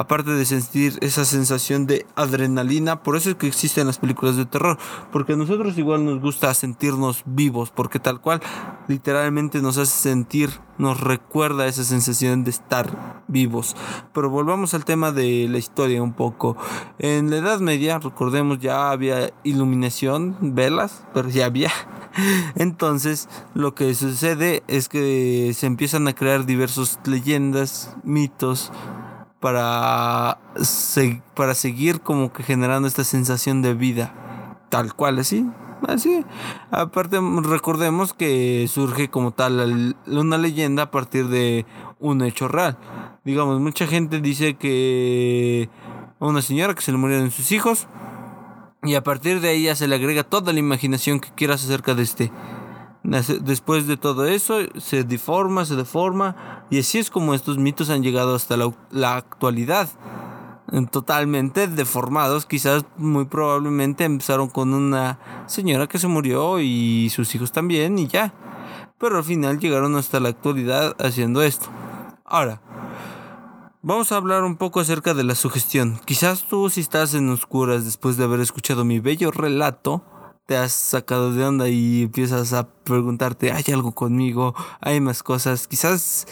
aparte 0.00 0.30
de 0.30 0.46
sentir 0.46 0.96
esa 1.02 1.26
sensación 1.26 1.86
de 1.86 2.06
adrenalina, 2.16 3.02
por 3.02 3.16
eso 3.16 3.28
es 3.28 3.36
que 3.36 3.46
existen 3.46 3.86
las 3.86 3.98
películas 3.98 4.34
de 4.34 4.46
terror, 4.46 4.78
porque 5.12 5.34
a 5.34 5.36
nosotros 5.36 5.76
igual 5.76 6.06
nos 6.06 6.22
gusta 6.22 6.54
sentirnos 6.54 7.22
vivos, 7.26 7.70
porque 7.70 7.98
tal 7.98 8.18
cual 8.18 8.40
literalmente 8.88 9.60
nos 9.60 9.76
hace 9.76 9.92
sentir, 9.92 10.48
nos 10.78 11.00
recuerda 11.00 11.66
esa 11.66 11.84
sensación 11.84 12.44
de 12.44 12.50
estar 12.50 13.22
vivos. 13.28 13.76
Pero 14.14 14.30
volvamos 14.30 14.72
al 14.72 14.86
tema 14.86 15.12
de 15.12 15.46
la 15.50 15.58
historia 15.58 16.02
un 16.02 16.14
poco. 16.14 16.56
En 16.98 17.28
la 17.28 17.36
Edad 17.36 17.60
Media, 17.60 17.98
recordemos, 17.98 18.58
ya 18.58 18.92
había 18.92 19.34
iluminación, 19.44 20.34
velas, 20.40 21.04
pero 21.12 21.28
ya 21.28 21.44
había. 21.44 21.72
Entonces, 22.54 23.28
lo 23.52 23.74
que 23.74 23.94
sucede 23.94 24.62
es 24.66 24.88
que 24.88 25.52
se 25.54 25.66
empiezan 25.66 26.08
a 26.08 26.14
crear 26.14 26.46
diversas 26.46 26.98
leyendas, 27.04 27.94
mitos, 28.02 28.72
para, 29.40 30.38
para 31.34 31.54
seguir 31.54 32.00
como 32.02 32.32
que 32.32 32.42
generando 32.42 32.86
esta 32.86 33.04
sensación 33.04 33.62
de 33.62 33.74
vida, 33.74 34.14
tal 34.68 34.94
cual, 34.94 35.18
así. 35.18 35.46
Así. 35.88 36.24
Aparte, 36.70 37.18
recordemos 37.42 38.12
que 38.12 38.66
surge 38.68 39.08
como 39.08 39.32
tal 39.32 39.96
una 40.06 40.36
leyenda 40.36 40.84
a 40.84 40.90
partir 40.90 41.28
de 41.28 41.64
un 41.98 42.22
hecho 42.22 42.48
real. 42.48 42.76
Digamos, 43.24 43.60
mucha 43.60 43.86
gente 43.86 44.20
dice 44.20 44.54
que 44.54 45.70
una 46.18 46.42
señora 46.42 46.74
que 46.74 46.82
se 46.82 46.92
le 46.92 46.98
murieron 46.98 47.30
sus 47.30 47.50
hijos 47.50 47.86
Y 48.82 48.94
a 48.94 49.02
partir 49.02 49.40
de 49.40 49.60
ya 49.60 49.74
se 49.74 49.88
le 49.88 49.94
agrega 49.94 50.22
toda 50.22 50.52
la 50.52 50.58
imaginación 50.58 51.20
que 51.20 51.30
quieras 51.30 51.64
acerca 51.64 51.94
de 51.94 52.02
este. 52.02 52.30
Después 53.02 53.86
de 53.86 53.96
todo 53.96 54.26
eso, 54.26 54.58
se 54.78 55.04
deforma, 55.04 55.64
se 55.64 55.76
deforma. 55.76 56.64
Y 56.70 56.80
así 56.80 56.98
es 56.98 57.10
como 57.10 57.34
estos 57.34 57.58
mitos 57.58 57.90
han 57.90 58.02
llegado 58.02 58.34
hasta 58.34 58.56
la, 58.56 58.72
la 58.90 59.16
actualidad. 59.16 59.88
Totalmente 60.90 61.66
deformados. 61.66 62.46
Quizás 62.46 62.84
muy 62.96 63.24
probablemente 63.24 64.04
empezaron 64.04 64.48
con 64.48 64.74
una 64.74 65.18
señora 65.46 65.86
que 65.86 65.98
se 65.98 66.08
murió 66.08 66.60
y 66.60 67.10
sus 67.10 67.34
hijos 67.34 67.52
también 67.52 67.98
y 67.98 68.06
ya. 68.06 68.34
Pero 68.98 69.16
al 69.16 69.24
final 69.24 69.58
llegaron 69.58 69.96
hasta 69.96 70.20
la 70.20 70.28
actualidad 70.28 70.94
haciendo 70.98 71.42
esto. 71.42 71.68
Ahora, 72.24 72.60
Vamos 73.82 74.12
a 74.12 74.16
hablar 74.16 74.44
un 74.44 74.58
poco 74.58 74.80
acerca 74.80 75.14
de 75.14 75.24
la 75.24 75.34
sugestión. 75.34 75.98
Quizás 76.04 76.44
tú 76.44 76.68
si 76.68 76.82
estás 76.82 77.14
en 77.14 77.30
oscuras 77.30 77.86
después 77.86 78.18
de 78.18 78.24
haber 78.24 78.40
escuchado 78.40 78.84
mi 78.84 79.00
bello 79.00 79.30
relato, 79.30 80.04
te 80.50 80.56
has 80.56 80.72
sacado 80.72 81.32
de 81.32 81.44
onda 81.44 81.68
y 81.68 82.02
empiezas 82.02 82.52
a 82.54 82.68
preguntarte, 82.68 83.52
¿hay 83.52 83.62
algo 83.72 83.92
conmigo? 83.92 84.52
¿Hay 84.80 85.00
más 85.00 85.22
cosas? 85.22 85.68
Quizás 85.68 86.26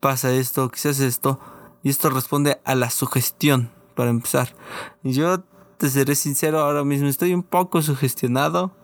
pasa 0.00 0.30
esto, 0.34 0.68
quizás 0.68 1.00
esto. 1.00 1.40
Y 1.82 1.88
esto 1.88 2.10
responde 2.10 2.60
a 2.66 2.74
la 2.74 2.90
sugestión, 2.90 3.70
para 3.94 4.10
empezar. 4.10 4.54
Yo 5.02 5.40
te 5.78 5.88
seré 5.88 6.14
sincero, 6.14 6.58
ahora 6.58 6.84
mismo 6.84 7.08
estoy 7.08 7.32
un 7.32 7.42
poco 7.42 7.80
sugestionado. 7.80 8.76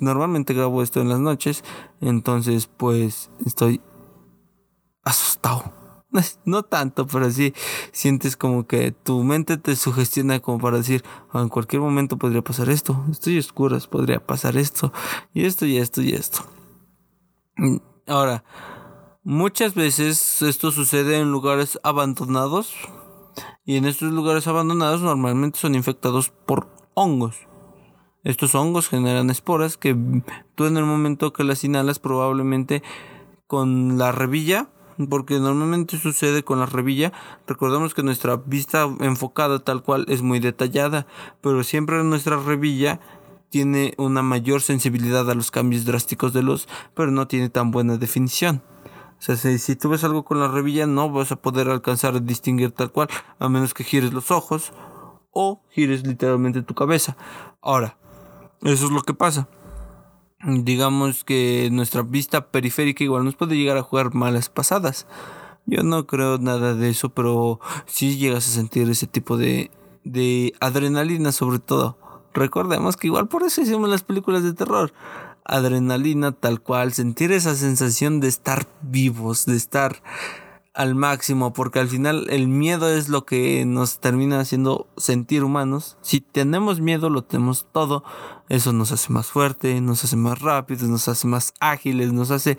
Normalmente 0.00 0.54
grabo 0.54 0.82
esto 0.82 1.02
en 1.02 1.10
las 1.10 1.20
noches, 1.20 1.62
entonces 2.00 2.66
pues 2.66 3.30
estoy 3.44 3.82
asustado. 5.02 5.83
no 6.44 6.62
tanto, 6.62 7.06
pero 7.06 7.30
sí 7.30 7.54
sientes 7.92 8.36
como 8.36 8.66
que 8.66 8.92
tu 8.92 9.22
mente 9.24 9.56
te 9.56 9.76
sugestiona 9.76 10.40
como 10.40 10.58
para 10.58 10.78
decir, 10.78 11.04
ah, 11.32 11.40
en 11.40 11.48
cualquier 11.48 11.82
momento 11.82 12.16
podría 12.16 12.42
pasar 12.42 12.68
esto, 12.70 13.04
estoy 13.10 13.38
oscuras, 13.38 13.86
podría 13.86 14.24
pasar 14.24 14.56
esto, 14.56 14.92
y 15.32 15.44
esto, 15.44 15.66
y 15.66 15.78
esto, 15.78 16.02
y 16.02 16.12
esto. 16.12 16.44
Ahora, 18.06 18.44
muchas 19.22 19.74
veces 19.74 20.42
esto 20.42 20.70
sucede 20.70 21.18
en 21.18 21.30
lugares 21.30 21.78
abandonados, 21.82 22.74
y 23.64 23.76
en 23.76 23.86
estos 23.86 24.12
lugares 24.12 24.46
abandonados 24.46 25.00
normalmente 25.00 25.58
son 25.58 25.74
infectados 25.74 26.30
por 26.30 26.68
hongos. 26.94 27.36
Estos 28.22 28.54
hongos 28.54 28.88
generan 28.88 29.28
esporas 29.28 29.76
que 29.76 29.96
tú 30.54 30.64
en 30.64 30.76
el 30.76 30.84
momento 30.84 31.32
que 31.32 31.44
las 31.44 31.64
inhalas 31.64 31.98
probablemente 31.98 32.82
con 33.46 33.98
la 33.98 34.12
revilla 34.12 34.70
porque 35.08 35.38
normalmente 35.38 35.98
sucede 35.98 36.42
con 36.42 36.58
la 36.58 36.66
revilla. 36.66 37.12
Recordemos 37.46 37.94
que 37.94 38.02
nuestra 38.02 38.36
vista 38.36 38.88
enfocada 39.00 39.58
tal 39.58 39.82
cual 39.82 40.06
es 40.08 40.22
muy 40.22 40.40
detallada, 40.40 41.06
pero 41.40 41.62
siempre 41.64 42.02
nuestra 42.04 42.38
revilla 42.38 43.00
tiene 43.50 43.94
una 43.98 44.22
mayor 44.22 44.62
sensibilidad 44.62 45.30
a 45.30 45.34
los 45.34 45.50
cambios 45.50 45.84
drásticos 45.84 46.32
de 46.32 46.42
luz, 46.42 46.66
pero 46.94 47.10
no 47.10 47.28
tiene 47.28 47.48
tan 47.50 47.70
buena 47.70 47.96
definición. 47.96 48.62
O 49.18 49.22
sea, 49.22 49.36
si, 49.36 49.58
si 49.58 49.76
tú 49.76 49.88
ves 49.88 50.04
algo 50.04 50.24
con 50.24 50.40
la 50.40 50.48
revilla 50.48 50.86
no 50.86 51.10
vas 51.10 51.32
a 51.32 51.36
poder 51.36 51.68
alcanzar 51.68 52.16
a 52.16 52.20
distinguir 52.20 52.72
tal 52.72 52.90
cual, 52.90 53.08
a 53.38 53.48
menos 53.48 53.72
que 53.72 53.84
gires 53.84 54.12
los 54.12 54.30
ojos 54.30 54.72
o 55.30 55.62
gires 55.70 56.06
literalmente 56.06 56.62
tu 56.62 56.74
cabeza. 56.74 57.16
Ahora, 57.62 57.96
eso 58.62 58.86
es 58.86 58.90
lo 58.90 59.02
que 59.02 59.14
pasa 59.14 59.48
digamos 60.46 61.24
que 61.24 61.68
nuestra 61.72 62.02
vista 62.02 62.48
periférica 62.48 63.04
igual 63.04 63.24
nos 63.24 63.36
puede 63.36 63.56
llegar 63.56 63.76
a 63.76 63.82
jugar 63.82 64.14
malas 64.14 64.48
pasadas. 64.48 65.06
Yo 65.66 65.82
no 65.82 66.06
creo 66.06 66.38
nada 66.38 66.74
de 66.74 66.90
eso, 66.90 67.08
pero 67.08 67.60
si 67.86 68.18
llegas 68.18 68.46
a 68.46 68.50
sentir 68.50 68.88
ese 68.90 69.06
tipo 69.06 69.36
de, 69.36 69.70
de 70.04 70.52
adrenalina 70.60 71.32
sobre 71.32 71.58
todo. 71.58 71.96
Recordemos 72.34 72.96
que 72.96 73.06
igual 73.06 73.28
por 73.28 73.44
eso 73.44 73.62
hicimos 73.62 73.88
las 73.88 74.02
películas 74.02 74.42
de 74.42 74.52
terror. 74.52 74.92
Adrenalina 75.44 76.32
tal 76.32 76.60
cual, 76.60 76.92
sentir 76.92 77.32
esa 77.32 77.54
sensación 77.54 78.20
de 78.20 78.28
estar 78.28 78.66
vivos, 78.82 79.46
de 79.46 79.56
estar 79.56 80.02
al 80.74 80.94
máximo, 80.94 81.52
porque 81.52 81.78
al 81.78 81.88
final 81.88 82.26
el 82.30 82.48
miedo 82.48 82.88
es 82.88 83.08
lo 83.08 83.24
que 83.24 83.64
nos 83.64 84.00
termina 84.00 84.40
haciendo 84.40 84.88
sentir 84.96 85.44
humanos. 85.44 85.96
Si 86.02 86.20
tenemos 86.20 86.80
miedo, 86.80 87.10
lo 87.10 87.22
tenemos 87.22 87.66
todo. 87.72 88.04
Eso 88.48 88.72
nos 88.72 88.90
hace 88.92 89.12
más 89.12 89.28
fuerte, 89.28 89.80
nos 89.80 90.04
hace 90.04 90.16
más 90.16 90.40
rápidos, 90.40 90.88
nos 90.88 91.08
hace 91.08 91.26
más 91.28 91.54
ágiles, 91.60 92.12
nos 92.12 92.30
hace 92.30 92.58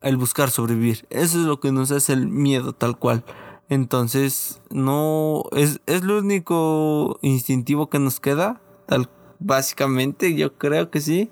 el 0.00 0.16
buscar 0.16 0.50
sobrevivir. 0.50 1.06
Eso 1.10 1.40
es 1.40 1.44
lo 1.44 1.60
que 1.60 1.72
nos 1.72 1.90
hace 1.90 2.12
el 2.12 2.28
miedo 2.28 2.72
tal 2.72 2.96
cual. 2.96 3.24
Entonces, 3.68 4.60
no 4.70 5.44
es, 5.52 5.80
es 5.86 6.04
lo 6.04 6.18
único 6.18 7.18
instintivo 7.22 7.88
que 7.88 7.98
nos 7.98 8.20
queda, 8.20 8.60
tal 8.86 9.08
básicamente, 9.44 10.34
yo 10.34 10.56
creo 10.56 10.90
que 10.90 11.00
sí. 11.00 11.30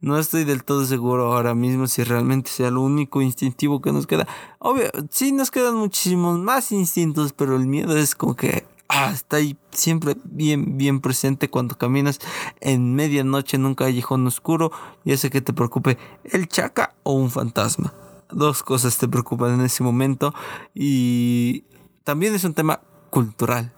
No 0.00 0.18
estoy 0.18 0.44
del 0.44 0.64
todo 0.64 0.86
seguro 0.86 1.32
ahora 1.32 1.54
mismo 1.54 1.86
si 1.86 2.02
realmente 2.04 2.50
sea 2.50 2.70
lo 2.70 2.80
único 2.80 3.20
instintivo 3.20 3.82
que 3.82 3.92
nos 3.92 4.06
queda. 4.06 4.26
Obvio, 4.58 4.90
sí 5.10 5.30
nos 5.30 5.50
quedan 5.50 5.76
muchísimos 5.76 6.38
más 6.38 6.72
instintos, 6.72 7.34
pero 7.34 7.56
el 7.56 7.66
miedo 7.66 7.96
es 7.96 8.14
como 8.14 8.34
que 8.34 8.64
ah, 8.88 9.10
está 9.12 9.36
ahí 9.36 9.58
siempre 9.72 10.16
bien, 10.24 10.78
bien 10.78 11.00
presente 11.00 11.50
cuando 11.50 11.76
caminas 11.76 12.18
en 12.60 12.94
medianoche 12.94 13.56
en 13.56 13.66
un 13.66 13.74
callejón 13.74 14.26
oscuro, 14.26 14.72
ya 15.04 15.18
sé 15.18 15.28
que 15.28 15.42
te 15.42 15.52
preocupe 15.52 15.98
el 16.24 16.48
chaca 16.48 16.94
o 17.02 17.12
un 17.12 17.30
fantasma. 17.30 17.92
Dos 18.30 18.62
cosas 18.62 18.96
te 18.96 19.06
preocupan 19.06 19.54
en 19.54 19.60
ese 19.66 19.82
momento 19.82 20.32
y 20.74 21.64
también 22.04 22.34
es 22.34 22.44
un 22.44 22.54
tema 22.54 22.80
cultural 23.10 23.74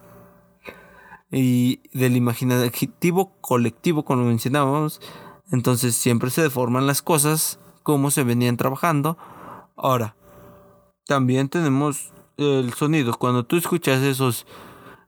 y 1.32 1.80
del 1.94 2.16
imaginativo 2.16 3.32
colectivo, 3.40 4.04
como 4.04 4.24
mencionábamos 4.24 5.00
entonces 5.52 5.94
siempre 5.94 6.30
se 6.30 6.42
deforman 6.42 6.86
las 6.86 7.02
cosas 7.02 7.60
como 7.82 8.10
se 8.10 8.24
venían 8.24 8.56
trabajando. 8.56 9.18
Ahora, 9.76 10.16
también 11.06 11.48
tenemos 11.48 12.12
el 12.38 12.72
sonido. 12.72 13.14
Cuando 13.18 13.44
tú 13.44 13.56
escuchas 13.56 14.02
esos, 14.02 14.46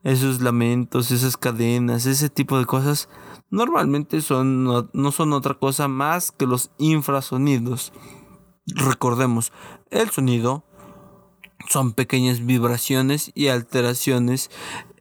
esos 0.03 0.43
lamentos, 0.43 1.11
esas 1.11 1.39
cadenas, 1.39 2.05
ese 2.05 2.29
tipo 2.29 2.59
de 2.59 2.67
cosas, 2.67 3.09
normalmente 3.51 4.21
son, 4.21 4.65
no, 4.65 5.13
son 5.13 5.33
otra 5.33 5.55
cosa 5.55 5.89
más 5.89 6.31
que 6.31 6.47
los 6.47 6.71
infrasonidos. 6.77 7.93
Recordemos, 8.67 9.51
el 9.91 10.11
sonido 10.11 10.65
son 11.71 11.95
pequeñas 11.95 12.45
vibraciones 12.45 13.33
y 13.35 13.49
alteraciones 13.49 14.51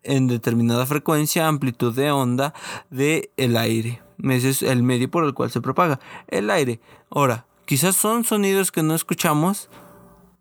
en 0.03 0.27
determinada 0.27 0.85
frecuencia, 0.85 1.49
amplitud 1.49 1.93
de 1.93 2.11
onda 2.11 2.53
del 2.89 3.29
el 3.35 3.57
aire. 3.57 4.02
Ese 4.23 4.49
es 4.49 4.61
el 4.61 4.83
medio 4.83 5.09
por 5.09 5.23
el 5.23 5.33
cual 5.33 5.51
se 5.51 5.61
propaga 5.61 5.99
el 6.27 6.49
aire. 6.49 6.79
Ahora, 7.09 7.45
quizás 7.65 7.95
son 7.95 8.23
sonidos 8.23 8.71
que 8.71 8.83
no 8.83 8.95
escuchamos, 8.95 9.69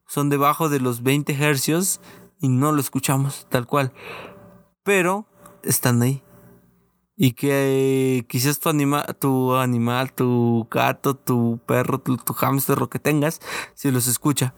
son 0.07 0.29
debajo 0.29 0.69
de 0.69 0.81
los 0.81 1.03
20 1.03 1.33
hercios 1.35 2.01
y 2.41 2.49
no 2.49 2.73
lo 2.73 2.81
escuchamos 2.81 3.47
tal 3.49 3.67
cual, 3.67 3.93
pero 4.83 5.27
están 5.63 6.03
ahí. 6.03 6.23
Y 7.17 7.33
que 7.33 8.25
quizás 8.29 8.59
tu, 8.59 8.69
anima, 8.69 9.05
tu 9.05 9.55
animal, 9.55 10.13
tu 10.13 10.67
gato, 10.71 11.15
tu 11.15 11.61
perro, 11.67 12.01
tu, 12.01 12.17
tu 12.17 12.33
hámster, 12.33 12.79
lo 12.79 12.89
que 12.89 12.99
tengas, 12.99 13.41
si 13.75 13.91
los 13.91 14.09
escucha, 14.09 14.55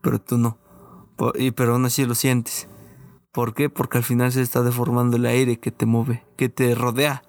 pero 0.00 0.20
tú 0.20 0.38
no. 0.38 0.58
y, 1.34 1.50
pero 1.50 1.74
aún 1.74 1.84
así 1.84 2.04
lo 2.06 2.14
sientes. 2.14 2.68
¿Por 3.32 3.52
qué? 3.52 3.68
Porque 3.68 3.98
al 3.98 4.04
final 4.04 4.32
se 4.32 4.40
está 4.40 4.62
deformando 4.62 5.18
el 5.18 5.26
aire 5.26 5.58
que 5.58 5.70
te 5.70 5.84
mueve, 5.84 6.24
que 6.36 6.48
te 6.48 6.74
rodea. 6.74 7.22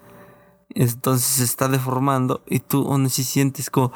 Entonces 0.78 1.26
se 1.26 1.44
está 1.44 1.66
deformando 1.66 2.40
y 2.46 2.60
tú 2.60 2.86
aún 2.86 3.06
así 3.06 3.24
sientes 3.24 3.68
como, 3.68 3.92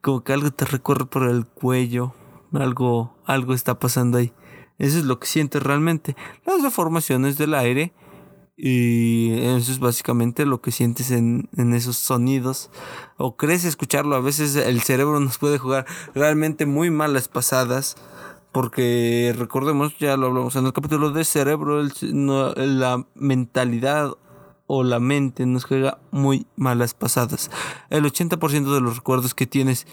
como 0.00 0.24
que 0.24 0.32
algo 0.32 0.50
te 0.50 0.64
recorre 0.64 1.04
por 1.04 1.28
el 1.28 1.44
cuello, 1.44 2.14
algo, 2.54 3.14
algo 3.26 3.52
está 3.52 3.78
pasando 3.78 4.16
ahí. 4.16 4.32
Eso 4.78 4.96
es 4.96 5.04
lo 5.04 5.20
que 5.20 5.26
sientes 5.26 5.62
realmente. 5.62 6.16
Las 6.46 6.62
deformaciones 6.62 7.36
del 7.36 7.52
aire 7.52 7.92
y 8.56 9.32
eso 9.34 9.70
es 9.70 9.78
básicamente 9.80 10.46
lo 10.46 10.62
que 10.62 10.70
sientes 10.70 11.10
en, 11.10 11.50
en, 11.58 11.74
esos 11.74 11.98
sonidos. 11.98 12.70
O 13.18 13.36
crees 13.36 13.66
escucharlo. 13.66 14.16
A 14.16 14.20
veces 14.20 14.56
el 14.56 14.80
cerebro 14.80 15.20
nos 15.20 15.36
puede 15.36 15.58
jugar 15.58 15.84
realmente 16.14 16.64
muy 16.64 16.90
malas 16.90 17.28
pasadas. 17.28 17.96
Porque 18.50 19.34
recordemos, 19.36 19.98
ya 19.98 20.16
lo 20.16 20.28
hablamos 20.28 20.56
en 20.56 20.64
el 20.64 20.72
capítulo 20.72 21.10
de 21.10 21.24
cerebro, 21.24 21.82
la 22.12 23.04
mentalidad 23.14 24.14
o 24.66 24.82
la 24.82 25.00
mente 25.00 25.46
nos 25.46 25.64
juega 25.64 25.98
muy 26.10 26.46
malas 26.56 26.94
pasadas. 26.94 27.50
El 27.90 28.04
80% 28.04 28.74
de 28.74 28.80
los 28.80 28.96
recuerdos 28.96 29.34
que 29.34 29.46
tienes 29.46 29.86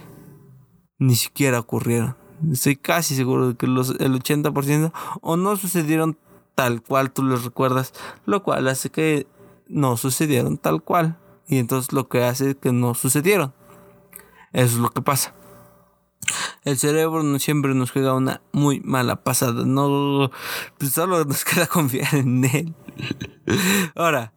ni 0.97 1.15
siquiera 1.15 1.59
ocurrieron. 1.59 2.15
Estoy 2.51 2.75
casi 2.75 3.15
seguro 3.15 3.49
de 3.49 3.55
que 3.55 3.67
los, 3.67 3.91
el 3.99 4.13
80% 4.19 4.91
o 5.21 5.37
no 5.37 5.55
sucedieron 5.55 6.17
tal 6.55 6.81
cual 6.81 7.11
tú 7.11 7.23
los 7.23 7.43
recuerdas, 7.43 7.93
lo 8.25 8.43
cual 8.43 8.67
hace 8.67 8.89
que 8.89 9.27
no 9.67 9.97
sucedieron 9.97 10.57
tal 10.57 10.81
cual. 10.81 11.17
Y 11.47 11.57
entonces 11.57 11.91
lo 11.91 12.07
que 12.07 12.23
hace 12.23 12.51
es 12.51 12.55
que 12.55 12.71
no 12.71 12.93
sucedieron. 12.93 13.53
Eso 14.53 14.75
es 14.75 14.81
lo 14.81 14.89
que 14.89 15.01
pasa. 15.01 15.33
El 16.63 16.77
cerebro 16.77 17.23
no 17.23 17.39
siempre 17.39 17.73
nos 17.73 17.91
juega 17.91 18.13
una 18.13 18.41
muy 18.51 18.81
mala 18.81 19.23
pasada. 19.23 19.65
No, 19.65 20.31
pues 20.77 20.91
solo 20.91 21.23
nos 21.25 21.43
queda 21.45 21.67
confiar 21.67 22.13
en 22.15 22.45
él. 22.45 22.75
Ahora, 23.95 24.33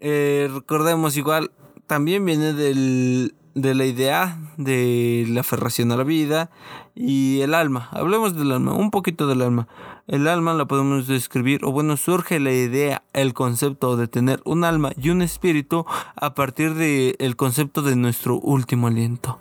Eh, 0.00 0.48
recordemos 0.52 1.16
igual, 1.16 1.52
también 1.86 2.24
viene 2.24 2.54
del, 2.54 3.34
de 3.54 3.74
la 3.74 3.84
idea 3.84 4.38
de 4.56 5.26
la 5.28 5.40
aferración 5.40 5.92
a 5.92 5.96
la 5.96 6.04
vida 6.04 6.50
y 6.94 7.40
el 7.40 7.54
alma. 7.54 7.88
Hablemos 7.92 8.34
del 8.34 8.52
alma, 8.52 8.74
un 8.74 8.90
poquito 8.90 9.26
del 9.26 9.42
alma. 9.42 9.68
El 10.06 10.26
alma 10.26 10.54
la 10.54 10.66
podemos 10.66 11.06
describir, 11.06 11.64
o 11.64 11.72
bueno, 11.72 11.96
surge 11.96 12.40
la 12.40 12.52
idea, 12.52 13.04
el 13.12 13.34
concepto 13.34 13.96
de 13.96 14.08
tener 14.08 14.40
un 14.44 14.64
alma 14.64 14.92
y 14.96 15.10
un 15.10 15.22
espíritu 15.22 15.84
a 16.16 16.34
partir 16.34 16.74
del 16.74 17.16
el 17.18 17.36
concepto 17.36 17.82
de 17.82 17.96
nuestro 17.96 18.38
último 18.40 18.86
aliento. 18.86 19.38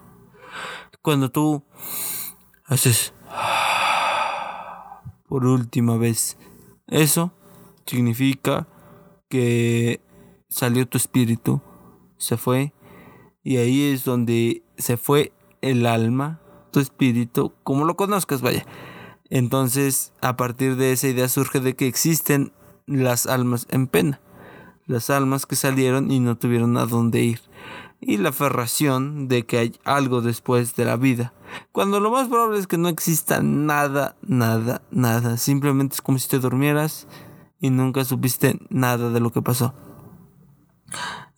Cuando 1.01 1.32
tú 1.32 1.64
haces 2.66 3.14
por 5.28 5.45
última 5.45 5.95
vez, 5.97 6.38
eso 6.88 7.32
significa 7.86 8.68
que 9.30 10.01
salió 10.50 10.88
tu 10.88 10.97
espíritu, 10.97 11.62
se 12.18 12.36
fue, 12.38 12.74
y 13.43 13.58
ahí 13.58 13.84
es 13.91 14.04
donde 14.04 14.64
se 14.78 14.97
fue 14.97 15.32
el 15.62 15.86
alma, 15.86 16.41
tu 16.72 16.80
espíritu, 16.80 17.54
como 17.64 17.86
lo 17.86 17.95
conozcas, 17.95 18.41
vaya. 18.41 18.66
Entonces, 19.30 20.12
a 20.22 20.36
partir 20.36 20.76
de 20.76 20.91
esa 20.91 21.08
idea 21.08 21.30
surge 21.30 21.60
de 21.60 21.76
que 21.76 21.88
existen 21.88 22.52
las 22.88 23.28
almas 23.28 23.68
en 23.70 23.88
pena, 23.88 24.20
las 24.86 25.10
almas 25.10 25.45
que 25.45 25.56
salieron 25.56 26.12
y 26.12 26.20
no 26.20 26.38
tuvieron 26.38 26.78
a 26.78 26.86
dónde 26.86 27.22
ir, 27.22 27.41
y 28.02 28.18
la 28.18 28.30
aferración 28.30 29.28
de 29.28 29.45
que 29.45 29.58
hay 29.58 29.76
algo 29.84 30.22
después 30.22 30.76
de 30.76 30.86
la 30.86 30.97
vida, 30.97 31.34
cuando 31.72 32.00
lo 32.00 32.12
más 32.12 32.28
probable 32.28 32.60
es 32.60 32.68
que 32.68 32.78
no 32.78 32.89
exista 32.89 33.41
nada, 33.41 34.16
nada, 34.22 34.82
nada, 34.89 35.38
simplemente 35.38 35.95
es 35.95 36.02
como 36.02 36.18
si 36.18 36.28
te 36.28 36.39
durmieras 36.39 37.08
y 37.60 37.70
nunca 37.70 38.06
supiste 38.06 38.58
nada 38.70 39.10
de 39.10 39.20
lo 39.20 39.32
que 39.32 39.41
pasó. 39.41 39.74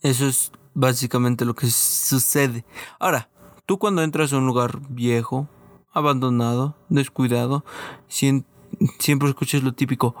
Eso 0.02 0.26
es 0.26 0.52
básicamente 0.74 1.44
lo 1.44 1.54
que 1.54 1.70
sucede. 1.70 2.64
Ahora, 2.98 3.28
tú 3.66 3.78
cuando 3.78 4.02
entras 4.02 4.32
a 4.32 4.38
un 4.38 4.46
lugar 4.46 4.80
viejo, 4.88 5.48
abandonado, 5.92 6.76
descuidado, 6.88 7.64
siempre 8.08 9.28
escuchas 9.28 9.62
lo 9.62 9.72
típico. 9.72 10.14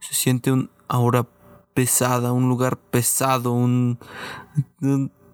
Se 0.00 0.14
siente 0.14 0.50
un 0.50 0.70
aura 0.88 1.26
pesada, 1.74 2.32
un 2.32 2.48
lugar 2.48 2.78
pesado, 2.78 3.52
un, 3.52 3.98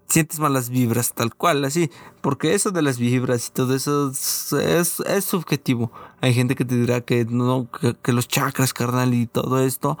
sientes 0.09 0.39
malas 0.39 0.69
vibras, 0.69 1.13
tal 1.13 1.33
cual, 1.35 1.63
así. 1.65 1.89
Porque 2.21 2.53
eso 2.53 2.71
de 2.71 2.81
las 2.81 2.97
vibras 2.97 3.47
y 3.47 3.51
todo 3.51 3.75
eso 3.75 4.09
es, 4.11 4.99
es, 4.99 5.23
subjetivo. 5.23 5.91
Hay 6.21 6.33
gente 6.33 6.55
que 6.55 6.65
te 6.65 6.75
dirá 6.75 7.01
que 7.01 7.25
no, 7.25 7.69
que, 8.01 8.13
los 8.13 8.27
chakras, 8.27 8.73
carnal, 8.73 9.13
y 9.13 9.27
todo 9.27 9.63
esto. 9.63 9.97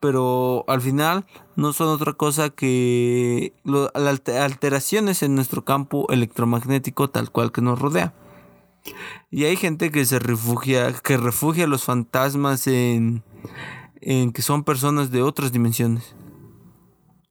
Pero 0.00 0.64
al 0.68 0.80
final 0.80 1.26
no 1.56 1.72
son 1.72 1.88
otra 1.88 2.12
cosa 2.12 2.50
que 2.50 3.52
alteraciones 3.96 5.22
en 5.24 5.34
nuestro 5.34 5.64
campo 5.64 6.06
electromagnético 6.10 7.10
tal 7.10 7.32
cual 7.32 7.50
que 7.50 7.62
nos 7.62 7.80
rodea. 7.80 8.14
Y 9.30 9.44
hay 9.44 9.56
gente 9.56 9.90
que 9.90 10.04
se 10.04 10.20
refugia, 10.20 10.92
que 10.92 11.16
refugia 11.16 11.64
a 11.64 11.68
los 11.68 11.84
fantasmas 11.84 12.68
en, 12.68 13.24
en 14.00 14.32
que 14.32 14.42
son 14.42 14.62
personas 14.62 15.10
de 15.10 15.22
otras 15.22 15.50
dimensiones. 15.50 16.14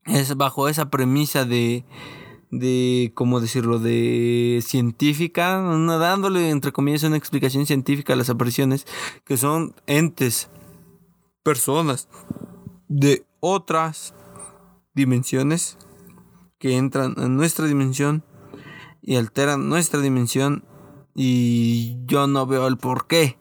Es 0.07 0.35
bajo 0.35 0.69
esa 0.69 0.89
premisa 0.89 1.45
de, 1.45 1.85
de, 2.51 3.11
¿cómo 3.13 3.39
decirlo?, 3.39 3.79
de 3.79 4.63
científica, 4.65 5.61
dándole, 5.61 6.49
entre 6.49 6.71
comillas, 6.71 7.03
una 7.03 7.17
explicación 7.17 7.65
científica 7.65 8.13
a 8.13 8.15
las 8.15 8.29
apariciones, 8.29 8.85
que 9.25 9.37
son 9.37 9.75
entes, 9.85 10.49
personas 11.43 12.09
de 12.87 13.25
otras 13.39 14.13
dimensiones 14.93 15.77
que 16.59 16.77
entran 16.77 17.15
en 17.17 17.37
nuestra 17.37 17.67
dimensión 17.67 18.23
y 19.01 19.15
alteran 19.15 19.69
nuestra 19.69 20.01
dimensión 20.01 20.65
y 21.15 21.97
yo 22.05 22.27
no 22.27 22.45
veo 22.45 22.67
el 22.67 22.77
por 22.77 23.07
qué. 23.07 23.37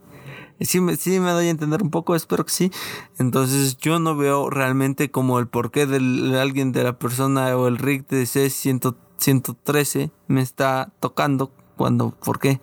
Sí 0.60 0.80
sí 0.96 1.20
me 1.20 1.30
doy 1.32 1.46
a 1.46 1.50
entender 1.50 1.82
un 1.82 1.90
poco, 1.90 2.14
espero 2.14 2.44
que 2.44 2.52
sí. 2.52 2.70
Entonces 3.18 3.76
yo 3.76 3.98
no 3.98 4.16
veo 4.16 4.48
realmente 4.50 5.10
como 5.10 5.38
el 5.38 5.48
porqué 5.48 5.86
de 5.86 6.40
alguien, 6.40 6.72
de 6.72 6.84
la 6.84 6.98
persona 6.98 7.56
o 7.56 7.68
el 7.68 7.78
rig 7.78 8.06
de 8.06 8.22
C113 8.22 10.10
me 10.28 10.40
está 10.42 10.92
tocando 11.00 11.52
cuando, 11.76 12.10
¿por 12.10 12.38
qué? 12.38 12.60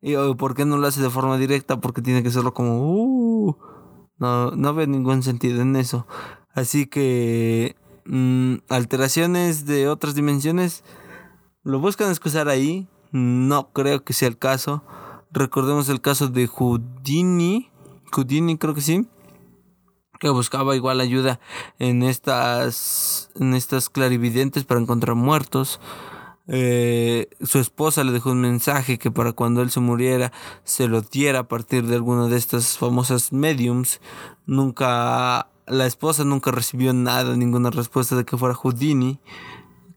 Y 0.00 0.14
por 0.34 0.54
qué 0.54 0.64
no 0.64 0.78
lo 0.78 0.86
hace 0.86 1.02
de 1.02 1.10
forma 1.10 1.36
directa, 1.36 1.80
porque 1.80 2.02
tiene 2.02 2.22
que 2.22 2.28
hacerlo 2.28 2.54
como, 2.54 2.92
uh, 2.92 3.56
no, 4.18 4.52
no 4.52 4.74
veo 4.74 4.86
ningún 4.86 5.22
sentido 5.22 5.62
en 5.62 5.76
eso. 5.76 6.06
Así 6.54 6.86
que 6.86 7.76
mm, 8.06 8.56
alteraciones 8.68 9.66
de 9.66 9.88
otras 9.88 10.14
dimensiones 10.14 10.84
lo 11.64 11.80
buscan 11.80 12.08
excusar 12.10 12.48
ahí 12.48 12.88
no 13.12 13.72
creo 13.72 14.04
que 14.04 14.12
sea 14.12 14.28
el 14.28 14.38
caso. 14.38 14.82
Recordemos 15.32 15.88
el 15.88 16.00
caso 16.00 16.28
de 16.28 16.46
Houdini. 16.46 17.70
Houdini 18.12 18.58
creo 18.58 18.74
que 18.74 18.80
sí. 18.80 19.06
Que 20.18 20.30
buscaba 20.30 20.76
igual 20.76 21.00
ayuda 21.00 21.40
en 21.78 22.02
estas, 22.02 23.30
en 23.34 23.54
estas 23.54 23.90
clarividentes 23.90 24.64
para 24.64 24.80
encontrar 24.80 25.14
muertos. 25.14 25.80
Eh, 26.48 27.28
su 27.42 27.58
esposa 27.58 28.04
le 28.04 28.12
dejó 28.12 28.30
un 28.30 28.40
mensaje 28.40 28.98
que 28.98 29.10
para 29.10 29.32
cuando 29.32 29.62
él 29.62 29.70
se 29.70 29.80
muriera 29.80 30.32
se 30.62 30.86
lo 30.86 31.00
diera 31.00 31.40
a 31.40 31.48
partir 31.48 31.86
de 31.86 31.96
alguna 31.96 32.28
de 32.28 32.36
estas 32.36 32.78
famosas 32.78 33.32
mediums. 33.32 34.00
Nunca, 34.46 35.48
la 35.66 35.86
esposa 35.86 36.24
nunca 36.24 36.52
recibió 36.52 36.92
nada, 36.92 37.36
ninguna 37.36 37.70
respuesta 37.70 38.16
de 38.16 38.24
que 38.24 38.36
fuera 38.36 38.54
Houdini 38.54 39.20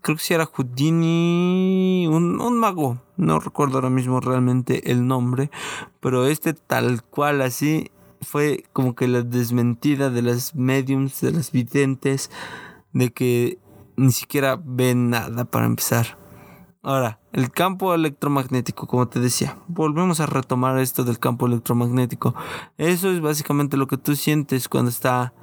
creo 0.02 0.18
que 0.18 0.24
si 0.24 0.34
era 0.34 0.46
Houdini, 0.46 2.08
un, 2.08 2.40
un, 2.42 2.60
mago, 2.60 3.02
no 3.18 3.40
recuerdo 3.40 3.76
ahora 3.76 3.90
mismo 3.90 4.20
realmente 4.20 4.92
el 4.92 5.08
nombre, 5.08 5.52
pero 6.00 6.26
este 6.26 6.54
tal 6.54 7.04
cual 7.04 7.42
así 7.42 7.92
fue 8.22 8.66
como 8.74 8.96
que 8.96 9.08
la 9.08 9.22
desmentida 9.22 10.10
de 10.10 10.22
las 10.22 10.56
mediums, 10.56 11.22
de 11.22 11.32
las 11.32 11.52
videntes, 11.52 12.32
de 12.94 13.12
que 13.12 13.60
ni 13.98 14.12
siquiera 14.12 14.60
ven 14.64 15.10
nada 15.10 15.46
para 15.46 15.66
empezar. 15.66 16.18
Ahora, 16.82 17.20
el 17.34 17.52
campo 17.52 17.94
electromagnético, 17.94 18.88
como 18.88 19.10
te 19.10 19.20
decía, 19.20 19.58
volvemos 19.68 20.22
a 20.22 20.26
retomar 20.26 20.80
esto 20.80 21.04
del 21.04 21.20
campo 21.20 21.46
electromagnético. 21.46 22.34
Eso 22.78 23.12
es 23.12 23.20
básicamente 23.20 23.76
lo 23.76 23.88
que 23.88 23.98
tú 23.98 24.16
sientes 24.16 24.70
cuando 24.70 24.90
está 24.90 25.34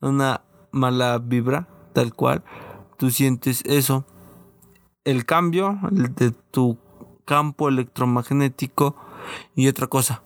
una 0.00 0.42
mala 0.70 1.18
vibra, 1.18 1.68
tal 1.92 2.14
cual 2.14 2.44
tú 3.00 3.10
sientes 3.10 3.62
eso. 3.64 4.04
El 5.04 5.24
cambio 5.24 5.78
de 5.90 6.32
tu 6.32 6.76
campo 7.24 7.70
electromagnético 7.70 8.94
y 9.54 9.68
otra 9.68 9.86
cosa. 9.86 10.22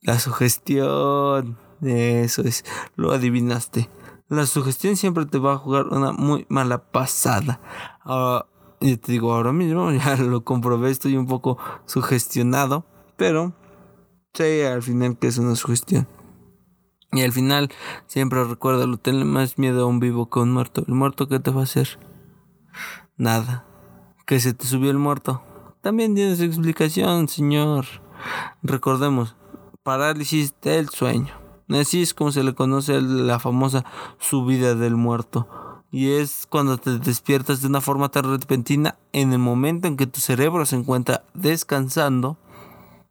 La 0.00 0.20
sugestión. 0.20 1.58
Eso 1.82 2.42
es, 2.42 2.64
lo 2.94 3.10
adivinaste. 3.10 3.90
La 4.28 4.46
sugestión 4.46 4.96
siempre 4.96 5.26
te 5.26 5.38
va 5.38 5.54
a 5.54 5.58
jugar 5.58 5.88
una 5.88 6.12
muy 6.12 6.46
mala 6.48 6.78
pasada. 6.78 7.60
Ahora, 8.02 8.46
te 8.78 9.10
digo, 9.10 9.34
ahora 9.34 9.52
mismo 9.52 9.90
ya 10.04 10.16
lo 10.16 10.44
comprobé, 10.44 10.92
estoy 10.92 11.16
un 11.16 11.26
poco 11.26 11.58
sugestionado, 11.86 12.86
pero 13.16 13.52
sé 14.32 14.68
al 14.68 14.82
final 14.82 15.18
que 15.18 15.26
es 15.26 15.38
una 15.38 15.56
sugestión. 15.56 16.06
Y 17.14 17.22
al 17.22 17.32
final, 17.32 17.70
siempre 18.08 18.42
recuérdalo, 18.42 18.96
ten 18.96 19.24
más 19.24 19.56
miedo 19.56 19.84
a 19.84 19.86
un 19.86 20.00
vivo 20.00 20.28
que 20.28 20.40
a 20.40 20.42
un 20.42 20.52
muerto. 20.52 20.84
¿El 20.86 20.94
muerto 20.94 21.28
qué 21.28 21.38
te 21.38 21.52
va 21.52 21.60
a 21.60 21.64
hacer? 21.64 22.00
Nada. 23.16 23.64
Que 24.26 24.40
se 24.40 24.52
te 24.52 24.66
subió 24.66 24.90
el 24.90 24.98
muerto. 24.98 25.42
También 25.80 26.16
tiene 26.16 26.34
su 26.34 26.42
explicación, 26.42 27.28
señor. 27.28 27.86
Recordemos, 28.62 29.36
parálisis 29.84 30.54
del 30.60 30.88
sueño. 30.88 31.34
Así 31.68 32.02
es 32.02 32.14
como 32.14 32.32
se 32.32 32.42
le 32.42 32.54
conoce 32.54 33.00
la 33.00 33.38
famosa 33.38 33.84
subida 34.18 34.74
del 34.74 34.96
muerto. 34.96 35.46
Y 35.92 36.14
es 36.14 36.48
cuando 36.50 36.78
te 36.78 36.98
despiertas 36.98 37.60
de 37.60 37.68
una 37.68 37.80
forma 37.80 38.08
tan 38.08 38.24
repentina 38.24 38.96
en 39.12 39.32
el 39.32 39.38
momento 39.38 39.86
en 39.86 39.96
que 39.96 40.08
tu 40.08 40.18
cerebro 40.18 40.66
se 40.66 40.74
encuentra 40.74 41.22
descansando 41.32 42.38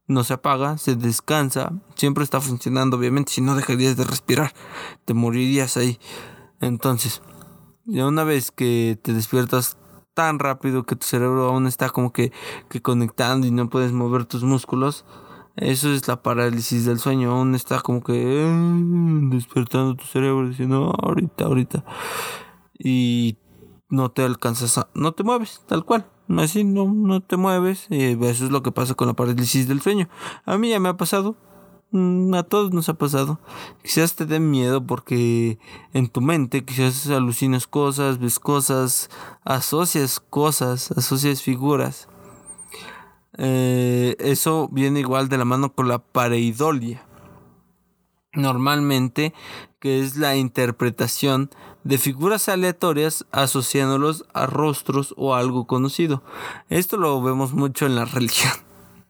no 0.07 0.23
se 0.23 0.33
apaga, 0.33 0.77
se 0.77 0.95
descansa, 0.95 1.73
siempre 1.95 2.23
está 2.23 2.41
funcionando, 2.41 2.97
obviamente, 2.97 3.31
si 3.31 3.41
no 3.41 3.55
dejarías 3.55 3.95
de 3.97 4.03
respirar, 4.03 4.53
te 5.05 5.13
morirías 5.13 5.77
ahí. 5.77 5.99
Entonces, 6.59 7.21
ya 7.85 8.07
una 8.07 8.23
vez 8.23 8.51
que 8.51 8.99
te 9.01 9.13
despiertas 9.13 9.77
tan 10.13 10.39
rápido 10.39 10.83
que 10.83 10.95
tu 10.95 11.05
cerebro 11.05 11.49
aún 11.49 11.67
está 11.67 11.89
como 11.89 12.13
que, 12.13 12.31
que 12.69 12.81
conectando 12.81 13.47
y 13.47 13.51
no 13.51 13.69
puedes 13.69 13.91
mover 13.91 14.25
tus 14.25 14.43
músculos, 14.43 15.05
eso 15.55 15.91
es 15.93 16.07
la 16.07 16.21
parálisis 16.21 16.85
del 16.85 16.99
sueño, 16.99 17.31
aún 17.31 17.55
está 17.55 17.79
como 17.81 18.03
que 18.03 18.15
despertando 19.31 19.95
tu 19.95 20.05
cerebro 20.05 20.49
diciendo 20.49 20.93
ahorita, 21.01 21.45
ahorita. 21.45 21.85
Y 22.77 23.37
no 23.89 24.11
te 24.11 24.23
alcanzas 24.23 24.77
a, 24.79 24.89
no 24.95 25.13
te 25.13 25.23
mueves, 25.23 25.61
tal 25.67 25.85
cual 25.85 26.12
así 26.37 26.63
no, 26.63 26.85
no 26.85 27.21
te 27.21 27.37
mueves. 27.37 27.87
Y 27.89 28.11
eso 28.25 28.45
es 28.45 28.51
lo 28.51 28.63
que 28.63 28.71
pasa 28.71 28.95
con 28.95 29.07
la 29.07 29.13
parálisis 29.13 29.67
del 29.67 29.81
sueño. 29.81 30.09
A 30.45 30.57
mí 30.57 30.69
ya 30.69 30.79
me 30.79 30.89
ha 30.89 30.97
pasado. 30.97 31.35
Mm, 31.91 32.33
a 32.33 32.41
todos 32.41 32.73
nos 32.73 32.89
ha 32.89 32.95
pasado. 32.95 33.39
Quizás 33.83 34.15
te 34.15 34.25
den 34.25 34.49
miedo 34.49 34.85
porque 34.85 35.59
en 35.93 36.07
tu 36.09 36.21
mente 36.21 36.65
quizás 36.65 37.07
alucinas 37.07 37.67
cosas, 37.67 38.19
ves 38.19 38.39
cosas, 38.39 39.11
asocias 39.43 40.19
cosas, 40.19 40.91
asocias 40.91 41.43
figuras. 41.43 42.07
Eh, 43.37 44.15
eso 44.19 44.69
viene 44.71 45.01
igual 45.01 45.29
de 45.29 45.37
la 45.37 45.45
mano 45.45 45.73
con 45.73 45.87
la 45.87 45.99
pareidolia. 45.99 47.05
Normalmente, 48.33 49.33
que 49.79 50.01
es 50.01 50.17
la 50.17 50.35
interpretación 50.35 51.51
de 51.83 51.97
figuras 51.97 52.49
aleatorias 52.49 53.25
asociándolos 53.31 54.25
a 54.33 54.45
rostros 54.45 55.13
o 55.17 55.35
algo 55.35 55.67
conocido. 55.67 56.23
Esto 56.69 56.97
lo 56.97 57.21
vemos 57.21 57.53
mucho 57.53 57.85
en 57.85 57.95
la 57.95 58.05
religión. 58.17 58.53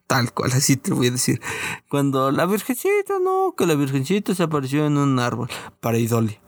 Tal 0.08 0.34
cual, 0.34 0.52
así 0.52 0.76
te 0.78 0.94
voy 0.94 1.08
a 1.08 1.12
decir. 1.12 1.42
Cuando 1.90 2.32
la 2.32 2.46
virgencita, 2.46 3.20
no, 3.20 3.56
que 3.58 3.66
la 3.66 3.76
virgencita 3.76 4.36
se 4.36 4.44
apareció 4.44 4.86
en 4.86 4.98
un 4.98 5.20
árbol, 5.20 5.50
pareidolia. 5.80 6.42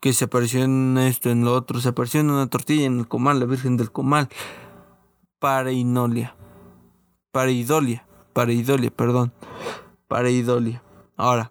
Que 0.00 0.12
se 0.12 0.24
apareció 0.24 0.64
en 0.64 0.98
esto, 0.98 1.30
en 1.30 1.44
lo 1.44 1.54
otro, 1.54 1.80
se 1.80 1.90
apareció 1.90 2.20
en 2.20 2.30
una 2.30 2.48
tortilla, 2.48 2.86
en 2.86 2.98
el 2.98 3.08
comal, 3.08 3.38
la 3.38 3.46
virgen 3.46 3.76
del 3.76 3.92
comal. 3.92 4.28
Pareinolia 5.38 6.34
pareidolia, 7.32 8.06
pareidolia, 8.34 8.90
perdón, 8.90 9.32
pareidolia. 10.06 10.82
Ahora, 11.16 11.50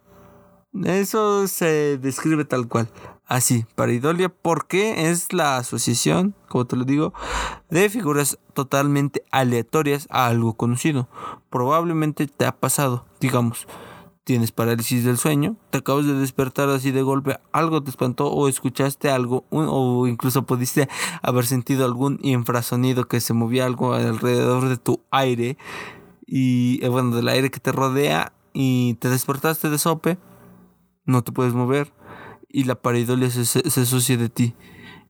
eso 0.85 1.47
se 1.47 1.97
describe 1.97 2.45
tal 2.45 2.67
cual, 2.67 2.89
así, 3.32 3.65
pareidolia, 3.75 4.27
porque 4.27 5.09
es 5.09 5.32
la 5.32 5.55
asociación, 5.55 6.36
como 6.49 6.65
te 6.65 6.75
lo 6.75 6.84
digo, 6.84 7.13
de 7.69 7.89
figuras 7.89 8.38
totalmente 8.53 9.23
aleatorias 9.32 10.05
a 10.11 10.27
algo 10.27 10.55
conocido. 10.55 11.07
Probablemente 11.49 12.27
te 12.27 12.45
ha 12.45 12.51
pasado, 12.51 13.05
digamos, 13.21 13.67
tienes 14.25 14.51
parálisis 14.51 15.05
del 15.05 15.17
sueño, 15.17 15.55
te 15.69 15.77
acabas 15.77 16.05
de 16.07 16.13
despertar 16.13 16.67
así 16.67 16.91
de 16.91 17.03
golpe, 17.03 17.39
algo 17.53 17.82
te 17.82 17.89
espantó 17.89 18.27
o 18.27 18.49
escuchaste 18.49 19.09
algo 19.09 19.45
o 19.49 20.07
incluso 20.07 20.43
pudiste 20.43 20.89
haber 21.21 21.45
sentido 21.45 21.86
algún 21.86 22.19
infrasonido 22.23 23.05
que 23.05 23.21
se 23.21 23.34
movía 23.34 23.65
algo 23.65 23.93
alrededor 23.93 24.67
de 24.67 24.75
tu 24.75 25.05
aire 25.09 25.57
y 26.25 26.84
eh, 26.84 26.89
bueno, 26.89 27.15
del 27.15 27.29
aire 27.29 27.49
que 27.49 27.61
te 27.61 27.71
rodea 27.71 28.34
y 28.51 28.95
te 28.95 29.07
despertaste 29.07 29.69
de 29.69 29.77
sope, 29.77 30.17
no 31.05 31.23
te 31.23 31.32
puedes 31.32 31.53
mover 31.53 31.93
y 32.54 32.64
la 32.66 32.76
pareidolia 32.76 33.30
se, 33.30 33.45
se, 33.45 33.82
asocia 33.82 34.18
de 34.18 34.30
ti 34.30 34.56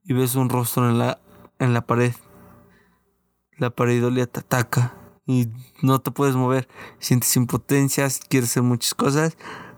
y 0.04 0.14
ves 0.14 0.36
un 0.36 0.50
rostro 0.50 0.90
en 0.90 0.98
la, 0.98 1.20
en 1.60 1.74
la 1.74 1.82
pared. 1.82 2.14
La 3.58 3.70
pareidolia 3.70 4.28
te 4.28 4.40
ataca 4.40 4.96
y 5.26 5.48
no 5.82 6.00
te 6.00 6.12
puedes 6.12 6.36
mover. 6.36 6.68
Sientes 7.00 7.36
impotencia, 7.36 8.08
quieres 8.30 8.52
hacer 8.52 8.64
muchas 8.64 8.94
cosas, 8.94 9.38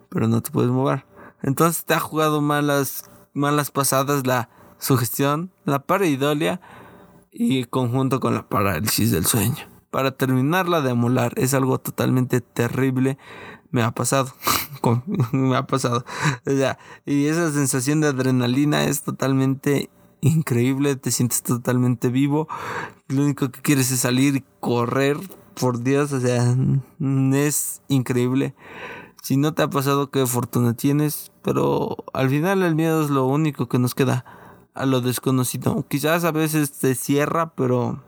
pero 0.10 0.28
no 0.28 0.42
te 0.42 0.52
puedes 0.52 0.72
mover. 0.72 1.06
Entonces 1.42 1.84
te 1.86 1.94
ha 1.94 2.00
jugado 2.00 2.42
malas, 2.42 3.10
malas 3.34 3.72
pasadas 3.72 4.26
la 4.26 4.50
sugestión, 4.78 5.52
la 5.66 5.80
pareidolia 5.80 6.62
y 7.32 7.66
conjunto 7.66 8.20
con 8.20 8.36
la 8.36 8.48
parálisis 8.48 9.12
del 9.12 9.26
sueño. 9.26 9.68
Para 9.90 10.12
terminarla 10.12 10.82
de 10.82 10.92
amolar 10.92 11.34
es 11.36 11.54
algo 11.54 11.80
totalmente 11.80 12.42
terrible. 12.42 13.18
Me 13.74 13.82
ha 13.82 13.92
pasado. 13.92 14.34
me 15.32 15.56
ha 15.56 15.66
pasado. 15.66 16.06
y 17.06 17.26
esa 17.26 17.52
sensación 17.52 18.02
de 18.02 18.08
adrenalina 18.08 18.86
es 18.86 19.04
totalmente 19.04 19.90
increíble, 20.22 20.96
te 20.96 21.12
sientes 21.12 21.44
totalmente 21.44 22.10
vivo. 22.10 22.48
Lo 23.08 23.24
único 23.24 23.52
que 23.52 23.62
quieres 23.62 23.92
es 23.92 24.00
salir 24.02 24.38
y 24.38 24.44
correr, 24.60 25.18
por 25.60 25.84
Dios, 25.84 26.12
o 26.14 26.20
sea, 26.20 26.56
es 27.34 27.82
increíble. 27.88 28.56
Si 29.22 29.38
no 29.38 29.54
te 29.54 29.62
ha 29.62 29.70
pasado, 29.70 30.10
qué 30.10 30.26
fortuna 30.26 30.74
tienes, 30.74 31.32
pero 31.44 31.98
al 32.14 32.30
final 32.30 32.64
el 32.64 32.76
miedo 32.76 33.04
es 33.04 33.10
lo 33.10 33.26
único 33.26 33.70
que 33.70 33.80
nos 33.80 33.96
queda 33.96 34.26
a 34.74 34.86
lo 34.86 35.02
desconocido. 35.02 35.86
Quizás 35.88 36.24
a 36.24 36.32
veces 36.32 36.72
te 36.72 36.96
cierra, 36.96 37.54
pero 37.54 38.04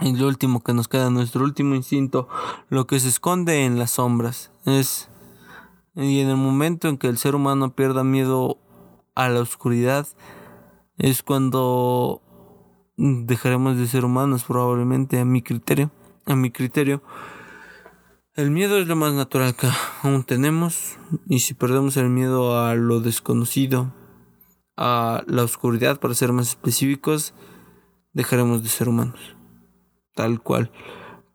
es 0.00 0.18
lo 0.18 0.26
último 0.26 0.60
que 0.60 0.72
nos 0.72 0.88
queda, 0.88 1.10
nuestro 1.10 1.44
último 1.44 1.74
instinto, 1.74 2.28
lo 2.68 2.86
que 2.86 2.98
se 2.98 3.08
esconde 3.08 3.64
en 3.64 3.78
las 3.78 3.92
sombras. 3.92 4.50
Es 4.68 5.08
y 5.98 6.20
en 6.20 6.28
el 6.28 6.36
momento 6.36 6.88
en 6.88 6.96
que 6.96 7.08
el 7.08 7.18
ser 7.18 7.34
humano 7.34 7.74
pierda 7.74 8.04
miedo 8.04 8.58
a 9.16 9.28
la 9.28 9.40
oscuridad, 9.40 10.06
es 10.96 11.24
cuando 11.24 12.22
dejaremos 12.96 13.76
de 13.76 13.88
ser 13.88 14.04
humanos, 14.04 14.44
probablemente, 14.44 15.18
a 15.18 15.24
mi 15.24 15.42
criterio. 15.42 15.90
A 16.24 16.36
mi 16.36 16.52
criterio. 16.52 17.02
El 18.34 18.52
miedo 18.52 18.78
es 18.78 18.86
lo 18.86 18.94
más 18.94 19.12
natural 19.12 19.56
que 19.56 19.68
aún 20.04 20.22
tenemos. 20.22 20.96
Y 21.28 21.40
si 21.40 21.54
perdemos 21.54 21.96
el 21.96 22.10
miedo 22.10 22.60
a 22.60 22.76
lo 22.76 23.00
desconocido, 23.00 23.92
a 24.76 25.24
la 25.26 25.42
oscuridad, 25.42 25.98
para 25.98 26.14
ser 26.14 26.32
más 26.32 26.50
específicos, 26.50 27.34
dejaremos 28.12 28.62
de 28.62 28.68
ser 28.68 28.88
humanos. 28.88 29.34
Tal 30.14 30.40
cual. 30.40 30.70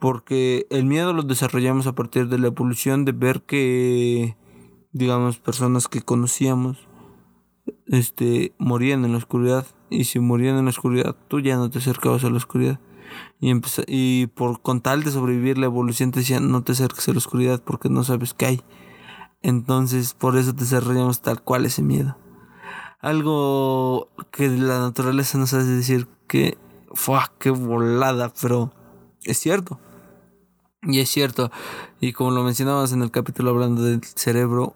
Porque 0.03 0.67
el 0.69 0.83
miedo 0.83 1.13
lo 1.13 1.23
desarrollamos 1.23 1.87
a 1.87 1.95
partir 1.95 2.27
de 2.27 2.37
la 2.37 2.47
evolución 2.47 3.05
de 3.05 3.13
ver 3.13 3.41
que, 3.43 4.35
digamos, 4.91 5.37
personas 5.37 5.87
que 5.87 6.01
conocíamos 6.01 6.89
este, 7.87 8.51
morían 8.57 9.05
en 9.05 9.13
la 9.13 9.19
oscuridad. 9.19 9.65
Y 9.89 10.03
si 10.03 10.19
morían 10.19 10.57
en 10.57 10.65
la 10.65 10.71
oscuridad, 10.71 11.15
tú 11.29 11.39
ya 11.39 11.55
no 11.55 11.69
te 11.69 11.77
acercabas 11.77 12.25
a 12.25 12.29
la 12.29 12.35
oscuridad. 12.35 12.81
Y, 13.39 13.53
y 13.87 14.27
por 14.27 14.61
con 14.61 14.81
tal 14.81 15.05
de 15.05 15.11
sobrevivir 15.11 15.57
la 15.57 15.67
evolución 15.67 16.11
te 16.11 16.19
decía, 16.19 16.41
no 16.41 16.65
te 16.65 16.73
acerques 16.73 17.07
a 17.07 17.13
la 17.13 17.19
oscuridad 17.19 17.63
porque 17.63 17.87
no 17.87 18.03
sabes 18.03 18.33
qué 18.33 18.45
hay. 18.47 18.61
Entonces, 19.41 20.13
por 20.15 20.35
eso 20.35 20.51
desarrollamos 20.51 21.21
tal 21.21 21.41
cual 21.41 21.65
ese 21.65 21.81
miedo. 21.81 22.17
Algo 22.99 24.09
que 24.31 24.49
la 24.49 24.79
naturaleza 24.79 25.37
nos 25.37 25.53
hace 25.53 25.69
decir 25.69 26.09
que, 26.27 26.57
fue 26.91 27.19
qué 27.39 27.51
volada, 27.51 28.33
pero 28.41 28.73
es 29.23 29.39
cierto. 29.39 29.79
Y 30.85 30.99
es 30.99 31.09
cierto. 31.09 31.51
Y 31.99 32.13
como 32.13 32.31
lo 32.31 32.43
mencionabas 32.43 32.91
en 32.91 33.01
el 33.01 33.11
capítulo 33.11 33.51
hablando 33.51 33.83
del 33.83 34.03
cerebro, 34.03 34.75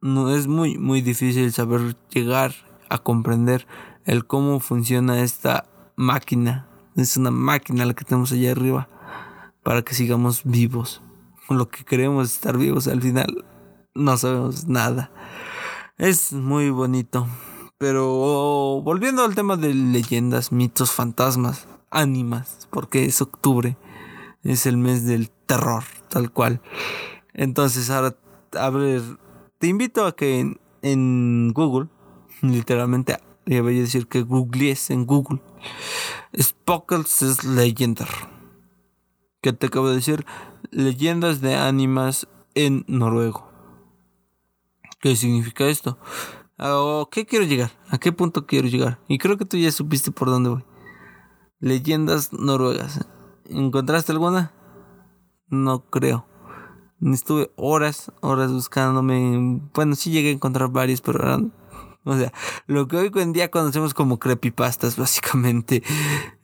no 0.00 0.34
es 0.34 0.46
muy 0.46 0.78
muy 0.78 1.00
difícil 1.02 1.52
saber 1.52 1.96
llegar 2.10 2.54
a 2.88 2.98
comprender 2.98 3.66
el 4.04 4.26
cómo 4.26 4.60
funciona 4.60 5.22
esta 5.22 5.66
máquina. 5.96 6.66
Es 6.96 7.16
una 7.16 7.30
máquina 7.30 7.86
la 7.86 7.94
que 7.94 8.04
tenemos 8.04 8.32
allá 8.32 8.52
arriba 8.52 8.88
para 9.62 9.82
que 9.82 9.94
sigamos 9.94 10.42
vivos. 10.44 11.02
Lo 11.48 11.68
que 11.68 11.84
queremos 11.84 12.32
estar 12.32 12.56
vivos 12.56 12.88
al 12.88 13.02
final 13.02 13.44
no 13.94 14.16
sabemos 14.16 14.66
nada. 14.66 15.10
Es 15.98 16.32
muy 16.32 16.70
bonito. 16.70 17.26
Pero 17.78 18.80
volviendo 18.84 19.24
al 19.24 19.34
tema 19.34 19.56
de 19.56 19.74
leyendas, 19.74 20.52
mitos, 20.52 20.92
fantasmas, 20.92 21.66
ánimas, 21.90 22.68
porque 22.70 23.04
es 23.04 23.20
octubre, 23.20 23.76
es 24.42 24.66
el 24.66 24.76
mes 24.76 25.04
del 25.04 25.30
terror, 25.30 25.84
tal 26.08 26.32
cual. 26.32 26.60
Entonces 27.34 27.90
ahora 27.90 28.16
a 28.58 28.70
ver 28.70 29.02
te 29.62 29.68
invito 29.68 30.06
a 30.06 30.16
que 30.16 30.58
en, 30.82 31.52
Google, 31.52 31.88
literalmente, 32.40 33.16
voy 33.46 33.78
a 33.78 33.80
decir 33.80 34.08
que 34.08 34.22
googlees 34.22 34.90
en 34.90 35.06
Google, 35.06 35.40
Spockles 36.36 37.22
es 37.22 37.44
Legender. 37.44 38.08
¿Qué 39.40 39.52
te 39.52 39.66
acabo 39.66 39.88
de 39.88 39.94
decir? 39.94 40.26
Leyendas 40.72 41.40
de 41.40 41.54
ánimas 41.54 42.26
en 42.56 42.84
noruego. 42.88 43.48
¿Qué 44.98 45.14
significa 45.14 45.66
esto? 45.66 45.96
¿A 46.58 47.04
qué 47.12 47.24
quiero 47.24 47.44
llegar? 47.44 47.70
¿A 47.88 47.98
qué 47.98 48.10
punto 48.10 48.46
quiero 48.46 48.66
llegar? 48.66 48.98
Y 49.06 49.18
creo 49.18 49.38
que 49.38 49.44
tú 49.44 49.56
ya 49.56 49.70
supiste 49.70 50.10
por 50.10 50.28
dónde 50.28 50.50
voy. 50.50 50.64
Leyendas 51.60 52.32
noruegas. 52.32 53.06
¿Encontraste 53.48 54.12
alguna? 54.12 54.52
No 55.48 55.84
creo. 55.90 56.26
Estuve 57.00 57.50
horas, 57.56 58.12
horas 58.20 58.52
buscándome. 58.52 59.60
Bueno, 59.74 59.96
sí 59.96 60.10
llegué 60.10 60.28
a 60.28 60.32
encontrar 60.32 60.70
varios, 60.70 61.00
pero 61.00 61.22
eran. 61.22 61.52
O 62.04 62.16
sea, 62.16 62.32
lo 62.66 62.88
que 62.88 62.96
hoy 62.96 63.10
en 63.14 63.32
día 63.32 63.50
conocemos 63.50 63.94
como 63.94 64.18
creepypastas, 64.18 64.96
básicamente. 64.98 65.82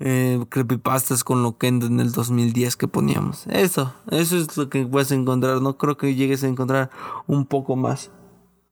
Eh, 0.01 0.45
creepypastas 0.49 1.25
con 1.25 1.43
lo 1.43 1.59
que 1.59 1.69
en 1.69 2.01
el 2.01 2.13
2010 2.13 2.77
que 2.77 2.89
poníamos. 2.89 3.47
Eso, 3.47 3.95
eso 4.11 4.37
es 4.37 4.57
lo 4.57 4.69
que 4.69 4.89
a 4.93 5.15
encontrar. 5.15 5.63
No 5.63 5.79
creo 5.79 5.97
que 5.97 6.15
llegues 6.15 6.43
a 6.45 6.49
encontrar 6.49 6.91
un 7.27 7.47
poco 7.47 7.77
más. 7.77 8.11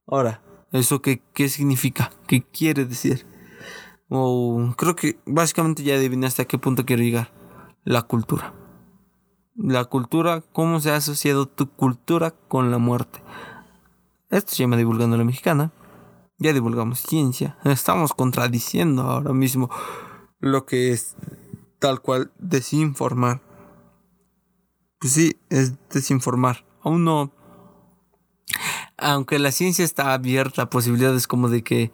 Ahora, 0.06 0.42
¿eso 0.72 1.02
qué, 1.02 1.22
qué 1.32 1.48
significa? 1.48 2.12
¿Qué 2.26 2.42
quiere 2.42 2.84
decir? 2.84 3.26
O 4.08 4.72
creo 4.76 4.94
que 4.94 5.18
básicamente 5.26 5.82
ya 5.82 5.94
adivinaste 5.94 6.42
a 6.42 6.44
qué 6.44 6.58
punto 6.58 6.84
quiero 6.84 7.02
llegar. 7.02 7.35
La 7.86 8.02
cultura 8.02 8.52
la 9.56 9.84
cultura, 9.86 10.42
cómo 10.52 10.80
se 10.80 10.90
ha 10.90 10.96
asociado 10.96 11.46
tu 11.46 11.70
cultura 11.70 12.32
con 12.48 12.70
la 12.70 12.78
muerte. 12.78 13.22
Esto 14.30 14.52
se 14.52 14.62
llama 14.62 14.76
divulgando 14.76 15.16
la 15.16 15.24
mexicana. 15.24 15.72
Ya 16.38 16.52
divulgamos 16.52 17.00
ciencia. 17.00 17.56
Estamos 17.64 18.12
contradiciendo 18.12 19.02
ahora 19.02 19.32
mismo 19.32 19.70
lo 20.38 20.66
que 20.66 20.92
es 20.92 21.16
tal 21.78 22.02
cual 22.02 22.32
desinformar. 22.38 23.40
Pues 25.00 25.14
sí, 25.14 25.36
es 25.48 25.74
desinformar. 25.88 26.66
Aún 26.82 27.04
no 27.04 27.32
aunque 28.98 29.38
la 29.38 29.52
ciencia 29.52 29.84
está 29.84 30.14
abierta 30.14 30.62
a 30.62 30.70
posibilidades 30.70 31.26
como 31.26 31.50
de 31.50 31.62
que 31.62 31.92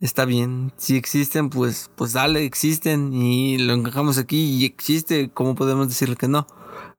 está 0.00 0.24
bien, 0.24 0.72
si 0.76 0.96
existen, 0.96 1.50
pues, 1.50 1.90
pues 1.96 2.12
dale, 2.12 2.44
existen 2.44 3.12
y 3.12 3.58
lo 3.58 3.74
encajamos 3.74 4.18
aquí 4.18 4.56
y 4.56 4.64
existe, 4.64 5.30
¿cómo 5.30 5.54
podemos 5.54 5.88
decirle 5.88 6.16
que 6.16 6.28
no? 6.28 6.46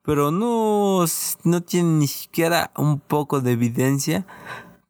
Pero 0.03 0.31
no, 0.31 1.05
no 1.43 1.61
tiene 1.63 1.89
ni 1.89 2.07
siquiera 2.07 2.71
un 2.77 2.99
poco 2.99 3.41
de 3.41 3.51
evidencia 3.51 4.25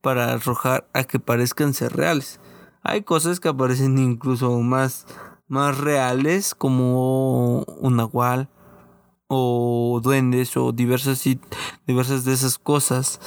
para 0.02 0.34
arrojar 0.34 0.88
a 0.94 1.04
que 1.04 1.20
parezcan 1.20 1.74
ser 1.74 1.96
reales. 1.96 2.40
Hay 2.84 3.04
cosas 3.04 3.40
que 3.40 3.50
aparecen 3.50 3.98
incluso 3.98 4.60
más, 4.62 5.06
más 5.48 5.78
reales 5.78 6.56
como 6.56 7.64
un 7.64 7.98
nahual 7.98 8.50
o 9.28 10.00
duendes 10.04 10.56
o 10.58 10.72
diversas, 10.72 11.24
diversas 11.86 12.26
de 12.26 12.34
esas 12.34 12.58
cosas 12.58 13.20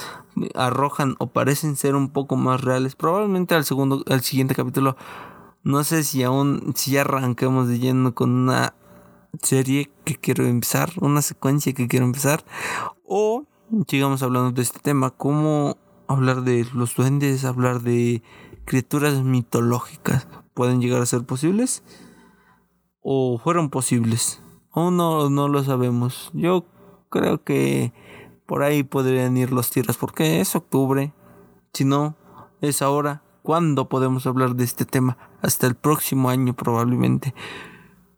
arrojan 0.55 1.15
o 1.19 1.27
parecen 1.27 1.75
ser 1.75 1.95
un 1.95 2.09
poco 2.09 2.35
más 2.35 2.61
reales. 2.61 2.95
Probablemente 2.95 3.55
al 3.55 3.65
segundo, 3.65 4.03
al 4.07 4.21
siguiente 4.21 4.55
capítulo, 4.55 4.95
no 5.63 5.83
sé 5.83 6.03
si 6.03 6.23
aún, 6.23 6.73
si 6.75 6.91
ya 6.91 7.01
arranquemos 7.01 7.67
de 7.67 7.79
lleno 7.79 8.15
con 8.15 8.31
una 8.31 8.73
serie 9.41 9.91
que 10.03 10.15
quiero 10.15 10.45
empezar, 10.45 10.91
una 10.99 11.21
secuencia 11.21 11.73
que 11.73 11.87
quiero 11.87 12.05
empezar, 12.05 12.43
o 13.05 13.45
sigamos 13.87 14.23
hablando 14.23 14.51
de 14.51 14.61
este 14.61 14.79
tema, 14.79 15.11
cómo 15.11 15.77
hablar 16.07 16.43
de 16.43 16.67
los 16.73 16.95
duendes, 16.95 17.45
hablar 17.45 17.81
de 17.81 18.21
criaturas 18.65 19.23
mitológicas, 19.23 20.27
pueden 20.53 20.81
llegar 20.81 21.01
a 21.01 21.05
ser 21.05 21.23
posibles 21.23 21.83
o 23.01 23.39
fueron 23.39 23.69
posibles. 23.69 24.41
Aún 24.73 24.97
no, 24.97 25.29
no 25.29 25.47
lo 25.47 25.63
sabemos. 25.63 26.31
Yo 26.33 26.65
creo 27.09 27.43
que 27.43 27.93
por 28.45 28.63
ahí 28.63 28.83
podrían 28.83 29.37
ir 29.37 29.51
los 29.51 29.69
tiros 29.69 29.97
porque 29.97 30.41
es 30.41 30.55
octubre. 30.55 31.13
Si 31.73 31.85
no, 31.85 32.15
es 32.61 32.81
ahora. 32.81 33.23
¿Cuándo 33.43 33.89
podemos 33.89 34.27
hablar 34.27 34.55
de 34.55 34.63
este 34.63 34.85
tema? 34.85 35.17
Hasta 35.41 35.65
el 35.65 35.75
próximo 35.75 36.29
año 36.29 36.53
probablemente. 36.53 37.33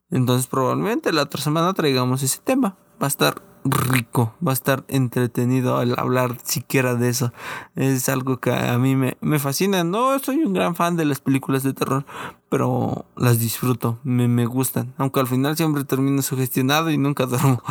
Entonces 0.10 0.48
probablemente 0.48 1.14
la 1.14 1.24
otra 1.24 1.42
semana 1.42 1.74
traigamos 1.74 2.24
ese 2.24 2.40
tema. 2.44 2.78
Va 3.02 3.06
a 3.06 3.08
estar 3.08 3.42
rico, 3.64 4.36
va 4.46 4.52
a 4.52 4.54
estar 4.54 4.84
entretenido 4.88 5.78
al 5.78 5.98
hablar 5.98 6.38
siquiera 6.44 6.96
de 6.96 7.10
eso. 7.10 7.34
Es 7.76 8.10
algo 8.10 8.38
que 8.38 8.52
a 8.52 8.78
mí 8.78 8.96
me, 8.96 9.18
me 9.22 9.40
fascina. 9.40 9.84
No 9.84 10.18
soy 10.20 10.44
un 10.44 10.54
gran 10.54 10.76
fan 10.76 10.96
de 10.96 11.06
las 11.06 11.20
películas 11.20 11.64
de 11.64 11.74
terror, 11.74 12.06
pero 12.50 13.06
las 13.16 13.40
disfruto, 13.40 14.00
me, 14.04 14.28
me 14.28 14.46
gustan. 14.46 14.94
Aunque 14.98 15.20
al 15.20 15.28
final 15.28 15.58
siempre 15.58 15.84
termino 15.84 16.22
sugestionado 16.22 16.90
y 16.92 16.98
nunca 16.98 17.26
duermo 17.28 17.62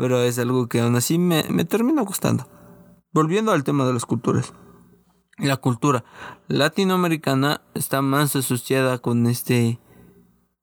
pero 0.00 0.22
es 0.22 0.38
algo 0.38 0.66
que 0.66 0.80
aún 0.80 0.96
así 0.96 1.18
me, 1.18 1.44
me 1.50 1.66
termina 1.66 2.00
gustando. 2.00 2.48
Volviendo 3.12 3.52
al 3.52 3.64
tema 3.64 3.84
de 3.84 3.92
las 3.92 4.06
culturas. 4.06 4.54
La 5.36 5.58
cultura 5.58 6.04
latinoamericana 6.48 7.60
está 7.74 8.00
más 8.00 8.34
asociada 8.34 8.96
con 8.98 9.26
este, 9.26 9.78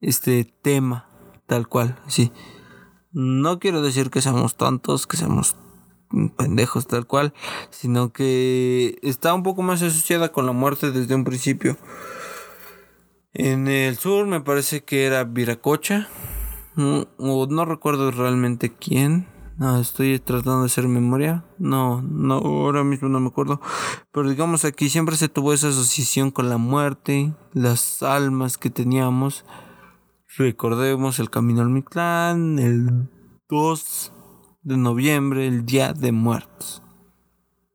este 0.01 0.43
tema, 0.43 1.07
tal 1.45 1.67
cual, 1.67 1.99
sí. 2.07 2.31
No 3.17 3.57
quiero 3.57 3.81
decir 3.81 4.11
que 4.11 4.21
seamos 4.21 4.57
tontos, 4.57 5.07
que 5.07 5.17
seamos 5.17 5.55
pendejos 6.37 6.85
tal 6.85 7.07
cual, 7.07 7.33
sino 7.71 8.13
que 8.13 8.99
está 9.01 9.33
un 9.33 9.41
poco 9.41 9.63
más 9.63 9.81
asociada 9.81 10.31
con 10.31 10.45
la 10.45 10.51
muerte 10.51 10.91
desde 10.91 11.15
un 11.15 11.23
principio. 11.23 11.77
En 13.33 13.67
el 13.67 13.97
sur 13.97 14.27
me 14.27 14.41
parece 14.41 14.83
que 14.83 15.07
era 15.07 15.23
Viracocha, 15.23 16.09
no, 16.75 17.07
no 17.17 17.65
recuerdo 17.65 18.11
realmente 18.11 18.71
quién. 18.71 19.27
No, 19.57 19.79
estoy 19.79 20.19
tratando 20.19 20.59
de 20.59 20.65
hacer 20.67 20.87
memoria. 20.87 21.43
No, 21.57 22.03
no, 22.03 22.35
ahora 22.35 22.83
mismo 22.83 23.09
no 23.09 23.19
me 23.19 23.29
acuerdo. 23.29 23.59
Pero 24.11 24.29
digamos 24.29 24.63
aquí 24.63 24.91
siempre 24.91 25.15
se 25.15 25.27
tuvo 25.27 25.53
esa 25.53 25.69
asociación 25.69 26.29
con 26.29 26.49
la 26.49 26.57
muerte, 26.57 27.33
las 27.53 28.03
almas 28.03 28.59
que 28.59 28.69
teníamos. 28.69 29.43
Recordemos 30.37 31.17
el 31.17 31.31
camino 31.31 31.61
al 31.61 31.69
Mictlán, 31.69 32.59
el 32.59 33.09
2 33.49 34.13
de 34.61 34.77
noviembre, 34.77 35.47
el 35.47 35.65
Día 35.65 35.93
de 35.93 36.11
Muertos. 36.11 36.83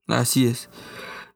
Así 0.06 0.46
es. 0.46 0.70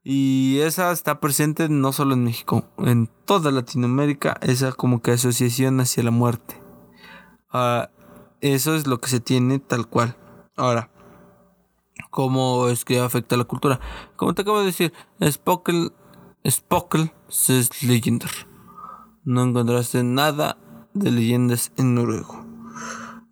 Y 0.05 0.61
esa 0.61 0.93
está 0.93 1.19
presente 1.19 1.69
no 1.69 1.93
solo 1.93 2.15
en 2.15 2.23
México, 2.23 2.71
en 2.79 3.11
toda 3.25 3.51
Latinoamérica, 3.51 4.39
esa 4.41 4.71
como 4.71 5.03
que 5.03 5.11
asociación 5.11 5.81
hacia 5.81 6.05
la 6.05 6.13
muerte. 6.13 6.63
Ah, 7.51 7.91
eso 8.41 8.77
es 8.77 8.87
lo 8.87 9.01
que 9.01 9.09
se 9.09 9.19
tiene 9.19 9.59
tal 9.59 9.89
cual. 9.89 10.17
Ahora, 10.55 10.93
¿cómo 12.11 12.69
es 12.69 12.85
que 12.85 13.01
afecta 13.01 13.37
la 13.37 13.43
cultura? 13.43 13.81
Como 14.15 14.33
te 14.33 14.43
acabo 14.43 14.61
de 14.61 14.67
decir, 14.67 14.93
Spokkel, 15.21 15.93
Spokkel 16.49 17.11
es 17.49 17.83
leyenda. 17.83 18.29
No 19.25 19.43
encontraste 19.43 20.05
nada 20.05 20.57
de 20.97 21.11
leyendas 21.11 21.73
en 21.77 21.95
noruego. 21.95 22.45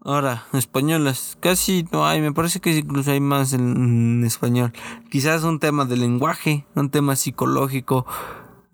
Ahora, 0.07 0.45
españolas, 0.53 1.39
casi 1.41 1.87
no 1.91 2.07
hay, 2.07 2.21
me 2.21 2.33
parece 2.33 2.61
que 2.61 2.77
incluso 2.77 3.11
hay 3.11 3.21
más 3.21 3.55
en, 3.55 4.23
español. 4.25 4.73
Quizás 5.11 5.45
un 5.45 5.61
tema 5.61 5.87
de 5.87 5.97
lenguaje, 5.97 6.67
un 6.75 6.91
tema 6.91 7.17
psicológico, 7.17 8.05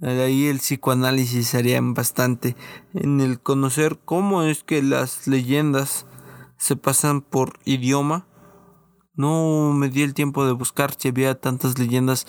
de 0.01 0.23
ahí 0.23 0.47
el 0.47 0.59
psicoanálisis 0.59 1.55
haría 1.55 1.79
bastante 1.81 2.57
en 2.95 3.21
el 3.21 3.39
conocer 3.39 4.01
cómo 4.05 4.43
es 4.43 4.65
que 4.65 4.83
las 4.83 5.29
leyendas 5.29 6.07
se 6.57 6.75
pasan 6.75 7.21
por 7.21 7.61
idioma. 7.65 8.27
No 9.15 9.73
me 9.73 9.89
di 9.89 10.03
el 10.03 10.15
tiempo 10.15 10.47
de 10.47 10.53
buscar 10.53 10.95
si 10.99 11.09
había 11.09 11.41
tantas 11.41 11.79
leyendas 11.79 12.27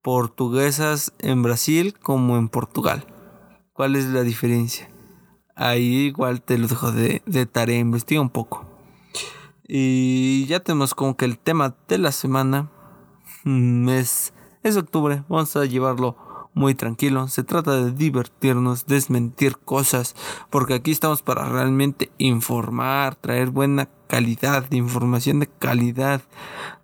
portuguesas 0.00 1.12
en 1.18 1.42
Brasil 1.42 1.94
como 2.00 2.38
en 2.38 2.48
Portugal. 2.48 3.06
¿Cuál 3.74 3.96
es 3.96 4.06
la 4.06 4.22
diferencia? 4.22 4.93
Ahí 5.56 6.06
igual 6.06 6.42
te 6.42 6.58
lo 6.58 6.66
dejo 6.66 6.92
de, 6.92 7.22
de 7.26 7.46
tarea, 7.46 7.78
investiga 7.78 8.20
un 8.20 8.30
poco. 8.30 8.64
Y 9.66 10.46
ya 10.46 10.60
tenemos 10.60 10.94
como 10.94 11.16
que 11.16 11.24
el 11.24 11.38
tema 11.38 11.74
de 11.88 11.98
la 11.98 12.12
semana 12.12 12.70
mm, 13.44 13.88
es, 13.88 14.34
es 14.62 14.76
octubre. 14.76 15.24
Vamos 15.28 15.56
a 15.56 15.64
llevarlo 15.64 16.16
muy 16.54 16.74
tranquilo. 16.74 17.28
Se 17.28 17.42
trata 17.42 17.76
de 17.76 17.90
divertirnos, 17.90 18.86
desmentir 18.86 19.58
cosas, 19.58 20.14
porque 20.50 20.74
aquí 20.74 20.90
estamos 20.90 21.22
para 21.22 21.48
realmente 21.48 22.10
informar, 22.18 23.16
traer 23.16 23.50
buena 23.50 23.88
calidad, 24.06 24.70
información 24.70 25.40
de 25.40 25.48
calidad. 25.48 26.22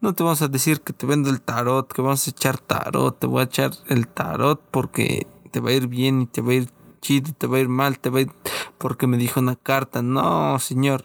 No 0.00 0.14
te 0.14 0.22
vamos 0.22 0.42
a 0.42 0.48
decir 0.48 0.80
que 0.80 0.92
te 0.92 1.06
vendo 1.06 1.30
el 1.30 1.40
tarot, 1.40 1.92
que 1.92 2.02
vamos 2.02 2.26
a 2.26 2.30
echar 2.30 2.58
tarot, 2.58 3.18
te 3.18 3.26
voy 3.26 3.40
a 3.40 3.44
echar 3.44 3.72
el 3.88 4.08
tarot 4.08 4.60
porque 4.70 5.26
te 5.50 5.60
va 5.60 5.70
a 5.70 5.74
ir 5.74 5.86
bien 5.86 6.22
y 6.22 6.26
te 6.26 6.42
va 6.42 6.52
a 6.52 6.54
ir 6.54 6.70
chido, 7.00 7.32
te 7.32 7.46
va 7.46 7.58
a 7.58 7.60
ir 7.60 7.68
mal, 7.68 7.98
te 7.98 8.10
va 8.10 8.18
a 8.18 8.22
ir 8.22 8.32
porque 8.78 9.06
me 9.06 9.16
dijo 9.16 9.40
una 9.40 9.56
carta. 9.56 10.02
No, 10.02 10.58
señor. 10.58 11.04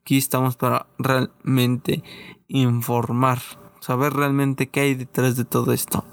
Aquí 0.00 0.18
estamos 0.18 0.56
para 0.56 0.86
realmente 0.98 2.04
informar, 2.46 3.40
saber 3.80 4.12
realmente 4.12 4.68
qué 4.68 4.80
hay 4.80 4.94
detrás 4.94 5.36
de 5.36 5.44
todo 5.44 5.72
esto. 5.72 6.04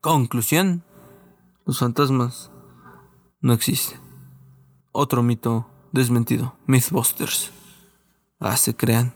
Conclusión. 0.00 0.84
Los 1.64 1.78
fantasmas 1.78 2.50
no 3.40 3.52
existen. 3.52 3.98
Otro 4.90 5.22
mito 5.22 5.66
desmentido. 5.92 6.56
Mythbusters. 6.66 7.52
Ah, 8.40 8.56
se 8.56 8.74
crean. 8.74 9.14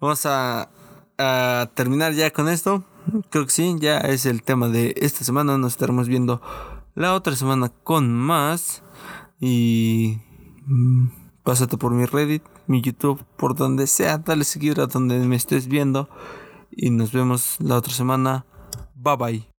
Vamos 0.00 0.26
a, 0.26 0.68
a 1.16 1.70
terminar 1.74 2.12
ya 2.12 2.32
con 2.32 2.48
esto. 2.48 2.84
Creo 3.30 3.44
que 3.44 3.52
sí, 3.52 3.76
ya 3.78 3.98
es 4.00 4.26
el 4.26 4.42
tema 4.42 4.68
de 4.68 4.94
esta 4.96 5.24
semana. 5.24 5.56
Nos 5.56 5.72
estaremos 5.72 6.08
viendo 6.08 6.42
la 6.96 7.14
otra 7.14 7.36
semana 7.36 7.68
con 7.68 8.12
más. 8.12 8.82
Y 9.38 10.18
mm, 10.66 11.06
pásate 11.44 11.76
por 11.76 11.92
mi 11.92 12.06
Reddit, 12.06 12.42
mi 12.66 12.80
YouTube, 12.80 13.24
por 13.36 13.54
donde 13.54 13.86
sea. 13.86 14.18
Dale 14.18 14.42
seguir 14.42 14.80
a 14.80 14.86
donde 14.86 15.18
me 15.20 15.36
estés 15.36 15.68
viendo. 15.68 16.08
Y 16.72 16.90
nos 16.90 17.12
vemos 17.12 17.56
la 17.60 17.76
otra 17.76 17.92
semana. 17.92 18.44
Bye 18.96 19.16
bye. 19.16 19.55